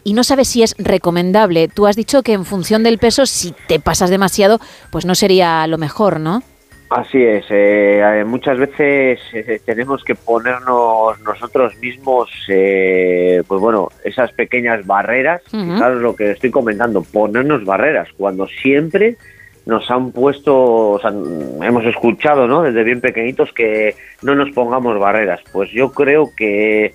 y 0.06 0.14
no 0.14 0.24
sabe 0.24 0.46
si 0.46 0.64
es 0.64 0.76
recomendable. 0.78 1.68
Tú 1.68 1.88
has 1.88 1.98
dicho 1.98 2.24
que 2.24 2.32
en 2.32 2.46
función 2.46 2.84
del 2.84 3.00
peso, 3.00 3.26
si 3.26 3.54
te 3.68 3.80
pasas 3.82 4.10
demasiado, 4.10 4.60
pues 4.92 5.06
no 5.06 5.16
sería 5.16 5.68
lo 5.68 5.78
mejor, 5.78 6.22
¿no? 6.22 6.44
Así 6.92 7.22
es, 7.22 7.46
eh, 7.50 8.00
eh, 8.00 8.24
muchas 8.24 8.60
veces 8.60 9.20
eh, 9.34 9.60
tenemos 9.66 10.04
que 10.04 10.14
ponernos 10.14 11.20
nosotros 11.22 11.76
mismos, 11.78 12.30
eh, 12.48 13.42
pues 13.48 13.60
bueno, 13.60 13.90
esas 14.04 14.32
pequeñas 14.34 14.86
barreras, 14.86 15.42
fijaros 15.50 16.00
lo 16.00 16.16
que 16.16 16.32
estoy 16.32 16.52
comentando, 16.52 17.02
ponernos 17.02 17.66
barreras, 17.66 18.10
cuando 18.16 18.48
siempre 18.48 19.18
nos 19.66 19.90
han 19.90 20.12
puesto, 20.12 20.92
o 20.92 21.00
sea, 21.00 21.10
hemos 21.10 21.86
escuchado, 21.86 22.48
¿no? 22.48 22.62
Desde 22.62 22.84
bien 22.84 23.02
pequeñitos 23.02 23.52
que 23.52 23.96
no 24.22 24.36
nos 24.36 24.52
pongamos 24.52 25.00
barreras. 25.00 25.42
Pues 25.52 25.72
yo 25.72 25.92
creo 25.92 26.32
que 26.38 26.94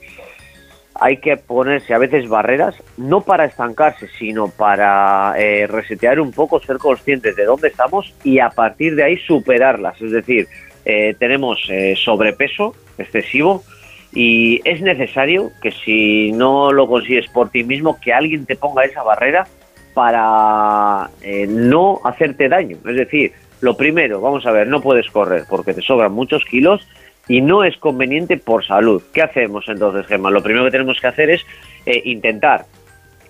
hay 1.00 1.16
que 1.16 1.38
ponerse 1.38 1.94
a 1.94 1.98
veces 1.98 2.28
barreras, 2.28 2.74
no 2.98 3.22
para 3.22 3.46
estancarse, 3.46 4.06
sino 4.18 4.48
para 4.48 5.34
eh, 5.38 5.66
resetear 5.66 6.20
un 6.20 6.30
poco, 6.30 6.60
ser 6.60 6.76
conscientes 6.76 7.34
de 7.36 7.46
dónde 7.46 7.68
estamos 7.68 8.14
y 8.22 8.38
a 8.38 8.50
partir 8.50 8.94
de 8.94 9.04
ahí 9.04 9.16
superarlas. 9.16 10.00
Es 10.00 10.12
decir, 10.12 10.46
eh, 10.84 11.14
tenemos 11.18 11.58
eh, 11.70 11.94
sobrepeso 11.96 12.74
excesivo 12.98 13.64
y 14.12 14.60
es 14.68 14.82
necesario 14.82 15.50
que 15.62 15.70
si 15.70 16.32
no 16.32 16.70
lo 16.70 16.86
consigues 16.86 17.28
por 17.28 17.48
ti 17.48 17.64
mismo, 17.64 17.98
que 17.98 18.12
alguien 18.12 18.44
te 18.44 18.56
ponga 18.56 18.84
esa 18.84 19.02
barrera 19.02 19.46
para 19.94 21.10
eh, 21.22 21.46
no 21.48 22.00
hacerte 22.04 22.48
daño. 22.48 22.76
Es 22.86 22.96
decir, 22.96 23.32
lo 23.60 23.76
primero, 23.76 24.20
vamos 24.20 24.44
a 24.46 24.52
ver, 24.52 24.66
no 24.66 24.80
puedes 24.80 25.08
correr 25.10 25.44
porque 25.48 25.74
te 25.74 25.80
sobran 25.80 26.12
muchos 26.12 26.44
kilos 26.44 26.86
y 27.30 27.40
no 27.40 27.62
es 27.62 27.76
conveniente 27.76 28.38
por 28.38 28.66
salud. 28.66 29.00
¿Qué 29.14 29.22
hacemos 29.22 29.64
entonces, 29.68 30.04
Gemma? 30.08 30.32
Lo 30.32 30.42
primero 30.42 30.64
que 30.64 30.72
tenemos 30.72 31.00
que 31.00 31.06
hacer 31.06 31.30
es 31.30 31.46
eh, 31.86 32.02
intentar 32.04 32.64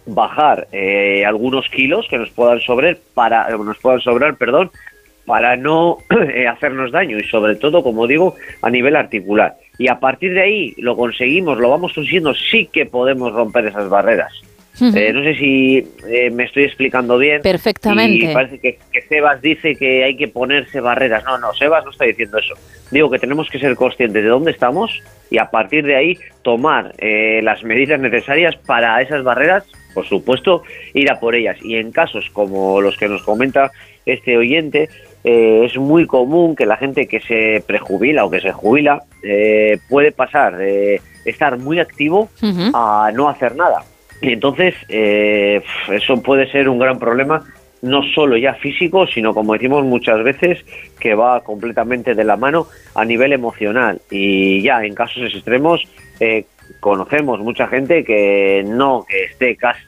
bajar 0.06 0.68
eh, 0.72 1.22
algunos 1.26 1.68
kilos 1.68 2.06
que 2.08 2.16
nos 2.16 2.30
puedan 2.30 2.60
sobrar 2.60 2.96
para 3.12 3.50
eh, 3.50 3.58
nos 3.58 3.76
puedan 3.76 4.00
sobrar, 4.00 4.36
perdón, 4.36 4.70
para 5.26 5.54
no 5.56 5.98
eh, 6.34 6.48
hacernos 6.48 6.92
daño 6.92 7.18
y 7.18 7.24
sobre 7.24 7.56
todo, 7.56 7.82
como 7.82 8.06
digo, 8.06 8.36
a 8.62 8.70
nivel 8.70 8.96
articular. 8.96 9.56
Y 9.76 9.88
a 9.88 10.00
partir 10.00 10.32
de 10.32 10.44
ahí 10.44 10.74
lo 10.78 10.96
conseguimos, 10.96 11.58
lo 11.58 11.68
vamos 11.68 11.92
consiguiendo, 11.92 12.32
sí 12.34 12.70
que 12.72 12.86
podemos 12.86 13.34
romper 13.34 13.66
esas 13.66 13.90
barreras. 13.90 14.32
Eh, 14.80 15.12
no 15.12 15.22
sé 15.22 15.34
si 15.34 15.86
eh, 16.08 16.30
me 16.30 16.44
estoy 16.44 16.64
explicando 16.64 17.18
bien. 17.18 17.42
Perfectamente. 17.42 18.30
Y 18.30 18.34
parece 18.34 18.58
que, 18.58 18.78
que 18.92 19.02
Sebas 19.02 19.40
dice 19.42 19.76
que 19.76 20.04
hay 20.04 20.16
que 20.16 20.28
ponerse 20.28 20.80
barreras. 20.80 21.24
No, 21.24 21.38
no, 21.38 21.52
Sebas 21.54 21.84
no 21.84 21.90
está 21.90 22.04
diciendo 22.04 22.38
eso. 22.38 22.54
Digo 22.90 23.10
que 23.10 23.18
tenemos 23.18 23.48
que 23.48 23.58
ser 23.58 23.76
conscientes 23.76 24.22
de 24.22 24.28
dónde 24.28 24.50
estamos 24.50 25.02
y 25.30 25.38
a 25.38 25.50
partir 25.50 25.84
de 25.84 25.96
ahí 25.96 26.18
tomar 26.42 26.92
eh, 26.98 27.40
las 27.42 27.62
medidas 27.62 28.00
necesarias 28.00 28.56
para 28.66 29.00
esas 29.00 29.22
barreras, 29.22 29.64
por 29.94 30.06
supuesto, 30.06 30.62
ir 30.94 31.10
a 31.10 31.20
por 31.20 31.34
ellas. 31.34 31.56
Y 31.62 31.76
en 31.76 31.92
casos 31.92 32.28
como 32.32 32.80
los 32.80 32.96
que 32.96 33.08
nos 33.08 33.22
comenta 33.22 33.70
este 34.06 34.36
oyente, 34.36 34.88
eh, 35.22 35.64
es 35.64 35.76
muy 35.76 36.06
común 36.06 36.56
que 36.56 36.66
la 36.66 36.76
gente 36.76 37.06
que 37.06 37.20
se 37.20 37.62
prejubila 37.66 38.24
o 38.24 38.30
que 38.30 38.40
se 38.40 38.52
jubila 38.52 39.02
eh, 39.22 39.78
puede 39.88 40.12
pasar 40.12 40.56
de 40.56 41.00
estar 41.24 41.58
muy 41.58 41.78
activo 41.78 42.28
a 42.72 43.10
no 43.14 43.28
hacer 43.28 43.54
nada. 43.54 43.84
Y 44.20 44.32
entonces 44.32 44.74
eh, 44.88 45.62
eso 45.90 46.22
puede 46.22 46.50
ser 46.50 46.68
un 46.68 46.78
gran 46.78 46.98
problema, 46.98 47.42
no 47.82 48.02
solo 48.14 48.36
ya 48.36 48.54
físico, 48.54 49.06
sino 49.06 49.32
como 49.32 49.54
decimos 49.54 49.84
muchas 49.84 50.22
veces, 50.22 50.64
que 50.98 51.14
va 51.14 51.42
completamente 51.42 52.14
de 52.14 52.24
la 52.24 52.36
mano 52.36 52.66
a 52.94 53.04
nivel 53.04 53.32
emocional. 53.32 54.00
Y 54.10 54.62
ya 54.62 54.84
en 54.84 54.94
casos 54.94 55.34
extremos 55.34 55.82
eh, 56.20 56.44
conocemos 56.80 57.40
mucha 57.40 57.66
gente 57.66 58.04
que 58.04 58.62
no 58.66 59.04
que 59.08 59.24
esté 59.24 59.56
casi, 59.56 59.82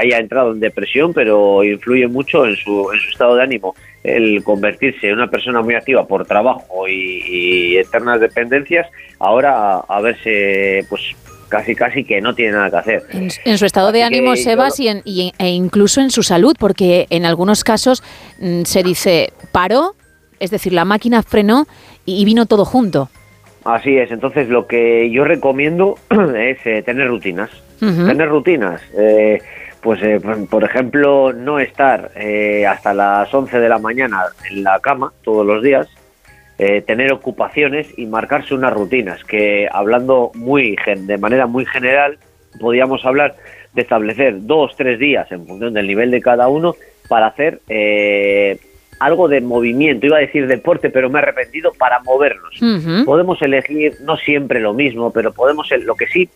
haya 0.00 0.18
entrado 0.18 0.52
en 0.52 0.60
depresión, 0.60 1.14
pero 1.14 1.62
influye 1.64 2.08
mucho 2.08 2.46
en 2.46 2.56
su, 2.56 2.90
en 2.92 2.98
su 3.00 3.10
estado 3.10 3.36
de 3.36 3.44
ánimo 3.44 3.74
el 4.02 4.42
convertirse 4.44 5.08
en 5.08 5.14
una 5.14 5.28
persona 5.28 5.62
muy 5.62 5.74
activa 5.74 6.06
por 6.06 6.26
trabajo 6.26 6.86
y, 6.86 7.22
y 7.26 7.76
eternas 7.76 8.20
dependencias, 8.20 8.86
ahora 9.18 9.74
a, 9.74 9.78
a 9.80 10.00
verse 10.00 10.84
pues 10.88 11.16
casi 11.48 11.74
casi 11.74 12.04
que 12.04 12.20
no 12.20 12.34
tiene 12.34 12.52
nada 12.52 12.70
que 12.70 12.76
hacer. 12.76 13.02
En, 13.12 13.28
en 13.44 13.58
su 13.58 13.66
estado 13.66 13.92
de 13.92 14.02
Así 14.02 14.14
ánimo, 14.14 14.36
Sebas, 14.36 14.78
y, 14.80 14.88
en- 14.88 15.02
y- 15.04 15.32
e 15.38 15.48
incluso 15.50 16.00
en 16.00 16.10
su 16.10 16.22
salud, 16.22 16.54
porque 16.58 17.06
en 17.10 17.24
algunos 17.24 17.64
casos 17.64 18.02
mm, 18.40 18.62
se 18.62 18.82
dice 18.82 19.32
paró, 19.52 19.94
es 20.40 20.50
decir, 20.50 20.72
la 20.72 20.84
máquina 20.84 21.22
frenó 21.22 21.66
y, 22.04 22.20
y 22.20 22.24
vino 22.24 22.46
todo 22.46 22.64
junto. 22.64 23.08
Así 23.64 23.96
es, 23.96 24.10
entonces 24.12 24.48
lo 24.48 24.66
que 24.66 25.10
yo 25.10 25.24
recomiendo 25.24 25.98
es 26.36 26.58
eh, 26.64 26.82
tener 26.84 27.08
rutinas. 27.08 27.50
Tener 27.80 28.28
rutinas. 28.28 28.80
eh, 28.98 29.38
pues, 29.82 30.02
eh, 30.02 30.18
por- 30.50 30.64
ejemplo, 30.64 31.32
no 31.32 31.60
estar 31.60 32.10
eh, 32.16 32.66
hasta 32.66 32.92
las 32.94 33.32
11 33.32 33.60
de 33.60 33.68
la 33.68 33.78
mañana 33.78 34.22
en 34.50 34.64
la 34.64 34.80
cama 34.80 35.12
todos 35.22 35.46
los 35.46 35.62
días, 35.62 35.86
eh, 36.58 36.82
tener 36.82 37.12
ocupaciones 37.12 37.86
y 37.98 38.06
marcarse 38.06 38.54
unas 38.54 38.72
rutinas 38.72 39.22
que, 39.24 39.68
hablando 39.70 40.32
muy 40.34 40.76
de 40.86 41.18
manera 41.18 41.46
muy 41.46 41.66
general, 41.66 42.18
podríamos 42.58 43.04
hablar 43.04 43.36
de 43.74 43.82
establecer 43.82 44.46
dos, 44.46 44.74
tres 44.76 44.98
días 44.98 45.30
en 45.30 45.46
función 45.46 45.74
del 45.74 45.86
nivel 45.86 46.10
de 46.10 46.20
cada 46.20 46.48
uno 46.48 46.74
para 47.08 47.26
hacer 47.26 47.60
eh, 47.68 48.58
algo 48.98 49.28
de 49.28 49.42
movimiento. 49.42 50.06
Iba 50.06 50.16
a 50.16 50.20
decir 50.20 50.46
deporte, 50.46 50.90
pero 50.90 51.10
me 51.10 51.18
he 51.18 51.22
arrepentido 51.22 51.72
para 51.78 52.00
movernos. 52.00 52.58
Podemos 53.04 53.40
elegir 53.42 53.94
no 54.02 54.16
siempre 54.16 54.60
lo 54.60 54.72
mismo, 54.72 55.12
pero 55.12 55.32
podemos 55.32 55.68
lo 55.84 55.94
que 55.94 56.06
sí 56.06 56.30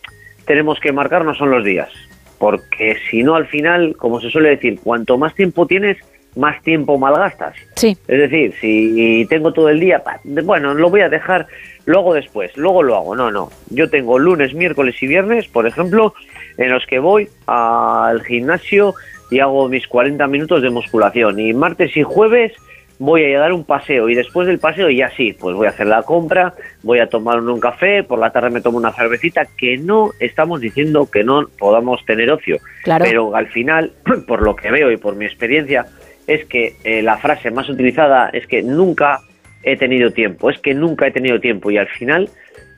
tenemos 0.45 0.79
que 0.79 0.91
marcarnos 0.91 1.37
son 1.37 1.51
los 1.51 1.63
días, 1.63 1.89
porque 2.37 2.97
si 3.09 3.23
no 3.23 3.35
al 3.35 3.47
final, 3.47 3.95
como 3.97 4.19
se 4.19 4.29
suele 4.29 4.49
decir, 4.49 4.79
cuanto 4.83 5.17
más 5.17 5.33
tiempo 5.35 5.65
tienes, 5.65 5.97
más 6.35 6.61
tiempo 6.61 6.97
malgastas. 6.97 7.55
Sí. 7.75 7.97
Es 8.07 8.19
decir, 8.19 8.53
si 8.59 9.25
tengo 9.29 9.51
todo 9.51 9.69
el 9.69 9.79
día, 9.79 10.01
bueno, 10.23 10.73
lo 10.73 10.89
voy 10.89 11.01
a 11.01 11.09
dejar, 11.09 11.47
lo 11.85 11.99
hago 11.99 12.13
después, 12.13 12.55
luego 12.55 12.83
lo 12.83 12.95
hago. 12.95 13.15
No, 13.15 13.31
no. 13.31 13.49
Yo 13.69 13.89
tengo 13.89 14.19
lunes, 14.19 14.53
miércoles 14.53 14.95
y 15.01 15.07
viernes, 15.07 15.47
por 15.47 15.67
ejemplo, 15.67 16.13
en 16.57 16.71
los 16.71 16.85
que 16.85 16.99
voy 16.99 17.29
al 17.47 18.23
gimnasio 18.23 18.93
y 19.29 19.39
hago 19.39 19.69
mis 19.69 19.87
40 19.87 20.27
minutos 20.27 20.61
de 20.61 20.69
musculación. 20.69 21.39
Y 21.39 21.53
martes 21.53 21.95
y 21.95 22.03
jueves 22.03 22.53
voy 23.01 23.33
a 23.33 23.39
dar 23.39 23.51
un 23.51 23.63
paseo 23.63 24.09
y 24.09 24.15
después 24.15 24.45
del 24.45 24.59
paseo 24.59 24.87
ya 24.91 25.09
sí, 25.17 25.33
pues 25.33 25.55
voy 25.55 25.65
a 25.65 25.71
hacer 25.71 25.87
la 25.87 26.03
compra, 26.03 26.53
voy 26.83 26.99
a 26.99 27.07
tomar 27.07 27.39
un 27.39 27.59
café, 27.59 28.03
por 28.03 28.19
la 28.19 28.29
tarde 28.29 28.51
me 28.51 28.61
tomo 28.61 28.77
una 28.77 28.91
cervecita, 28.91 29.47
que 29.57 29.75
no 29.77 30.11
estamos 30.19 30.61
diciendo 30.61 31.09
que 31.11 31.23
no 31.23 31.47
podamos 31.57 32.05
tener 32.05 32.29
ocio. 32.29 32.59
Claro. 32.83 33.03
Pero 33.03 33.35
al 33.35 33.47
final, 33.47 33.91
por 34.27 34.43
lo 34.43 34.55
que 34.55 34.69
veo 34.69 34.91
y 34.91 34.97
por 34.97 35.15
mi 35.15 35.25
experiencia, 35.25 35.87
es 36.27 36.45
que 36.45 36.75
eh, 36.83 37.01
la 37.01 37.17
frase 37.17 37.51
más 37.51 37.69
utilizada 37.69 38.29
es 38.29 38.47
que 38.47 38.61
nunca 38.63 39.21
he 39.63 39.77
tenido 39.77 40.11
tiempo, 40.11 40.49
es 40.49 40.59
que 40.59 40.73
nunca 40.73 41.07
he 41.07 41.11
tenido 41.11 41.39
tiempo 41.39 41.71
y 41.71 41.77
al 41.77 41.87
final 41.87 42.29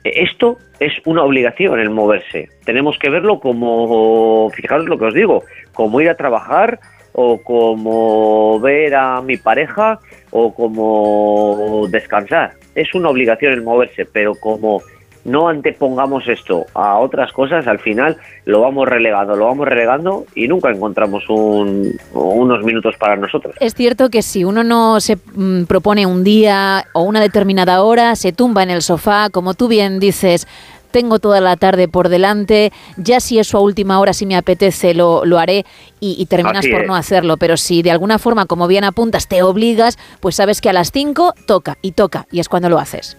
eh, 0.04 0.12
esto 0.22 0.58
es 0.80 0.92
una 1.06 1.22
obligación 1.22 1.80
el 1.80 1.90
moverse. 1.90 2.48
Tenemos 2.64 2.98
que 2.98 3.10
verlo 3.10 3.40
como, 3.40 4.50
fijaros 4.50 4.86
lo 4.86 4.98
que 4.98 5.06
os 5.06 5.14
digo, 5.14 5.44
como 5.72 6.00
ir 6.00 6.08
a 6.08 6.16
trabajar 6.16 6.78
o 7.12 7.40
como 7.42 8.58
ver 8.60 8.94
a 8.94 9.20
mi 9.22 9.36
pareja 9.36 9.98
o 10.30 10.52
como 10.52 11.86
descansar. 11.88 12.52
Es 12.74 12.94
una 12.94 13.08
obligación 13.08 13.52
el 13.52 13.62
moverse, 13.62 14.04
pero 14.04 14.34
como 14.34 14.82
no 15.24 15.48
antepongamos 15.48 16.28
esto 16.28 16.66
a 16.74 16.98
otras 16.98 17.32
cosas, 17.32 17.66
al 17.66 17.78
final 17.78 18.16
lo 18.44 18.60
vamos 18.60 18.86
relegando, 18.88 19.36
lo 19.36 19.46
vamos 19.46 19.66
relegando 19.66 20.26
y 20.34 20.48
nunca 20.48 20.70
encontramos 20.70 21.24
un- 21.28 21.98
unos 22.12 22.62
minutos 22.64 22.94
para 22.98 23.16
nosotros. 23.16 23.54
Es 23.60 23.74
cierto 23.74 24.10
que 24.10 24.22
si 24.22 24.44
uno 24.44 24.62
no 24.64 25.00
se 25.00 25.16
mm, 25.16 25.64
propone 25.64 26.04
un 26.06 26.24
día 26.24 26.84
o 26.92 27.02
una 27.02 27.20
determinada 27.20 27.82
hora, 27.82 28.16
se 28.16 28.32
tumba 28.32 28.62
en 28.62 28.70
el 28.70 28.82
sofá, 28.82 29.30
como 29.30 29.54
tú 29.54 29.68
bien 29.68 29.98
dices, 29.98 30.46
tengo 30.90 31.18
toda 31.18 31.40
la 31.40 31.56
tarde 31.56 31.88
por 31.88 32.08
delante, 32.08 32.70
ya 32.96 33.18
si 33.18 33.40
eso 33.40 33.58
a 33.58 33.62
última 33.62 33.98
hora, 33.98 34.12
si 34.12 34.26
me 34.26 34.36
apetece, 34.36 34.94
lo, 34.94 35.24
lo 35.24 35.40
haré 35.40 35.64
y, 35.98 36.14
y 36.18 36.26
terminas 36.26 36.64
por 36.78 36.86
no 36.86 36.94
hacerlo. 36.94 37.36
Pero 37.36 37.56
si 37.56 37.82
de 37.82 37.90
alguna 37.90 38.20
forma, 38.20 38.46
como 38.46 38.68
bien 38.68 38.84
apuntas, 38.84 39.26
te 39.26 39.42
obligas, 39.42 39.98
pues 40.20 40.36
sabes 40.36 40.60
que 40.60 40.68
a 40.70 40.72
las 40.72 40.92
5 40.92 41.34
toca 41.48 41.78
y 41.82 41.92
toca 41.92 42.26
y 42.30 42.38
es 42.38 42.48
cuando 42.48 42.68
lo 42.68 42.78
haces. 42.78 43.16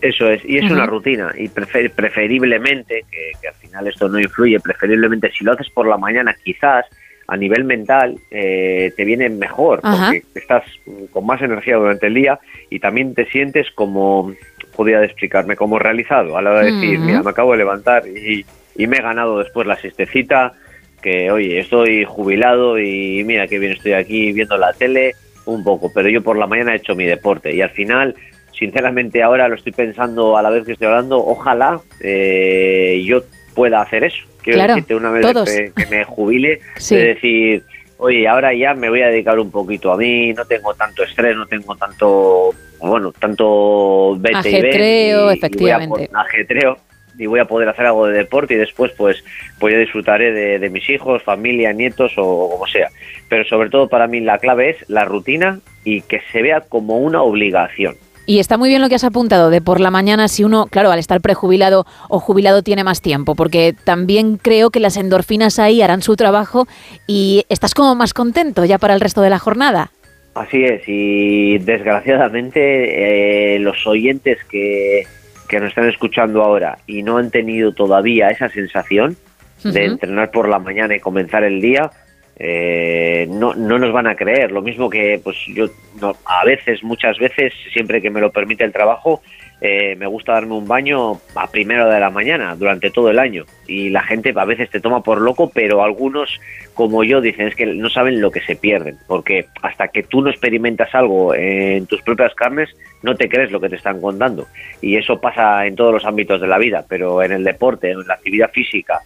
Eso 0.00 0.28
es, 0.28 0.44
y 0.44 0.58
es 0.58 0.64
una 0.74 0.86
rutina, 0.86 1.32
y 1.36 1.48
prefer- 1.48 1.90
preferiblemente, 1.92 3.04
que, 3.10 3.32
que 3.40 3.48
al 3.48 3.54
final 3.54 3.86
esto 3.86 4.08
no 4.08 4.18
influye, 4.18 4.58
preferiblemente 4.60 5.30
si 5.30 5.44
lo 5.44 5.52
haces 5.52 5.70
por 5.70 5.86
la 5.86 5.96
mañana, 5.96 6.34
quizás 6.42 6.84
a 7.28 7.36
nivel 7.36 7.64
mental 7.64 8.16
eh, 8.30 8.92
te 8.96 9.04
viene 9.04 9.28
mejor, 9.28 9.80
porque 9.82 10.22
estás 10.34 10.64
con 11.12 11.26
más 11.26 11.40
energía 11.42 11.76
durante 11.76 12.06
el 12.06 12.14
día 12.14 12.38
y 12.70 12.80
también 12.80 13.14
te 13.14 13.26
sientes 13.26 13.70
como, 13.74 14.34
podría 14.74 15.04
explicarme, 15.04 15.54
como 15.54 15.78
realizado 15.78 16.36
a 16.38 16.42
la 16.42 16.50
hora 16.50 16.60
de 16.62 16.72
decir, 16.72 16.98
mira, 17.00 17.22
me 17.22 17.30
acabo 17.30 17.52
de 17.52 17.58
levantar 17.58 18.04
y, 18.08 18.44
y 18.76 18.86
me 18.86 18.96
he 18.96 19.02
ganado 19.02 19.38
después 19.38 19.66
la 19.66 19.76
siestecita, 19.76 20.54
que 21.02 21.30
oye, 21.30 21.60
estoy 21.60 22.04
jubilado 22.04 22.78
y 22.78 23.22
mira 23.24 23.46
qué 23.46 23.58
bien 23.58 23.72
estoy 23.72 23.92
aquí 23.92 24.32
viendo 24.32 24.56
la 24.56 24.72
tele 24.72 25.12
un 25.44 25.62
poco, 25.62 25.92
pero 25.94 26.08
yo 26.08 26.22
por 26.22 26.36
la 26.36 26.46
mañana 26.46 26.72
he 26.72 26.76
hecho 26.78 26.94
mi 26.96 27.04
deporte 27.04 27.54
y 27.54 27.60
al 27.60 27.70
final, 27.70 28.14
sinceramente 28.58 29.22
ahora 29.22 29.48
lo 29.48 29.54
estoy 29.54 29.72
pensando 29.72 30.36
a 30.36 30.42
la 30.42 30.50
vez 30.50 30.64
que 30.64 30.72
estoy 30.72 30.86
hablando, 30.88 31.18
ojalá 31.18 31.80
eh, 32.00 33.02
yo 33.04 33.22
pueda 33.54 33.80
hacer 33.82 34.04
eso. 34.04 34.24
Quiero 34.42 34.58
Claro, 34.58 34.74
decirte 34.74 34.94
una 34.94 35.10
vez 35.10 35.22
todos. 35.22 35.50
que, 35.50 35.72
me 35.90 36.04
jubile, 36.04 36.60
Sí. 36.76 36.96
de 36.96 37.04
decir, 37.14 37.62
oye, 37.98 38.26
ahora 38.28 38.54
ya 38.54 38.74
me 38.74 38.88
voy 38.88 39.02
a 39.02 39.08
dedicar 39.08 39.38
un 39.38 39.50
poquito 39.50 39.92
a 39.92 39.96
mí, 39.96 40.32
no 40.32 40.44
tengo 40.44 40.74
tanto 40.74 41.02
estrés, 41.02 41.36
no 41.36 41.46
tengo 41.46 41.74
tanto, 41.76 42.50
bueno, 42.80 43.12
tanto 43.12 44.16
vete 44.18 44.50
y 44.50 44.60
ven, 44.62 44.80
y- 44.80 45.10
y 45.10 45.14
voy 45.14 45.30
a 45.30 45.32
efectivamente. 45.34 46.10
ajetreo 46.12 46.76
y 47.18 47.26
voy 47.26 47.40
a 47.40 47.46
poder 47.46 47.68
hacer 47.68 47.84
algo 47.86 48.06
de 48.06 48.16
deporte 48.16 48.54
y 48.54 48.58
después 48.58 48.92
pues 48.96 49.24
pues 49.58 49.74
ya 49.74 49.80
disfrutaré 49.80 50.30
de, 50.32 50.60
de 50.60 50.70
mis 50.70 50.88
hijos, 50.88 51.20
familia, 51.24 51.72
nietos 51.72 52.12
o 52.16 52.48
como 52.50 52.66
sea. 52.68 52.90
Pero 53.28 53.44
sobre 53.44 53.70
todo 53.70 53.88
para 53.88 54.06
mí 54.06 54.20
la 54.20 54.38
clave 54.38 54.70
es 54.70 54.88
la 54.88 55.04
rutina 55.04 55.58
y 55.82 56.02
que 56.02 56.20
se 56.30 56.42
vea 56.42 56.60
como 56.60 56.98
una 56.98 57.22
obligación. 57.22 57.96
Y 58.28 58.40
está 58.40 58.58
muy 58.58 58.68
bien 58.68 58.82
lo 58.82 58.90
que 58.90 58.94
has 58.94 59.04
apuntado 59.04 59.48
de 59.48 59.62
por 59.62 59.80
la 59.80 59.90
mañana 59.90 60.28
si 60.28 60.44
uno, 60.44 60.66
claro, 60.66 60.90
al 60.90 60.98
estar 60.98 61.18
prejubilado 61.22 61.86
o 62.10 62.20
jubilado 62.20 62.62
tiene 62.62 62.84
más 62.84 63.00
tiempo, 63.00 63.34
porque 63.34 63.74
también 63.84 64.36
creo 64.36 64.68
que 64.68 64.80
las 64.80 64.98
endorfinas 64.98 65.58
ahí 65.58 65.80
harán 65.80 66.02
su 66.02 66.14
trabajo 66.14 66.68
y 67.06 67.46
estás 67.48 67.72
como 67.72 67.94
más 67.94 68.12
contento 68.12 68.66
ya 68.66 68.76
para 68.76 68.92
el 68.92 69.00
resto 69.00 69.22
de 69.22 69.30
la 69.30 69.38
jornada. 69.38 69.92
Así 70.34 70.62
es, 70.62 70.82
y 70.86 71.56
desgraciadamente 71.56 73.54
eh, 73.54 73.60
los 73.60 73.86
oyentes 73.86 74.36
que, 74.44 75.06
que 75.48 75.58
nos 75.58 75.70
están 75.70 75.88
escuchando 75.88 76.42
ahora 76.42 76.76
y 76.86 77.02
no 77.02 77.16
han 77.16 77.30
tenido 77.30 77.72
todavía 77.72 78.28
esa 78.28 78.50
sensación 78.50 79.16
de 79.64 79.86
entrenar 79.86 80.30
por 80.32 80.50
la 80.50 80.58
mañana 80.58 80.94
y 80.94 81.00
comenzar 81.00 81.44
el 81.44 81.62
día, 81.62 81.90
eh, 82.38 83.26
no, 83.28 83.54
no 83.54 83.78
nos 83.78 83.92
van 83.92 84.06
a 84.06 84.14
creer. 84.14 84.52
Lo 84.52 84.62
mismo 84.62 84.88
que 84.88 85.20
pues 85.22 85.36
yo 85.48 85.66
no, 86.00 86.16
a 86.24 86.44
veces, 86.44 86.82
muchas 86.82 87.18
veces, 87.18 87.52
siempre 87.72 88.00
que 88.00 88.10
me 88.10 88.20
lo 88.20 88.30
permite 88.30 88.64
el 88.64 88.72
trabajo, 88.72 89.22
eh, 89.60 89.96
me 89.96 90.06
gusta 90.06 90.34
darme 90.34 90.54
un 90.54 90.68
baño 90.68 91.20
a 91.34 91.50
primera 91.50 91.92
de 91.92 91.98
la 91.98 92.10
mañana 92.10 92.54
durante 92.54 92.90
todo 92.90 93.10
el 93.10 93.18
año. 93.18 93.44
Y 93.66 93.88
la 93.88 94.02
gente 94.02 94.32
a 94.36 94.44
veces 94.44 94.70
te 94.70 94.80
toma 94.80 95.02
por 95.02 95.20
loco, 95.20 95.50
pero 95.52 95.82
algunos, 95.82 96.40
como 96.74 97.02
yo, 97.02 97.20
dicen 97.20 97.48
es 97.48 97.56
que 97.56 97.66
no 97.66 97.90
saben 97.90 98.20
lo 98.20 98.30
que 98.30 98.40
se 98.40 98.54
pierden. 98.54 98.96
Porque 99.08 99.46
hasta 99.62 99.88
que 99.88 100.04
tú 100.04 100.22
no 100.22 100.30
experimentas 100.30 100.94
algo 100.94 101.34
en 101.34 101.86
tus 101.86 102.02
propias 102.02 102.34
carnes, 102.34 102.68
no 103.02 103.16
te 103.16 103.28
crees 103.28 103.50
lo 103.50 103.60
que 103.60 103.68
te 103.68 103.76
están 103.76 104.00
contando. 104.00 104.46
Y 104.80 104.96
eso 104.96 105.20
pasa 105.20 105.66
en 105.66 105.74
todos 105.74 105.92
los 105.92 106.04
ámbitos 106.04 106.40
de 106.40 106.46
la 106.46 106.58
vida, 106.58 106.84
pero 106.88 107.22
en 107.22 107.32
el 107.32 107.42
deporte, 107.42 107.90
en 107.90 108.06
la 108.06 108.14
actividad 108.14 108.52
física, 108.52 109.00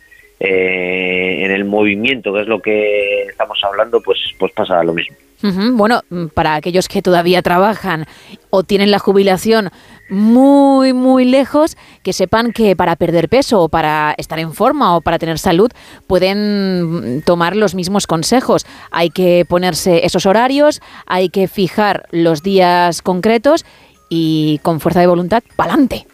eh, 0.45 1.45
en 1.45 1.53
el 1.53 1.65
movimiento, 1.65 2.33
que 2.33 2.41
es 2.41 2.49
lo 2.49 2.61
que 2.61 3.27
estamos 3.29 3.61
hablando, 3.63 4.01
pues, 4.03 4.19
pues 4.41 4.51
pasa 4.51 4.83
lo 4.83 4.93
mismo. 4.93 5.17
Bueno, 5.73 6.03
para 6.35 6.55
aquellos 6.57 6.89
que 6.89 7.01
todavía 7.01 7.43
trabajan 7.43 8.07
o 8.51 8.65
tienen 8.65 8.91
la 8.91 8.99
jubilación 8.99 9.71
muy, 10.09 10.93
muy 10.93 11.25
lejos, 11.25 11.77
que 12.03 12.13
sepan 12.13 12.53
que 12.53 12.75
para 12.75 12.97
perder 12.97 13.29
peso 13.29 13.61
o 13.61 13.69
para 13.69 14.15
estar 14.19 14.41
en 14.41 14.53
forma 14.53 14.97
o 14.97 15.01
para 15.01 15.19
tener 15.21 15.39
salud 15.39 15.71
pueden 16.09 17.23
tomar 17.25 17.55
los 17.57 17.77
mismos 17.77 18.09
consejos. 18.09 18.67
Hay 18.91 19.11
que 19.11 19.45
ponerse 19.49 20.05
esos 20.07 20.27
horarios, 20.27 20.81
hay 21.07 21.29
que 21.29 21.47
fijar 21.47 22.07
los 22.11 22.43
días 22.43 23.01
concretos 23.01 23.65
y 24.09 24.59
con 24.63 24.81
fuerza 24.81 25.01
de 25.01 25.07
voluntad, 25.07 25.43
pa'lante. 25.57 26.07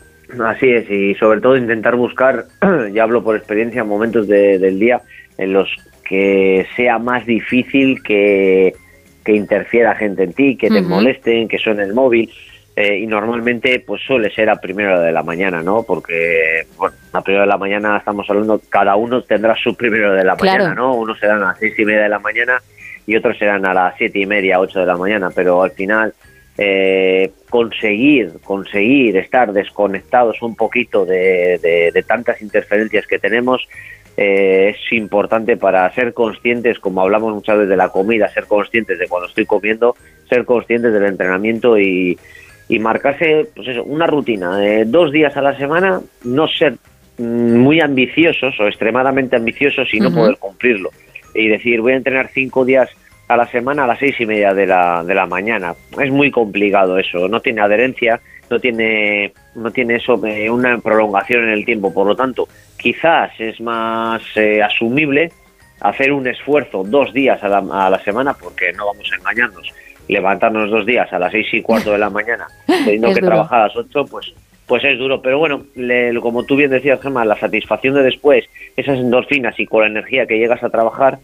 Así 0.44 0.70
es, 0.70 0.90
y 0.90 1.14
sobre 1.14 1.40
todo 1.40 1.56
intentar 1.56 1.96
buscar, 1.96 2.44
ya 2.92 3.02
hablo 3.02 3.22
por 3.24 3.36
experiencia, 3.36 3.82
momentos 3.84 4.28
de- 4.28 4.58
del 4.58 4.78
día 4.78 5.00
en 5.38 5.52
los 5.52 5.68
que 6.04 6.66
sea 6.76 6.98
más 6.98 7.24
difícil 7.26 8.02
que, 8.02 8.74
que 9.24 9.32
interfiera 9.32 9.94
gente 9.94 10.24
en 10.24 10.32
ti, 10.32 10.56
que 10.56 10.68
te 10.68 10.80
molesten, 10.82 11.48
que 11.48 11.58
suene 11.58 11.82
el 11.84 11.94
móvil. 11.94 12.30
eh, 12.80 12.96
y 12.98 13.06
normalmente 13.08 13.82
pues 13.84 14.00
suele 14.06 14.30
ser 14.30 14.48
a 14.48 14.56
primera 14.60 14.90
hora 14.94 15.00
de 15.00 15.10
la 15.12 15.24
mañana, 15.24 15.62
¿no? 15.64 15.82
Porque 15.82 16.62
bueno, 16.76 16.94
a 17.12 17.20
primera 17.22 17.42
de 17.42 17.48
la 17.48 17.58
mañana 17.58 17.96
estamos 17.98 18.24
hablando, 18.30 18.60
cada 18.70 18.94
uno 18.94 19.20
tendrá 19.22 19.56
su 19.56 19.74
primero 19.74 20.12
de 20.12 20.22
la 20.22 20.36
Claro. 20.36 20.58
mañana, 20.64 20.74
¿no? 20.76 20.94
Unos 20.94 21.18
serán 21.18 21.42
a 21.42 21.46
las 21.46 21.58
seis 21.58 21.76
y 21.76 21.84
media 21.84 22.02
de 22.04 22.08
la 22.08 22.20
mañana 22.20 22.62
y 23.04 23.16
otros 23.16 23.36
serán 23.36 23.66
a 23.66 23.74
las 23.74 23.96
siete 23.98 24.20
y 24.20 24.26
media, 24.26 24.60
ocho 24.60 24.78
de 24.78 24.86
la 24.86 24.96
mañana, 24.96 25.28
pero 25.34 25.60
al 25.62 25.72
final 25.72 26.14
eh, 26.58 27.30
conseguir, 27.48 28.32
conseguir 28.42 29.16
estar 29.16 29.52
desconectados 29.52 30.42
un 30.42 30.56
poquito 30.56 31.06
de, 31.06 31.58
de- 31.62 31.90
de 31.94 32.02
tantas 32.02 32.42
interferencias 32.42 33.06
que 33.06 33.18
tenemos 33.18 33.66
eh, 34.16 34.74
es 34.74 34.92
importante 34.92 35.56
para 35.56 35.88
ser 35.94 36.12
conscientes, 36.12 36.80
como 36.80 37.02
hablamos 37.02 37.32
muchas 37.34 37.56
veces 37.58 37.70
de 37.70 37.76
la 37.76 37.90
comida, 37.90 38.28
ser 38.30 38.46
conscientes 38.46 38.98
de 38.98 39.06
cuando 39.06 39.28
estoy 39.28 39.46
comiendo, 39.46 39.94
ser 40.28 40.44
conscientes 40.44 40.92
del 40.92 41.04
entrenamiento 41.04 41.78
y, 41.78 42.18
y 42.68 42.78
marcarse 42.80 43.46
pues 43.54 43.68
eso, 43.68 43.84
una 43.84 44.08
rutina 44.08 44.56
de 44.58 44.84
dos 44.84 45.12
días 45.12 45.36
a 45.36 45.42
la 45.42 45.56
semana, 45.56 46.00
no 46.24 46.48
ser 46.48 46.74
muy 47.18 47.80
ambiciosos 47.80 48.58
o 48.58 48.66
extremadamente 48.66 49.36
ambiciosos 49.36 49.88
y 49.94 50.00
no 50.00 50.08
poder 50.12 50.36
cumplirlo. 50.38 50.90
Y 51.34 51.46
decir, 51.48 51.80
voy 51.80 51.92
a 51.92 51.96
entrenar 51.96 52.28
cinco 52.34 52.64
días 52.64 52.88
a 53.28 53.36
la 53.36 53.46
semana 53.46 53.84
a 53.84 53.86
las 53.86 53.98
seis 53.98 54.18
y 54.20 54.26
media 54.26 54.54
de 54.54 54.66
la, 54.66 55.04
de 55.04 55.14
la 55.14 55.26
mañana. 55.26 55.74
Es 56.00 56.10
muy 56.10 56.30
complicado 56.30 56.98
eso, 56.98 57.28
no 57.28 57.40
tiene 57.40 57.60
adherencia, 57.60 58.20
no 58.50 58.58
tiene, 58.58 59.32
no 59.54 59.70
tiene 59.70 59.96
eso, 59.96 60.18
eh, 60.26 60.48
una 60.50 60.78
prolongación 60.78 61.44
en 61.44 61.50
el 61.50 61.64
tiempo. 61.64 61.92
Por 61.92 62.06
lo 62.06 62.16
tanto, 62.16 62.48
quizás 62.78 63.30
es 63.38 63.60
más 63.60 64.22
eh, 64.36 64.62
asumible 64.62 65.30
hacer 65.80 66.12
un 66.12 66.26
esfuerzo 66.26 66.82
dos 66.84 67.12
días 67.12 67.42
a 67.44 67.48
la, 67.48 67.58
a 67.58 67.90
la 67.90 67.98
semana, 68.00 68.34
porque 68.34 68.72
no 68.72 68.86
vamos 68.86 69.08
a 69.12 69.16
engañarnos, 69.16 69.72
levantarnos 70.08 70.70
dos 70.70 70.86
días 70.86 71.12
a 71.12 71.18
las 71.18 71.30
seis 71.30 71.46
y 71.52 71.60
cuarto 71.62 71.92
de 71.92 71.98
la 71.98 72.10
mañana, 72.10 72.46
teniendo 72.66 73.08
Es 73.08 73.14
que 73.14 73.20
duro. 73.20 73.32
trabajar 73.34 73.60
a 73.60 73.66
las 73.68 73.76
ocho, 73.76 74.04
pues 74.06 74.32
pues 74.66 74.84
es 74.84 74.98
duro, 74.98 75.22
pero 75.22 75.38
bueno, 75.38 75.62
le- 75.76 76.14
como 76.20 76.44
tú 76.44 76.54
bien 76.54 76.70
decías, 76.70 77.00
Gemma, 77.00 77.24
la 77.24 77.36
satisfacción 77.38 77.94
de 77.94 78.02
después, 78.02 78.44
esas 78.76 78.98
endorfinas 78.98 79.58
y 79.58 79.64
con 79.64 79.80
la 79.80 79.86
energía 79.86 80.26
que 80.26 80.36
llegas 80.38 80.62
a 80.62 80.68
trabajar, 80.68 81.20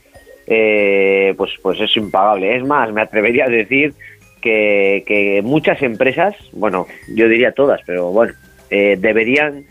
eh, 0.47 1.35
pues, 1.37 1.53
pues 1.63 1.81
es 1.81 1.97
impagable. 1.97 2.57
Es 2.57 2.65
más, 2.65 2.93
me 2.93 3.03
atrevería 3.03 3.47
a 3.47 3.49
decir 3.49 3.95
que, 4.41 5.05
que 5.07 5.43
muchas 5.43 5.83
empresas, 5.83 6.35
bueno, 6.53 6.87
yo 7.15 7.29
diría 7.29 7.53
todas, 7.53 7.81
pero 7.87 8.11
bueno, 8.11 8.35
eh, 8.71 8.97
deberían 8.99 9.65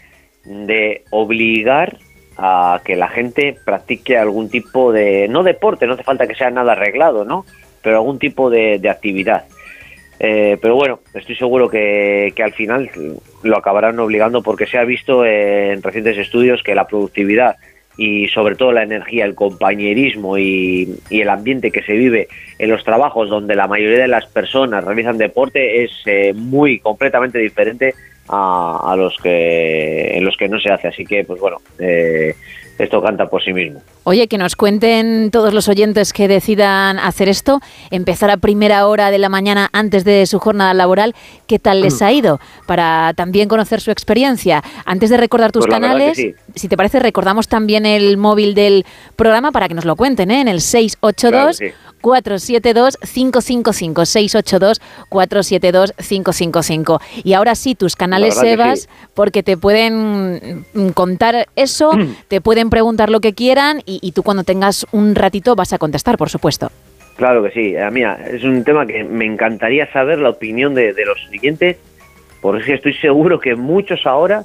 de 0.45 1.03
obligar 1.11 1.97
a 2.37 2.81
que 2.83 2.95
la 2.95 3.07
gente 3.07 3.55
practique 3.63 4.17
algún 4.17 4.49
tipo 4.49 4.91
de, 4.91 5.27
no 5.27 5.43
deporte, 5.43 5.85
no 5.85 5.93
hace 5.93 6.03
falta 6.03 6.27
que 6.27 6.35
sea 6.35 6.49
nada 6.49 6.71
arreglado, 6.71 7.23
¿no? 7.23 7.45
Pero 7.81 7.97
algún 7.97 8.17
tipo 8.17 8.49
de, 8.49 8.81
actividad. 8.89 9.45
Eh, 10.19 10.57
pero 10.61 10.75
bueno, 10.75 10.99
estoy 11.13 11.35
seguro 11.35 11.69
que, 11.69 12.33
que 12.35 12.43
al 12.43 12.53
final 12.53 12.89
lo 13.43 13.57
acabarán 13.57 13.99
obligando 13.99 14.41
porque 14.41 14.65
se 14.65 14.77
ha 14.77 14.83
visto 14.83 15.25
en 15.25 15.83
recientes 15.83 16.17
estudios 16.17 16.63
que 16.63 16.75
la 16.75 16.87
productividad 16.87 17.57
y 17.97 18.27
sobre 18.29 18.55
todo 18.55 18.71
la 18.71 18.83
energía, 18.83 19.25
el 19.25 19.35
compañerismo 19.35 20.37
y, 20.37 20.95
y 21.09 21.21
el 21.21 21.29
ambiente 21.29 21.71
que 21.71 21.83
se 21.83 21.93
vive 21.93 22.27
en 22.57 22.69
los 22.69 22.83
trabajos 22.83 23.29
donde 23.29 23.55
la 23.55 23.67
mayoría 23.67 23.99
de 23.99 24.07
las 24.07 24.25
personas 24.25 24.83
realizan 24.83 25.17
deporte 25.17 25.83
es 25.83 25.91
eh, 26.05 26.33
muy 26.33 26.79
completamente 26.79 27.39
diferente 27.39 27.93
a, 28.29 28.91
a 28.91 28.95
los 28.95 29.15
que 29.17 30.17
en 30.17 30.23
los 30.25 30.37
que 30.37 30.49
no 30.49 30.59
se 30.59 30.71
hace. 30.71 30.87
Así 30.87 31.05
que, 31.05 31.23
pues 31.23 31.39
bueno, 31.39 31.57
eh, 31.79 32.35
esto 32.79 33.01
canta 33.01 33.27
por 33.27 33.43
sí 33.43 33.53
mismo. 33.53 33.81
Oye, 34.03 34.27
que 34.27 34.37
nos 34.37 34.55
cuenten 34.55 35.31
todos 35.31 35.53
los 35.53 35.69
oyentes 35.69 36.11
que 36.11 36.27
decidan 36.27 36.99
hacer 36.99 37.29
esto, 37.29 37.59
empezar 37.91 38.29
a 38.29 38.37
primera 38.37 38.87
hora 38.87 39.11
de 39.11 39.17
la 39.17 39.29
mañana 39.29 39.69
antes 39.71 40.03
de 40.03 40.25
su 40.25 40.39
jornada 40.39 40.73
laboral, 40.73 41.13
¿qué 41.47 41.59
tal 41.59 41.81
les 41.81 42.01
ha 42.01 42.11
ido? 42.11 42.39
Para 42.67 43.13
también 43.15 43.47
conocer 43.47 43.79
su 43.79 43.91
experiencia. 43.91 44.61
Antes 44.85 45.09
de 45.09 45.17
recordar 45.17 45.51
tus 45.51 45.67
Pues 45.67 45.79
canales, 45.79 46.17
sí. 46.17 46.35
Si 46.55 46.67
te 46.67 46.77
parece, 46.77 46.99
recordamos 46.99 47.47
también 47.47 47.85
el 47.85 48.17
móvil 48.17 48.53
del 48.53 48.85
programa 49.15 49.51
para 49.51 49.67
que 49.67 49.73
nos 49.73 49.85
lo 49.85 49.95
cuenten, 49.95 50.31
¿eh? 50.31 50.41
En 50.41 50.47
el 50.47 50.61
682 50.61 51.31
Claro 51.31 51.53
sí. 51.53 51.77
472 52.03 52.97
555 52.97 54.05
682 54.05 54.81
472 55.09 55.93
555. 55.97 56.99
Y 57.23 57.33
ahora 57.33 57.55
sí, 57.55 57.75
tus 57.75 57.95
canales 57.95 58.35
Sebas, 58.35 58.81
sí. 58.81 58.87
porque 59.13 59.41
te 59.41 59.55
pueden 59.55 60.63
mm, 60.73 60.89
contar 60.89 61.47
eso, 61.55 61.91
te 62.27 62.41
pueden 62.41 62.69
preguntar 62.69 63.09
lo 63.09 63.21
que 63.21 63.33
quieran 63.33 63.81
y, 63.85 63.99
y 64.01 64.11
tú 64.11 64.21
cuando 64.21 64.43
tengas 64.43 64.85
un 64.91 65.15
ratito 65.15 65.55
vas 65.55 65.71
a 65.71 65.77
contestar, 65.77 66.17
por 66.17 66.29
supuesto. 66.29 66.69
Claro 67.15 67.43
que 67.43 67.51
sí. 67.51 67.73
Eh, 67.75 67.89
mira, 67.91 68.19
es 68.29 68.43
un 68.43 68.63
tema 68.63 68.85
que 68.85 69.03
me 69.03 69.25
encantaría 69.25 69.91
saber 69.93 70.19
la 70.19 70.29
opinión 70.29 70.73
de, 70.73 70.93
de 70.93 71.05
los 71.05 71.17
siguientes, 71.29 71.77
porque 72.41 72.73
estoy 72.73 72.93
seguro 72.95 73.39
que 73.39 73.55
muchos 73.55 74.05
ahora 74.05 74.43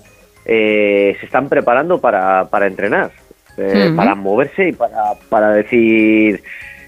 eh, 0.49 1.17
se 1.21 1.27
están 1.27 1.49
preparando 1.49 2.01
para, 2.01 2.49
para 2.51 2.67
entrenar. 2.67 3.11
eh, 3.59 3.93
para 3.95 4.15
moverse 4.15 4.69
y 4.69 4.73
para, 4.73 5.15
para 5.29 5.51
decir, 5.51 6.41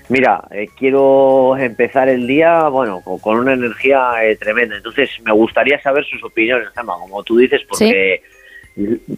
mira, 0.08 0.42
eh, 0.52 0.68
quiero 0.78 1.56
empezar 1.56 2.08
el 2.08 2.26
día, 2.26 2.68
bueno, 2.68 3.00
con, 3.02 3.18
con 3.18 3.38
una 3.38 3.54
energía 3.54 4.12
eh, 4.22 4.36
tremenda. 4.36 4.76
Entonces, 4.76 5.10
me 5.24 5.32
gustaría 5.32 5.80
saber 5.82 6.04
sus 6.04 6.22
opiniones, 6.22 6.68
como 6.74 7.22
tú 7.24 7.38
dices, 7.38 7.62
porque, 7.68 8.22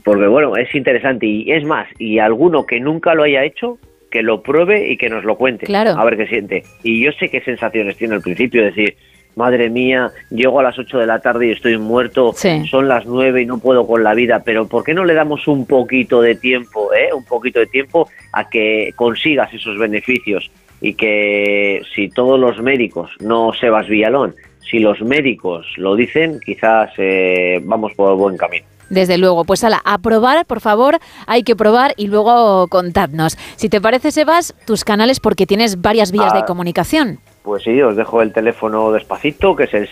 porque, 0.03 0.27
bueno, 0.27 0.57
es 0.57 0.75
interesante. 0.75 1.27
Y 1.27 1.53
es 1.53 1.65
más, 1.65 1.89
y 1.99 2.19
alguno 2.19 2.65
que 2.65 2.81
nunca 2.81 3.15
lo 3.15 3.25
haya 3.25 3.45
hecho, 3.45 3.79
que 4.11 4.23
lo 4.23 4.43
pruebe 4.43 4.89
y 4.89 4.97
que 4.97 5.09
nos 5.11 5.25
lo 5.25 5.37
cuente. 5.37 5.67
Claro. 5.67 5.91
A 5.91 6.05
ver 6.05 6.17
qué 6.17 6.27
siente. 6.27 6.63
Y 6.83 7.05
yo 7.05 7.13
sé 7.13 7.29
qué 7.29 7.41
sensaciones 7.43 7.97
tiene 7.97 8.15
al 8.15 8.23
principio, 8.23 8.63
decir, 8.63 8.97
madre 9.37 9.71
mía, 9.71 10.11
llego 10.31 10.61
a 10.61 10.63
las 10.63 10.79
8 10.79 10.99
de 10.99 11.07
la 11.07 11.21
tarde 11.21 11.49
y 11.49 11.53
estoy 11.53 11.79
muerto, 11.79 12.33
Sí. 12.37 12.67
son 12.69 12.89
las 12.89 13.07
9 13.07 13.43
y 13.43 13.47
no 13.47 13.59
puedo 13.59 13.87
con 13.87 14.03
la 14.03 14.15
vida, 14.15 14.43
pero 14.45 14.67
¿por 14.67 14.85
qué 14.85 14.95
no 14.95 15.05
le 15.05 15.15
damos 15.15 15.49
un 15.49 15.67
poquito 15.67 16.21
de 16.21 16.35
tiempo, 16.35 16.93
eh? 16.95 17.13
un 17.15 17.25
poquito 17.25 17.61
de 17.61 17.67
tiempo 17.67 18.09
a 18.33 18.49
que 18.49 18.93
consigas 18.97 19.53
esos 19.55 19.79
beneficios? 19.79 20.51
Y 20.81 20.95
que 20.95 21.81
si 21.95 22.09
todos 22.09 22.39
los 22.41 22.61
médicos, 22.61 23.11
no 23.21 23.53
Sebas 23.53 23.87
Villalón, 23.89 24.35
si 24.69 24.81
los 24.81 25.01
médicos 25.01 25.67
lo 25.77 25.95
dicen, 25.95 26.41
quizás 26.45 26.91
eh, 26.99 27.61
vamos 27.63 27.93
por 27.95 28.17
buen 28.17 28.37
camino. 28.37 28.67
Desde 28.91 29.17
luego, 29.17 29.45
pues 29.45 29.65
ala, 29.65 29.81
a 29.87 29.99
probar, 29.99 30.45
por 30.45 30.61
favor, 30.61 30.99
hay 31.27 31.45
que 31.45 31.57
probar 31.57 31.95
y 31.97 32.09
luego 32.09 32.67
contadnos. 32.69 33.39
Si 33.57 33.69
te 33.71 33.81
parece, 33.81 34.11
Sebas, 34.11 34.55
tus 34.67 34.85
canales 34.85 35.19
porque 35.21 35.47
tienes 35.47 35.81
varias 35.81 36.13
vías 36.13 36.33
Ah. 36.35 36.41
de 36.41 36.45
comunicación. 36.45 37.19
Pues 37.43 37.65
sí, 37.65 37.83
os 37.83 37.97
dejo 37.97 38.23
el 38.23 38.33
teléfono 38.33 38.93
despacito, 38.93 39.57
que 39.57 39.65
es 39.65 39.75
el 39.75 39.89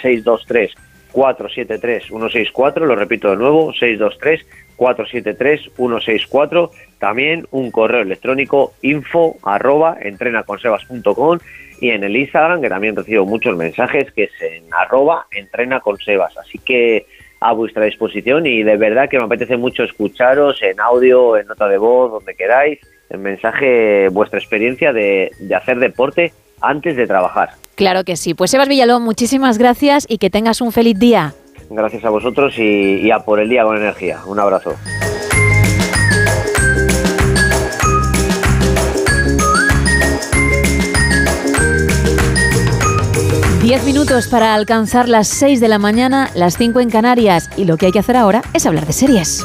623-473-164, 1.12 2.86
lo 2.86 2.94
repito 2.94 3.30
de 3.30 3.36
nuevo, 3.36 3.72
623-473-164, 3.72 6.70
también 6.98 7.48
un 7.50 7.72
correo 7.72 8.02
electrónico 8.02 8.74
info 8.82 9.38
arroba 9.42 9.96
entrenaconsebas.com 10.00 11.38
y 11.80 11.90
en 11.90 12.04
el 12.04 12.16
Instagram, 12.16 12.60
que 12.60 12.68
también 12.68 12.94
recibo 12.94 13.26
muchos 13.26 13.56
mensajes, 13.56 14.12
que 14.12 14.22
es 14.24 14.32
en 14.40 14.64
arroba 14.72 15.26
entrenaconsebas. 15.32 16.38
Así 16.38 16.58
que 16.58 17.06
a 17.40 17.52
vuestra 17.52 17.86
disposición 17.86 18.46
y 18.46 18.62
de 18.62 18.76
verdad 18.76 19.08
que 19.08 19.18
me 19.18 19.24
apetece 19.24 19.56
mucho 19.56 19.82
escucharos 19.82 20.62
en 20.62 20.78
audio, 20.78 21.36
en 21.36 21.46
nota 21.46 21.66
de 21.68 21.78
voz, 21.78 22.12
donde 22.12 22.34
queráis, 22.34 22.78
en 23.08 23.22
mensaje, 23.22 24.08
vuestra 24.10 24.38
experiencia 24.38 24.92
de, 24.92 25.32
de 25.40 25.54
hacer 25.54 25.78
deporte 25.78 26.32
antes 26.60 26.96
de 26.96 27.06
trabajar. 27.06 27.50
Claro 27.74 28.04
que 28.04 28.16
sí. 28.16 28.34
Pues 28.34 28.50
Sebas 28.50 28.68
Villalón, 28.68 29.02
muchísimas 29.02 29.58
gracias 29.58 30.06
y 30.08 30.18
que 30.18 30.30
tengas 30.30 30.60
un 30.60 30.72
feliz 30.72 30.98
día. 30.98 31.34
Gracias 31.70 32.04
a 32.04 32.10
vosotros 32.10 32.58
y, 32.58 33.00
y 33.00 33.10
a 33.10 33.20
por 33.20 33.40
el 33.40 33.48
día 33.48 33.64
con 33.64 33.76
energía. 33.76 34.18
Un 34.26 34.38
abrazo. 34.38 34.74
Diez 43.62 43.84
minutos 43.84 44.26
para 44.26 44.54
alcanzar 44.54 45.08
las 45.08 45.28
6 45.28 45.60
de 45.60 45.68
la 45.68 45.78
mañana, 45.78 46.30
las 46.34 46.56
5 46.56 46.80
en 46.80 46.90
Canarias 46.90 47.50
y 47.56 47.66
lo 47.66 47.76
que 47.76 47.86
hay 47.86 47.92
que 47.92 47.98
hacer 47.98 48.16
ahora 48.16 48.42
es 48.54 48.66
hablar 48.66 48.86
de 48.86 48.92
series. 48.92 49.44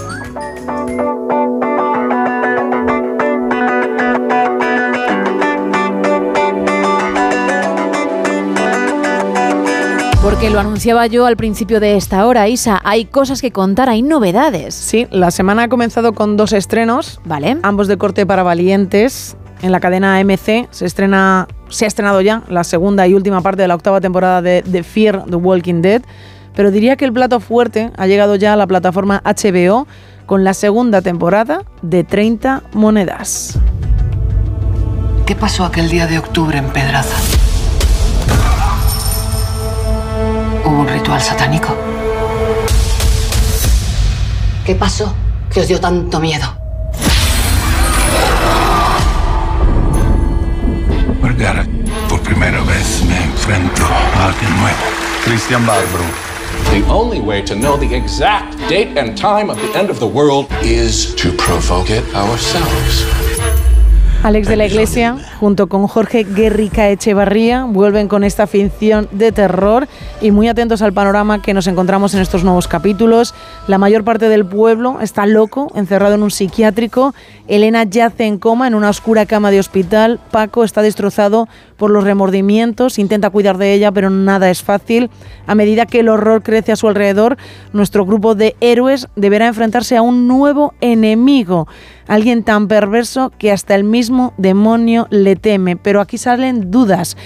Porque 10.26 10.50
lo 10.50 10.60
anunciaba 10.60 11.06
yo 11.06 11.28
al 11.28 11.38
principio 11.38 11.80
de 11.80 11.96
esta 11.96 12.26
hora, 12.26 12.48
Isa, 12.48 12.82
hay 12.84 13.06
cosas 13.06 13.44
que 13.44 13.52
contar, 13.52 13.90
hay 13.90 14.02
novedades. 14.02 14.74
Sí, 14.74 15.06
la 15.12 15.30
semana 15.30 15.64
ha 15.64 15.68
comenzado 15.68 16.14
con 16.14 16.36
dos 16.36 16.52
estrenos, 16.52 17.22
vale. 17.26 17.60
ambos 17.62 17.88
de 17.88 17.96
corte 17.98 18.26
para 18.26 18.42
valientes. 18.42 19.38
En 19.62 19.72
la 19.72 19.80
cadena 19.80 20.18
AMC 20.18 20.68
se 20.72 20.86
estrena, 20.88 21.48
se 21.70 21.86
ha 21.86 21.88
estrenado 21.88 22.22
ya 22.22 22.42
la 22.50 22.64
segunda 22.64 23.06
y 23.06 23.14
última 23.14 23.42
parte 23.42 23.62
de 23.62 23.68
la 23.68 23.76
octava 23.76 24.02
temporada 24.02 24.42
de 24.42 24.64
The 24.64 24.82
Fear 24.82 25.26
the 25.30 25.36
Walking 25.36 25.84
Dead, 25.84 26.02
pero 26.56 26.72
diría 26.72 26.96
que 26.96 27.06
el 27.06 27.14
plato 27.14 27.40
fuerte 27.40 27.92
ha 27.96 28.08
llegado 28.08 28.36
ya 28.36 28.54
a 28.54 28.56
la 28.56 28.66
plataforma 28.66 29.22
HBO 29.24 29.86
con 30.26 30.44
la 30.44 30.56
segunda 30.56 31.04
temporada 31.04 31.66
de 31.84 32.04
30 32.04 32.64
monedas. 32.74 33.60
¿Qué 35.28 35.36
pasó 35.36 35.66
aquel 35.66 35.88
día 35.88 36.08
de 36.08 36.18
octubre 36.18 36.58
en 36.58 36.66
Pedraza? 36.70 37.45
¿Hubo 40.66 40.80
un 40.80 40.88
ritual 40.88 41.22
satánico? 41.22 41.76
¿Qué 44.66 44.74
pasó 44.74 45.14
que 45.54 45.60
os 45.60 45.68
dio 45.68 45.80
tanto 45.80 46.20
miedo? 46.20 46.46
Vergara, 51.22 51.66
por 52.10 52.20
primera 52.22 52.62
vez 52.64 53.04
me 53.08 53.16
enfrento 53.24 53.84
a 53.86 54.26
alguien 54.26 54.60
nuevo. 54.60 54.78
Cristian 55.24 55.66
Barbro. 55.68 56.04
The 56.72 56.84
only 56.92 57.20
way 57.20 57.44
to 57.44 57.54
know 57.54 57.78
the 57.78 57.96
exact 57.96 58.58
date 58.68 58.98
and 58.98 59.16
time 59.16 59.52
of 59.52 59.58
the 59.58 59.78
end 59.78 59.92
of 59.92 60.00
the 60.00 60.08
world 60.08 60.48
is 60.64 61.14
to 61.16 61.32
provoke 61.34 61.92
it 61.92 62.04
ourselves. 62.16 63.25
Alex 64.26 64.48
de 64.48 64.56
la 64.56 64.66
Iglesia, 64.66 65.18
junto 65.40 65.68
con 65.68 65.86
Jorge 65.86 66.24
Guerrica 66.24 66.90
Echevarría, 66.90 67.66
vuelven 67.66 68.08
con 68.08 68.24
esta 68.24 68.48
ficción 68.48 69.08
de 69.12 69.32
terror 69.32 69.88
y 70.20 70.32
muy 70.32 70.48
atentos 70.48 70.82
al 70.82 70.94
panorama 70.94 71.44
que 71.44 71.54
nos 71.54 71.68
encontramos 71.68 72.16
en 72.16 72.22
estos 72.22 72.44
nuevos 72.44 72.68
capítulos. 72.68 73.36
La 73.68 73.78
mayor 73.78 74.04
parte 74.04 74.28
del 74.28 74.44
pueblo 74.44 75.00
está 75.00 75.28
loco, 75.28 75.72
encerrado 75.76 76.16
en 76.16 76.24
un 76.24 76.32
psiquiátrico. 76.32 77.14
Elena 77.48 77.84
yace 77.84 78.26
en 78.26 78.40
coma 78.40 78.66
en 78.66 78.74
una 78.74 78.90
oscura 78.90 79.28
cama 79.28 79.52
de 79.52 79.60
hospital. 79.60 80.20
Paco 80.32 80.64
está 80.64 80.82
destrozado 80.82 81.48
por 81.78 81.92
los 81.92 82.04
remordimientos, 82.04 83.00
intenta 83.00 83.30
cuidar 83.30 83.58
de 83.58 83.74
ella, 83.74 83.92
pero 83.92 84.10
nada 84.10 84.50
es 84.50 84.64
fácil. 84.64 85.10
A 85.48 85.56
medida 85.56 85.86
que 85.86 86.00
el 86.00 86.10
horror 86.10 86.44
crece 86.44 86.72
a 86.72 86.76
su 86.76 86.88
alrededor, 86.88 87.38
nuestro 87.74 88.06
grupo 88.06 88.36
de 88.36 88.56
héroes 88.62 89.08
deberá 89.16 89.48
enfrentarse 89.48 89.98
a 89.98 90.02
un 90.02 90.28
nuevo 90.28 90.74
enemigo. 90.82 91.68
Alguien 92.08 92.44
tan 92.44 92.68
perverso 92.68 93.32
que 93.38 93.52
hasta 93.52 93.76
el 93.76 93.84
mismo 93.84 94.34
demonio 94.38 95.08
le 95.10 95.36
teme. 95.36 95.76
Pero 95.76 96.02
aquí 96.02 96.18
salen 96.18 96.72
dudas. 96.72 97.18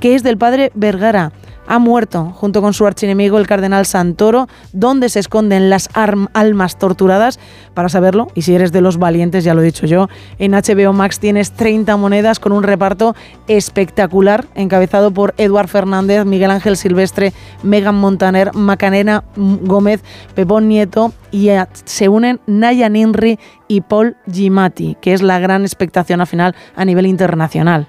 ¿Qué 0.00 0.14
es 0.14 0.22
del 0.22 0.38
padre 0.38 0.70
Vergara? 0.74 1.32
Ha 1.70 1.78
muerto 1.78 2.32
junto 2.34 2.62
con 2.62 2.72
su 2.72 2.86
archienemigo 2.86 3.38
el 3.38 3.46
cardenal 3.46 3.84
Santoro. 3.84 4.48
¿Dónde 4.72 5.10
se 5.10 5.20
esconden 5.20 5.68
las 5.68 5.90
almas 6.32 6.78
torturadas? 6.78 7.38
Para 7.74 7.90
saberlo, 7.90 8.28
y 8.34 8.42
si 8.42 8.54
eres 8.54 8.72
de 8.72 8.80
los 8.80 8.96
valientes, 8.96 9.44
ya 9.44 9.52
lo 9.52 9.60
he 9.60 9.66
dicho 9.66 9.86
yo, 9.86 10.08
en 10.38 10.52
HBO 10.52 10.94
Max 10.94 11.20
tienes 11.20 11.52
30 11.52 11.94
monedas 11.98 12.40
con 12.40 12.52
un 12.52 12.62
reparto 12.62 13.14
espectacular, 13.48 14.46
encabezado 14.54 15.10
por 15.10 15.34
Eduard 15.36 15.68
Fernández, 15.68 16.24
Miguel 16.24 16.50
Ángel 16.50 16.78
Silvestre, 16.78 17.34
Megan 17.62 17.96
Montaner, 17.96 18.54
Macarena 18.54 19.24
Gómez, 19.36 20.02
Pepón 20.34 20.68
Nieto 20.68 21.12
y 21.30 21.50
se 21.84 22.08
unen 22.08 22.40
Naya 22.46 22.88
Ninri 22.88 23.38
y 23.68 23.82
Paul 23.82 24.16
Gimati, 24.32 24.96
que 25.02 25.12
es 25.12 25.20
la 25.20 25.38
gran 25.38 25.62
expectación 25.62 26.22
al 26.22 26.26
final 26.26 26.56
a 26.74 26.86
nivel 26.86 27.06
internacional. 27.06 27.88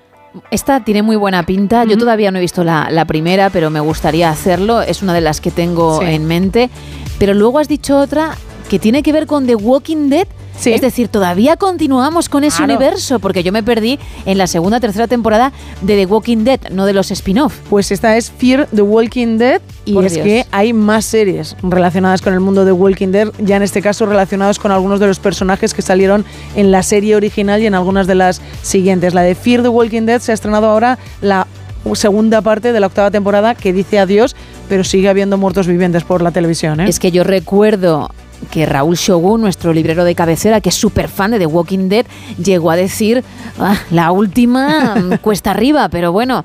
Esta 0.51 0.83
tiene 0.83 1.01
muy 1.01 1.15
buena 1.15 1.43
pinta. 1.43 1.83
Yo 1.85 1.97
todavía 1.97 2.31
no 2.31 2.37
he 2.37 2.41
visto 2.41 2.63
la, 2.63 2.89
la 2.91 3.05
primera, 3.05 3.49
pero 3.49 3.69
me 3.69 3.79
gustaría 3.79 4.29
hacerlo. 4.29 4.81
Es 4.81 5.01
una 5.01 5.13
de 5.13 5.21
las 5.21 5.41
que 5.41 5.51
tengo 5.51 5.99
Sí. 5.99 6.05
en 6.07 6.25
mente. 6.25 6.69
Pero 7.17 7.33
luego 7.33 7.59
has 7.59 7.67
dicho 7.67 7.97
otra 7.97 8.35
que 8.69 8.79
tiene 8.79 9.01
que 9.03 9.11
ver 9.11 9.25
con 9.25 9.45
The 9.47 9.55
Walking 9.55 10.09
Dead. 10.09 10.27
Es 10.65 10.81
decir, 10.81 11.07
todavía 11.07 11.57
continuamos 11.57 12.29
con 12.29 12.43
ese 12.43 12.57
Claro. 12.57 12.73
universo, 12.75 13.19
porque 13.19 13.43
yo 13.43 13.51
me 13.51 13.63
perdí 13.63 13.99
en 14.25 14.37
la 14.37 14.47
segunda 14.47 14.79
tercera 14.79 15.07
temporada 15.07 15.51
de 15.81 15.95
The 15.95 16.05
Walking 16.05 16.43
Dead, 16.43 16.59
no 16.71 16.85
de 16.85 16.93
los 16.93 17.11
spin-off. 17.11 17.55
Pues 17.69 17.91
esta 17.91 18.17
es 18.17 18.29
Fear 18.31 18.67
the 18.75 18.81
Walking 18.81 19.37
Dead 19.37 19.61
y 19.85 19.93
Por 19.93 20.05
es 20.05 20.13
Dios. 20.15 20.23
que 20.25 20.45
hay 20.51 20.73
más 20.73 21.05
series 21.05 21.55
relacionadas 21.63 22.21
con 22.21 22.33
el 22.33 22.39
mundo 22.39 22.65
de 22.65 22.71
Walking 22.71 23.09
Dead, 23.09 23.29
ya 23.39 23.55
en 23.57 23.63
este 23.63 23.81
caso 23.81 24.05
relacionados 24.05 24.59
con 24.59 24.71
algunos 24.71 24.99
de 24.99 25.07
los 25.07 25.19
personajes 25.19 25.73
que 25.73 25.81
salieron 25.81 26.25
en 26.55 26.71
la 26.71 26.83
serie 26.83 27.15
original 27.15 27.61
y 27.61 27.65
en 27.67 27.75
algunas 27.75 28.07
de 28.07 28.15
las 28.15 28.41
siguientes. 28.61 29.13
La 29.13 29.21
de 29.21 29.35
Fear 29.35 29.61
the 29.63 29.69
Walking 29.69 30.03
Dead 30.03 30.19
se 30.21 30.31
ha 30.31 30.35
estrenado 30.35 30.67
ahora 30.67 30.97
la 31.21 31.47
segunda 31.93 32.41
parte 32.41 32.71
de 32.73 32.79
la 32.79 32.87
octava 32.87 33.09
temporada 33.09 33.55
que 33.55 33.71
dice 33.73 33.99
adiós, 33.99 34.35
pero 34.67 34.83
sigue 34.83 35.09
habiendo 35.09 35.37
muertos 35.37 35.65
vivientes 35.67 36.03
por 36.03 36.21
la 36.21 36.31
televisión. 36.31 36.79
¿eh? 36.81 36.89
Es 36.89 36.99
que 36.99 37.11
yo 37.11 37.23
recuerdo 37.23 38.09
que 38.51 38.65
Raúl 38.65 38.95
Shogun, 38.95 39.41
nuestro 39.41 39.73
librero 39.73 40.03
de 40.03 40.15
cabecera, 40.15 40.61
que 40.61 40.69
es 40.69 40.75
súper 40.75 41.07
fan 41.09 41.31
de 41.31 41.39
The 41.39 41.45
Walking 41.45 41.89
Dead, 41.89 42.05
llegó 42.43 42.71
a 42.71 42.75
decir, 42.75 43.23
"Ah, 43.59 43.77
la 43.91 44.11
última 44.11 44.95
mm, 44.95 45.17
cuesta 45.21 45.51
arriba, 45.51 45.89
pero 45.89 46.11
bueno. 46.11 46.43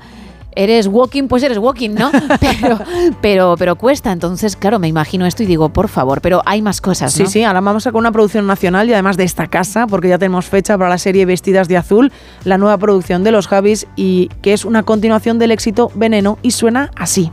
Eres 0.57 0.87
walking, 0.87 1.27
pues 1.27 1.43
eres 1.43 1.57
walking, 1.57 1.89
¿no? 1.95 2.09
Pero, 2.39 2.79
pero, 3.19 3.55
pero 3.59 3.75
cuesta. 3.75 4.13
Entonces, 4.13 4.55
claro, 4.55 4.79
me 4.79 4.87
imagino 4.87 5.25
esto 5.25 5.43
y 5.43 5.45
digo, 5.45 5.67
por 5.67 5.89
favor, 5.89 6.21
pero 6.21 6.41
hay 6.45 6.61
más 6.61 6.79
cosas, 6.79 7.11
Sí, 7.11 7.23
¿no? 7.23 7.29
sí, 7.29 7.43
ahora 7.43 7.59
vamos 7.59 7.85
a 7.87 7.91
con 7.91 7.99
una 7.99 8.13
producción 8.13 8.47
nacional 8.47 8.87
y 8.89 8.93
además 8.93 9.17
de 9.17 9.25
esta 9.25 9.47
casa, 9.47 9.85
porque 9.85 10.07
ya 10.07 10.17
tenemos 10.17 10.45
fecha 10.45 10.77
para 10.77 10.89
la 10.91 10.97
serie 10.97 11.25
Vestidas 11.25 11.67
de 11.67 11.75
Azul, 11.75 12.09
la 12.45 12.57
nueva 12.57 12.77
producción 12.77 13.25
de 13.25 13.31
los 13.33 13.47
Javis 13.49 13.85
y 13.97 14.29
que 14.41 14.53
es 14.53 14.63
una 14.63 14.83
continuación 14.83 15.39
del 15.39 15.51
éxito 15.51 15.91
Veneno 15.93 16.37
y 16.41 16.51
suena 16.51 16.89
así. 16.95 17.29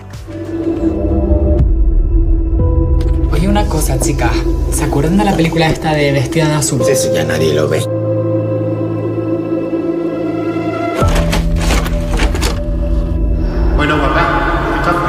Cosa, 3.67 3.99
chica. 3.99 4.31
¿Se 4.73 4.85
acuerdan 4.85 5.17
de 5.19 5.25
la 5.25 5.37
película 5.37 5.69
esta 5.69 5.93
de 5.93 6.13
Vestida 6.13 6.49
de 6.49 6.55
Azul? 6.55 6.83
Eso 6.89 7.13
ya 7.13 7.25
nadie 7.25 7.55
lo 7.55 7.69
ve. 7.69 8.02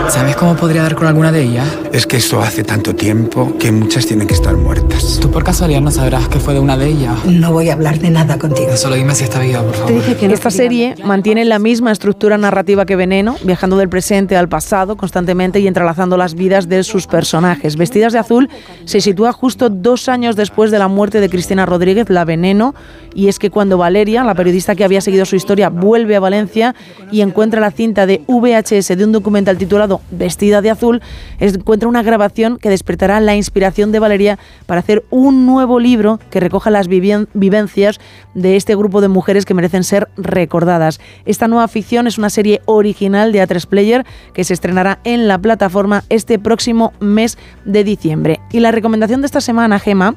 ¿Sabes 0.09 0.35
cómo 0.35 0.55
podría 0.55 0.83
dar 0.83 0.95
con 0.95 1.07
alguna 1.07 1.31
de 1.31 1.43
ellas? 1.43 1.67
Es 1.91 2.05
que 2.05 2.17
esto 2.17 2.41
hace 2.41 2.63
tanto 2.63 2.93
tiempo 2.95 3.57
que 3.57 3.71
muchas 3.71 4.05
tienen 4.05 4.27
que 4.27 4.33
estar 4.33 4.55
muertas. 4.55 5.19
¿Tú 5.21 5.31
por 5.31 5.43
casualidad 5.43 5.81
no 5.81 5.91
sabrás 5.91 6.27
que 6.27 6.39
fue 6.39 6.53
de 6.53 6.59
una 6.59 6.77
de 6.77 6.89
ellas? 6.89 7.25
No 7.25 7.51
voy 7.51 7.69
a 7.69 7.73
hablar 7.73 7.99
de 7.99 8.09
nada 8.09 8.37
contigo. 8.37 8.75
Solo 8.75 8.95
dime 8.95 9.15
si 9.15 9.23
está 9.23 9.39
viva, 9.39 9.61
por 9.63 9.73
favor. 9.73 9.93
Esta 10.21 10.51
serie 10.51 10.95
mantiene 11.03 11.45
la 11.45 11.57
misma 11.57 11.91
estructura 11.91 12.37
narrativa 12.37 12.85
que 12.85 12.95
Veneno, 12.95 13.35
viajando 13.43 13.77
del 13.77 13.89
presente 13.89 14.35
al 14.35 14.49
pasado 14.49 14.97
constantemente 14.97 15.59
y 15.59 15.67
entrelazando 15.67 16.17
las 16.17 16.35
vidas 16.35 16.69
de 16.69 16.83
sus 16.83 17.07
personajes. 17.07 17.75
Vestidas 17.75 18.13
de 18.13 18.19
azul 18.19 18.49
se 18.85 19.01
sitúa 19.01 19.31
justo 19.31 19.69
dos 19.69 20.09
años 20.09 20.35
después 20.35 20.69
de 20.69 20.79
la 20.79 20.87
muerte 20.87 21.21
de 21.21 21.29
Cristina 21.29 21.65
Rodríguez, 21.65 22.09
la 22.09 22.25
Veneno, 22.25 22.75
y 23.15 23.29
es 23.29 23.39
que 23.39 23.49
cuando 23.49 23.77
Valeria, 23.77 24.23
la 24.23 24.35
periodista 24.35 24.75
que 24.75 24.83
había 24.83 25.01
seguido 25.01 25.25
su 25.25 25.35
historia, 25.35 25.69
vuelve 25.69 26.15
a 26.15 26.19
Valencia 26.19 26.75
y 27.11 27.21
encuentra 27.21 27.61
la 27.61 27.71
cinta 27.71 28.05
de 28.05 28.23
VHS 28.27 28.97
de 28.97 29.05
un 29.05 29.11
documental 29.11 29.57
titulado 29.57 29.92
Vestida 30.11 30.61
de 30.61 30.69
azul, 30.69 31.01
encuentra 31.39 31.89
una 31.89 32.03
grabación 32.03 32.57
que 32.57 32.69
despertará 32.69 33.19
la 33.19 33.35
inspiración 33.35 33.91
de 33.91 33.99
Valeria 33.99 34.39
para 34.65 34.79
hacer 34.79 35.03
un 35.09 35.45
nuevo 35.45 35.79
libro 35.79 36.19
que 36.29 36.39
recoja 36.39 36.69
las 36.69 36.87
vivencias 36.87 37.99
de 38.33 38.55
este 38.55 38.75
grupo 38.75 39.01
de 39.01 39.07
mujeres 39.07 39.45
que 39.45 39.53
merecen 39.53 39.83
ser 39.83 40.09
recordadas. 40.17 40.99
Esta 41.25 41.47
nueva 41.47 41.67
ficción 41.67 42.07
es 42.07 42.17
una 42.17 42.29
serie 42.29 42.61
original 42.65 43.31
de 43.31 43.45
A3 43.45 43.65
Player 43.67 44.05
que 44.33 44.43
se 44.43 44.53
estrenará 44.53 44.99
en 45.03 45.27
la 45.27 45.37
plataforma 45.37 46.03
este 46.09 46.39
próximo 46.39 46.93
mes 46.99 47.37
de 47.65 47.83
diciembre. 47.83 48.39
Y 48.51 48.59
la 48.59 48.71
recomendación 48.71 49.21
de 49.21 49.27
esta 49.27 49.41
semana, 49.41 49.79
Gema, 49.79 50.15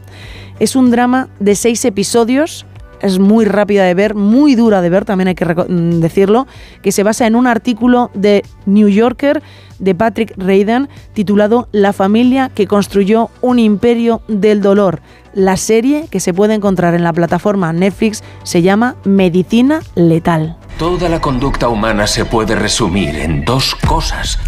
es 0.58 0.76
un 0.76 0.90
drama 0.90 1.28
de 1.38 1.54
seis 1.54 1.84
episodios 1.84 2.66
es 3.00 3.18
muy 3.18 3.44
rápida 3.44 3.84
de 3.84 3.94
ver, 3.94 4.14
muy 4.14 4.54
dura 4.54 4.80
de 4.80 4.90
ver, 4.90 5.04
también 5.04 5.28
hay 5.28 5.34
que 5.34 5.44
mm, 5.44 6.00
decirlo, 6.00 6.46
que 6.82 6.92
se 6.92 7.02
basa 7.02 7.26
en 7.26 7.36
un 7.36 7.46
artículo 7.46 8.10
de 8.14 8.44
New 8.66 8.88
Yorker 8.88 9.42
de 9.78 9.94
Patrick 9.94 10.32
Reagan 10.36 10.88
titulado 11.12 11.68
La 11.72 11.92
familia 11.92 12.50
que 12.54 12.66
construyó 12.66 13.30
un 13.40 13.58
imperio 13.58 14.22
del 14.28 14.62
dolor. 14.62 15.00
La 15.34 15.56
serie 15.56 16.08
que 16.10 16.20
se 16.20 16.32
puede 16.32 16.54
encontrar 16.54 16.94
en 16.94 17.04
la 17.04 17.12
plataforma 17.12 17.72
Netflix 17.72 18.22
se 18.42 18.62
llama 18.62 18.96
Medicina 19.04 19.80
Letal. 19.94 20.56
Toda 20.78 21.08
la 21.08 21.20
conducta 21.20 21.68
humana 21.68 22.06
se 22.06 22.24
puede 22.24 22.54
resumir 22.54 23.16
en 23.16 23.44
dos 23.44 23.74
cosas. 23.74 24.38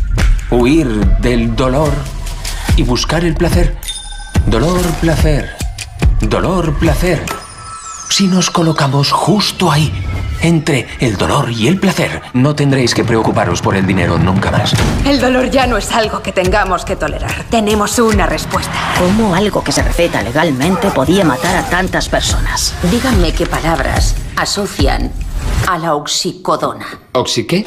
Huir 0.51 0.89
del 1.21 1.55
dolor 1.55 1.91
y 2.77 2.83
buscar 2.83 3.25
el 3.25 3.35
placer. 3.35 3.77
Dolor, 4.47 4.81
placer. 5.01 5.51
Dolor, 6.21 6.75
placer. 6.79 7.21
Si 8.09 8.27
nos 8.27 8.51
colocamos 8.51 9.13
justo 9.13 9.71
ahí, 9.71 9.93
entre 10.41 10.89
el 11.01 11.17
dolor 11.17 11.51
y 11.51 11.69
el 11.69 11.79
placer, 11.79 12.23
no 12.33 12.55
tendréis 12.55 12.95
que 12.95 13.05
preocuparos 13.05 13.61
por 13.61 13.77
el 13.77 13.87
dinero 13.87 14.19
nunca 14.19 14.51
más. 14.51 14.73
El 15.05 15.21
dolor 15.21 15.51
ya 15.51 15.67
no 15.67 15.77
es 15.77 15.93
algo 15.93 16.23
que 16.23 16.33
tengamos 16.33 16.85
que 16.85 16.97
tolerar. 16.97 17.45
Tenemos 17.51 17.99
una 17.99 18.27
respuesta. 18.27 18.73
¿Cómo 18.99 19.35
algo 19.35 19.63
que 19.63 19.73
se 19.73 19.83
receta 19.83 20.23
legalmente 20.23 20.91
podía 20.91 21.25
matar 21.25 21.57
a 21.57 21.69
tantas 21.69 22.09
personas? 22.09 22.75
Díganme 22.91 23.33
qué 23.33 23.47
palabras 23.47 24.15
asocian 24.37 25.13
a 25.69 25.79
la 25.79 25.95
oxicodona. 25.95 26.87
¿Oxi 27.13 27.47
qué? 27.47 27.67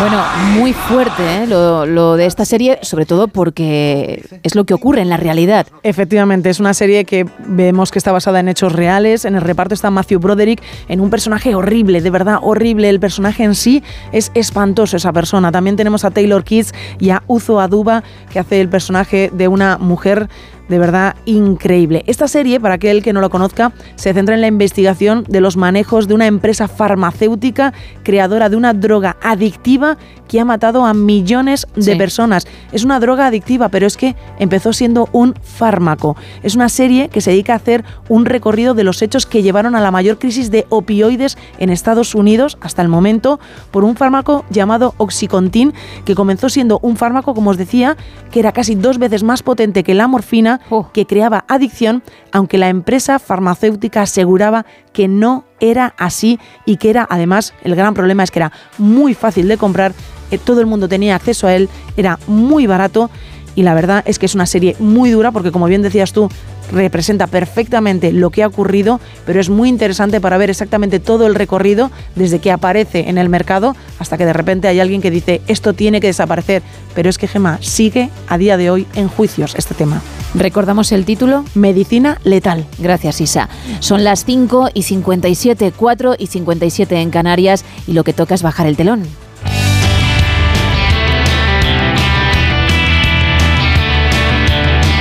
Bueno, 0.00 0.24
muy 0.54 0.72
fuerte 0.72 1.42
¿eh? 1.42 1.46
lo, 1.46 2.16
de 2.16 2.24
esta 2.24 2.46
serie, 2.46 2.78
sobre 2.80 3.04
todo 3.04 3.28
porque 3.28 4.24
es 4.42 4.54
lo 4.54 4.64
que 4.64 4.72
ocurre 4.72 5.02
en 5.02 5.10
la 5.10 5.18
realidad. 5.18 5.66
Efectivamente, 5.82 6.48
es 6.48 6.58
una 6.58 6.72
serie 6.72 7.04
que 7.04 7.26
vemos 7.46 7.90
que 7.90 7.98
está 7.98 8.10
basada 8.10 8.40
en 8.40 8.48
hechos 8.48 8.72
reales. 8.72 9.26
En 9.26 9.34
el 9.34 9.42
reparto 9.42 9.74
está 9.74 9.90
Matthew 9.90 10.20
Broderick 10.20 10.62
en 10.88 11.02
un 11.02 11.10
personaje 11.10 11.54
horrible, 11.54 12.00
de 12.00 12.08
verdad 12.08 12.38
horrible. 12.40 12.88
El 12.88 12.98
personaje 12.98 13.44
en 13.44 13.54
sí 13.54 13.82
es 14.10 14.32
espantoso, 14.32 14.96
esa 14.96 15.12
persona. 15.12 15.52
También 15.52 15.76
tenemos 15.76 16.02
a 16.06 16.10
Taylor 16.10 16.44
Kitsch 16.44 16.72
y 16.98 17.10
a 17.10 17.22
Uzo 17.26 17.60
Aduba, 17.60 18.02
que 18.32 18.38
hace 18.38 18.62
el 18.62 18.70
personaje 18.70 19.30
de 19.34 19.48
una 19.48 19.76
mujer 19.76 20.30
de 20.70 20.78
verdad 20.78 21.16
increíble. 21.26 22.04
Esta 22.06 22.28
serie, 22.28 22.60
para 22.60 22.74
aquel 22.74 23.02
que 23.02 23.12
no 23.12 23.20
lo 23.20 23.28
conozca, 23.28 23.72
se 23.96 24.14
centra 24.14 24.36
en 24.36 24.40
la 24.40 24.46
investigación 24.46 25.24
de 25.28 25.40
los 25.40 25.56
manejos 25.56 26.06
de 26.08 26.14
una 26.14 26.26
empresa 26.28 26.68
farmacéutica 26.68 27.74
creadora 28.04 28.48
de 28.48 28.56
una 28.56 28.72
droga 28.72 29.16
adictiva 29.20 29.98
que 30.28 30.38
ha 30.38 30.44
matado 30.44 30.86
a 30.86 30.94
millones 30.94 31.66
de 31.74 31.82
Sí. 31.82 31.94
personas. 31.96 32.46
Es 32.70 32.84
una 32.84 33.00
droga 33.00 33.26
adictiva, 33.26 33.68
pero 33.68 33.84
es 33.84 33.96
que 33.96 34.14
empezó 34.38 34.72
siendo 34.72 35.08
un 35.10 35.34
fármaco. 35.42 36.16
Es 36.44 36.54
una 36.54 36.68
serie 36.68 37.08
que 37.08 37.20
se 37.20 37.32
dedica 37.32 37.52
a 37.54 37.56
hacer 37.56 37.84
un 38.08 38.24
recorrido 38.24 38.74
de 38.74 38.84
los 38.84 39.02
hechos 39.02 39.26
que 39.26 39.42
llevaron 39.42 39.74
a 39.74 39.80
la 39.80 39.90
mayor 39.90 40.20
crisis 40.20 40.52
de 40.52 40.66
opioides 40.68 41.36
en 41.58 41.70
Estados 41.70 42.14
Unidos 42.14 42.58
hasta 42.60 42.80
el 42.80 42.86
momento 42.88 43.40
por 43.72 43.82
un 43.82 43.96
fármaco 43.96 44.44
llamado 44.50 44.94
Oxycontin, 44.98 45.72
que 46.04 46.14
comenzó 46.14 46.48
siendo 46.48 46.78
un 46.80 46.96
fármaco, 46.96 47.34
como 47.34 47.50
os 47.50 47.56
decía, 47.56 47.96
que 48.30 48.38
era 48.38 48.52
casi 48.52 48.76
dos 48.76 48.98
veces 48.98 49.24
más 49.24 49.42
potente 49.42 49.82
que 49.82 49.94
la 49.94 50.06
morfina, 50.06 50.59
que 50.92 51.06
creaba 51.06 51.44
adicción, 51.48 52.02
aunque 52.32 52.58
la 52.58 52.68
empresa 52.68 53.18
farmacéutica 53.18 54.02
aseguraba 54.02 54.66
que 54.92 55.08
no 55.08 55.44
era 55.58 55.94
así 55.98 56.38
y 56.64 56.76
que 56.76 56.90
era, 56.90 57.06
además, 57.10 57.54
el 57.62 57.74
gran 57.74 57.94
problema 57.94 58.22
es 58.22 58.30
que 58.30 58.38
era 58.38 58.52
muy 58.78 59.14
fácil 59.14 59.48
de 59.48 59.56
comprar, 59.56 59.92
eh, 60.30 60.38
todo 60.38 60.60
el 60.60 60.66
mundo 60.66 60.88
tenía 60.88 61.16
acceso 61.16 61.46
a 61.46 61.54
él, 61.54 61.68
era 61.96 62.18
muy 62.26 62.66
barato 62.66 63.10
y 63.54 63.62
la 63.62 63.74
verdad 63.74 64.02
es 64.06 64.18
que 64.18 64.26
es 64.26 64.34
una 64.34 64.46
serie 64.46 64.76
muy 64.78 65.10
dura 65.10 65.32
porque, 65.32 65.50
como 65.50 65.66
bien 65.66 65.82
decías 65.82 66.12
tú, 66.12 66.28
representa 66.70 67.26
perfectamente 67.26 68.12
lo 68.12 68.30
que 68.30 68.42
ha 68.42 68.46
ocurrido, 68.46 69.00
pero 69.26 69.40
es 69.40 69.48
muy 69.48 69.68
interesante 69.68 70.20
para 70.20 70.38
ver 70.38 70.50
exactamente 70.50 71.00
todo 71.00 71.26
el 71.26 71.34
recorrido 71.34 71.90
desde 72.16 72.38
que 72.38 72.50
aparece 72.50 73.08
en 73.08 73.18
el 73.18 73.28
mercado 73.28 73.76
hasta 73.98 74.16
que 74.16 74.26
de 74.26 74.32
repente 74.32 74.68
hay 74.68 74.80
alguien 74.80 75.00
que 75.00 75.10
dice 75.10 75.40
esto 75.46 75.72
tiene 75.72 76.00
que 76.00 76.08
desaparecer. 76.08 76.62
Pero 76.94 77.08
es 77.08 77.18
que 77.18 77.28
Gema 77.28 77.58
sigue 77.60 78.10
a 78.28 78.38
día 78.38 78.56
de 78.56 78.70
hoy 78.70 78.86
en 78.94 79.08
juicios 79.08 79.54
este 79.56 79.74
tema. 79.74 80.02
Recordamos 80.34 80.92
el 80.92 81.04
título. 81.04 81.44
Medicina 81.54 82.18
letal. 82.24 82.66
Gracias, 82.78 83.20
Isa. 83.20 83.48
Son 83.80 84.04
las 84.04 84.24
5 84.24 84.70
y 84.74 84.82
57, 84.82 85.72
4 85.76 86.14
y 86.18 86.26
57 86.26 87.00
en 87.00 87.10
Canarias 87.10 87.64
y 87.86 87.92
lo 87.92 88.04
que 88.04 88.12
toca 88.12 88.34
es 88.34 88.42
bajar 88.42 88.66
el 88.66 88.76
telón. 88.76 89.06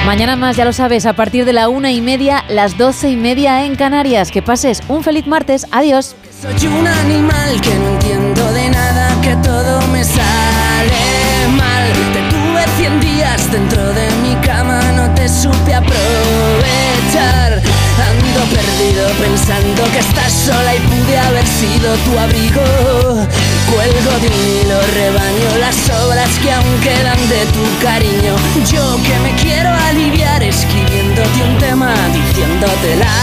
Mañana 0.10 0.36
más, 0.36 0.58
ya 0.58 0.66
lo 0.66 0.74
sabes, 0.74 1.06
a 1.06 1.14
partir 1.14 1.46
de 1.46 1.54
la 1.54 1.70
una 1.70 1.92
y 1.92 2.02
media, 2.02 2.44
las 2.50 2.80
doce 2.80 3.12
y 3.12 3.16
media 3.16 3.64
en 3.64 3.76
Canarias. 3.76 4.32
Que 4.32 4.42
pases 4.42 4.82
un 4.88 5.04
feliz 5.04 5.28
martes. 5.28 5.68
Adiós. 5.70 6.16
Soy 6.42 6.66
un 6.66 6.88
animal 6.88 7.62
que 7.62 7.76
no 7.76 7.90
entiendo 7.90 8.52
de 8.54 8.70
nada, 8.72 9.16
que 9.22 9.36
todo 9.48 9.80
me 9.90 10.04
sale 10.04 11.48
mal. 11.56 11.94
Te 12.12 12.22
tuve 12.28 12.66
100 12.78 13.00
días 13.02 13.52
dentro 13.52 13.84
de 13.94 14.10
mi 14.24 14.34
cama, 14.48 14.82
no 14.94 15.14
te 15.14 15.30
supe 15.30 15.76
aprovechar. 15.76 17.62
Ando 18.10 18.42
perdido 18.50 19.10
pensando 19.22 19.84
que 19.92 20.00
estás 20.00 20.34
sola 20.34 20.76
y 20.76 20.80
pude 20.80 21.20
haber 21.20 21.46
sido 21.46 21.96
tu 21.98 22.18
abrigo. 22.18 23.28
Cuelgo 23.74 24.20
de 24.20 24.28
hilo, 24.28 24.80
rebaño 24.94 25.58
las 25.60 25.90
obras 26.06 26.40
que 26.40 26.52
aún 26.52 26.80
quedan 26.82 27.20
de 27.30 27.46
tu 27.54 27.64
cariño. 27.84 28.36
Yo 28.72 28.98
que 29.04 29.20
me 29.20 29.36
quiero 29.42 29.70
aliviar 29.70 30.42
escribiéndote 30.44 31.44
un 31.44 31.58
tema, 31.60 31.94
diciéndote 32.14 32.96
la 32.96 33.20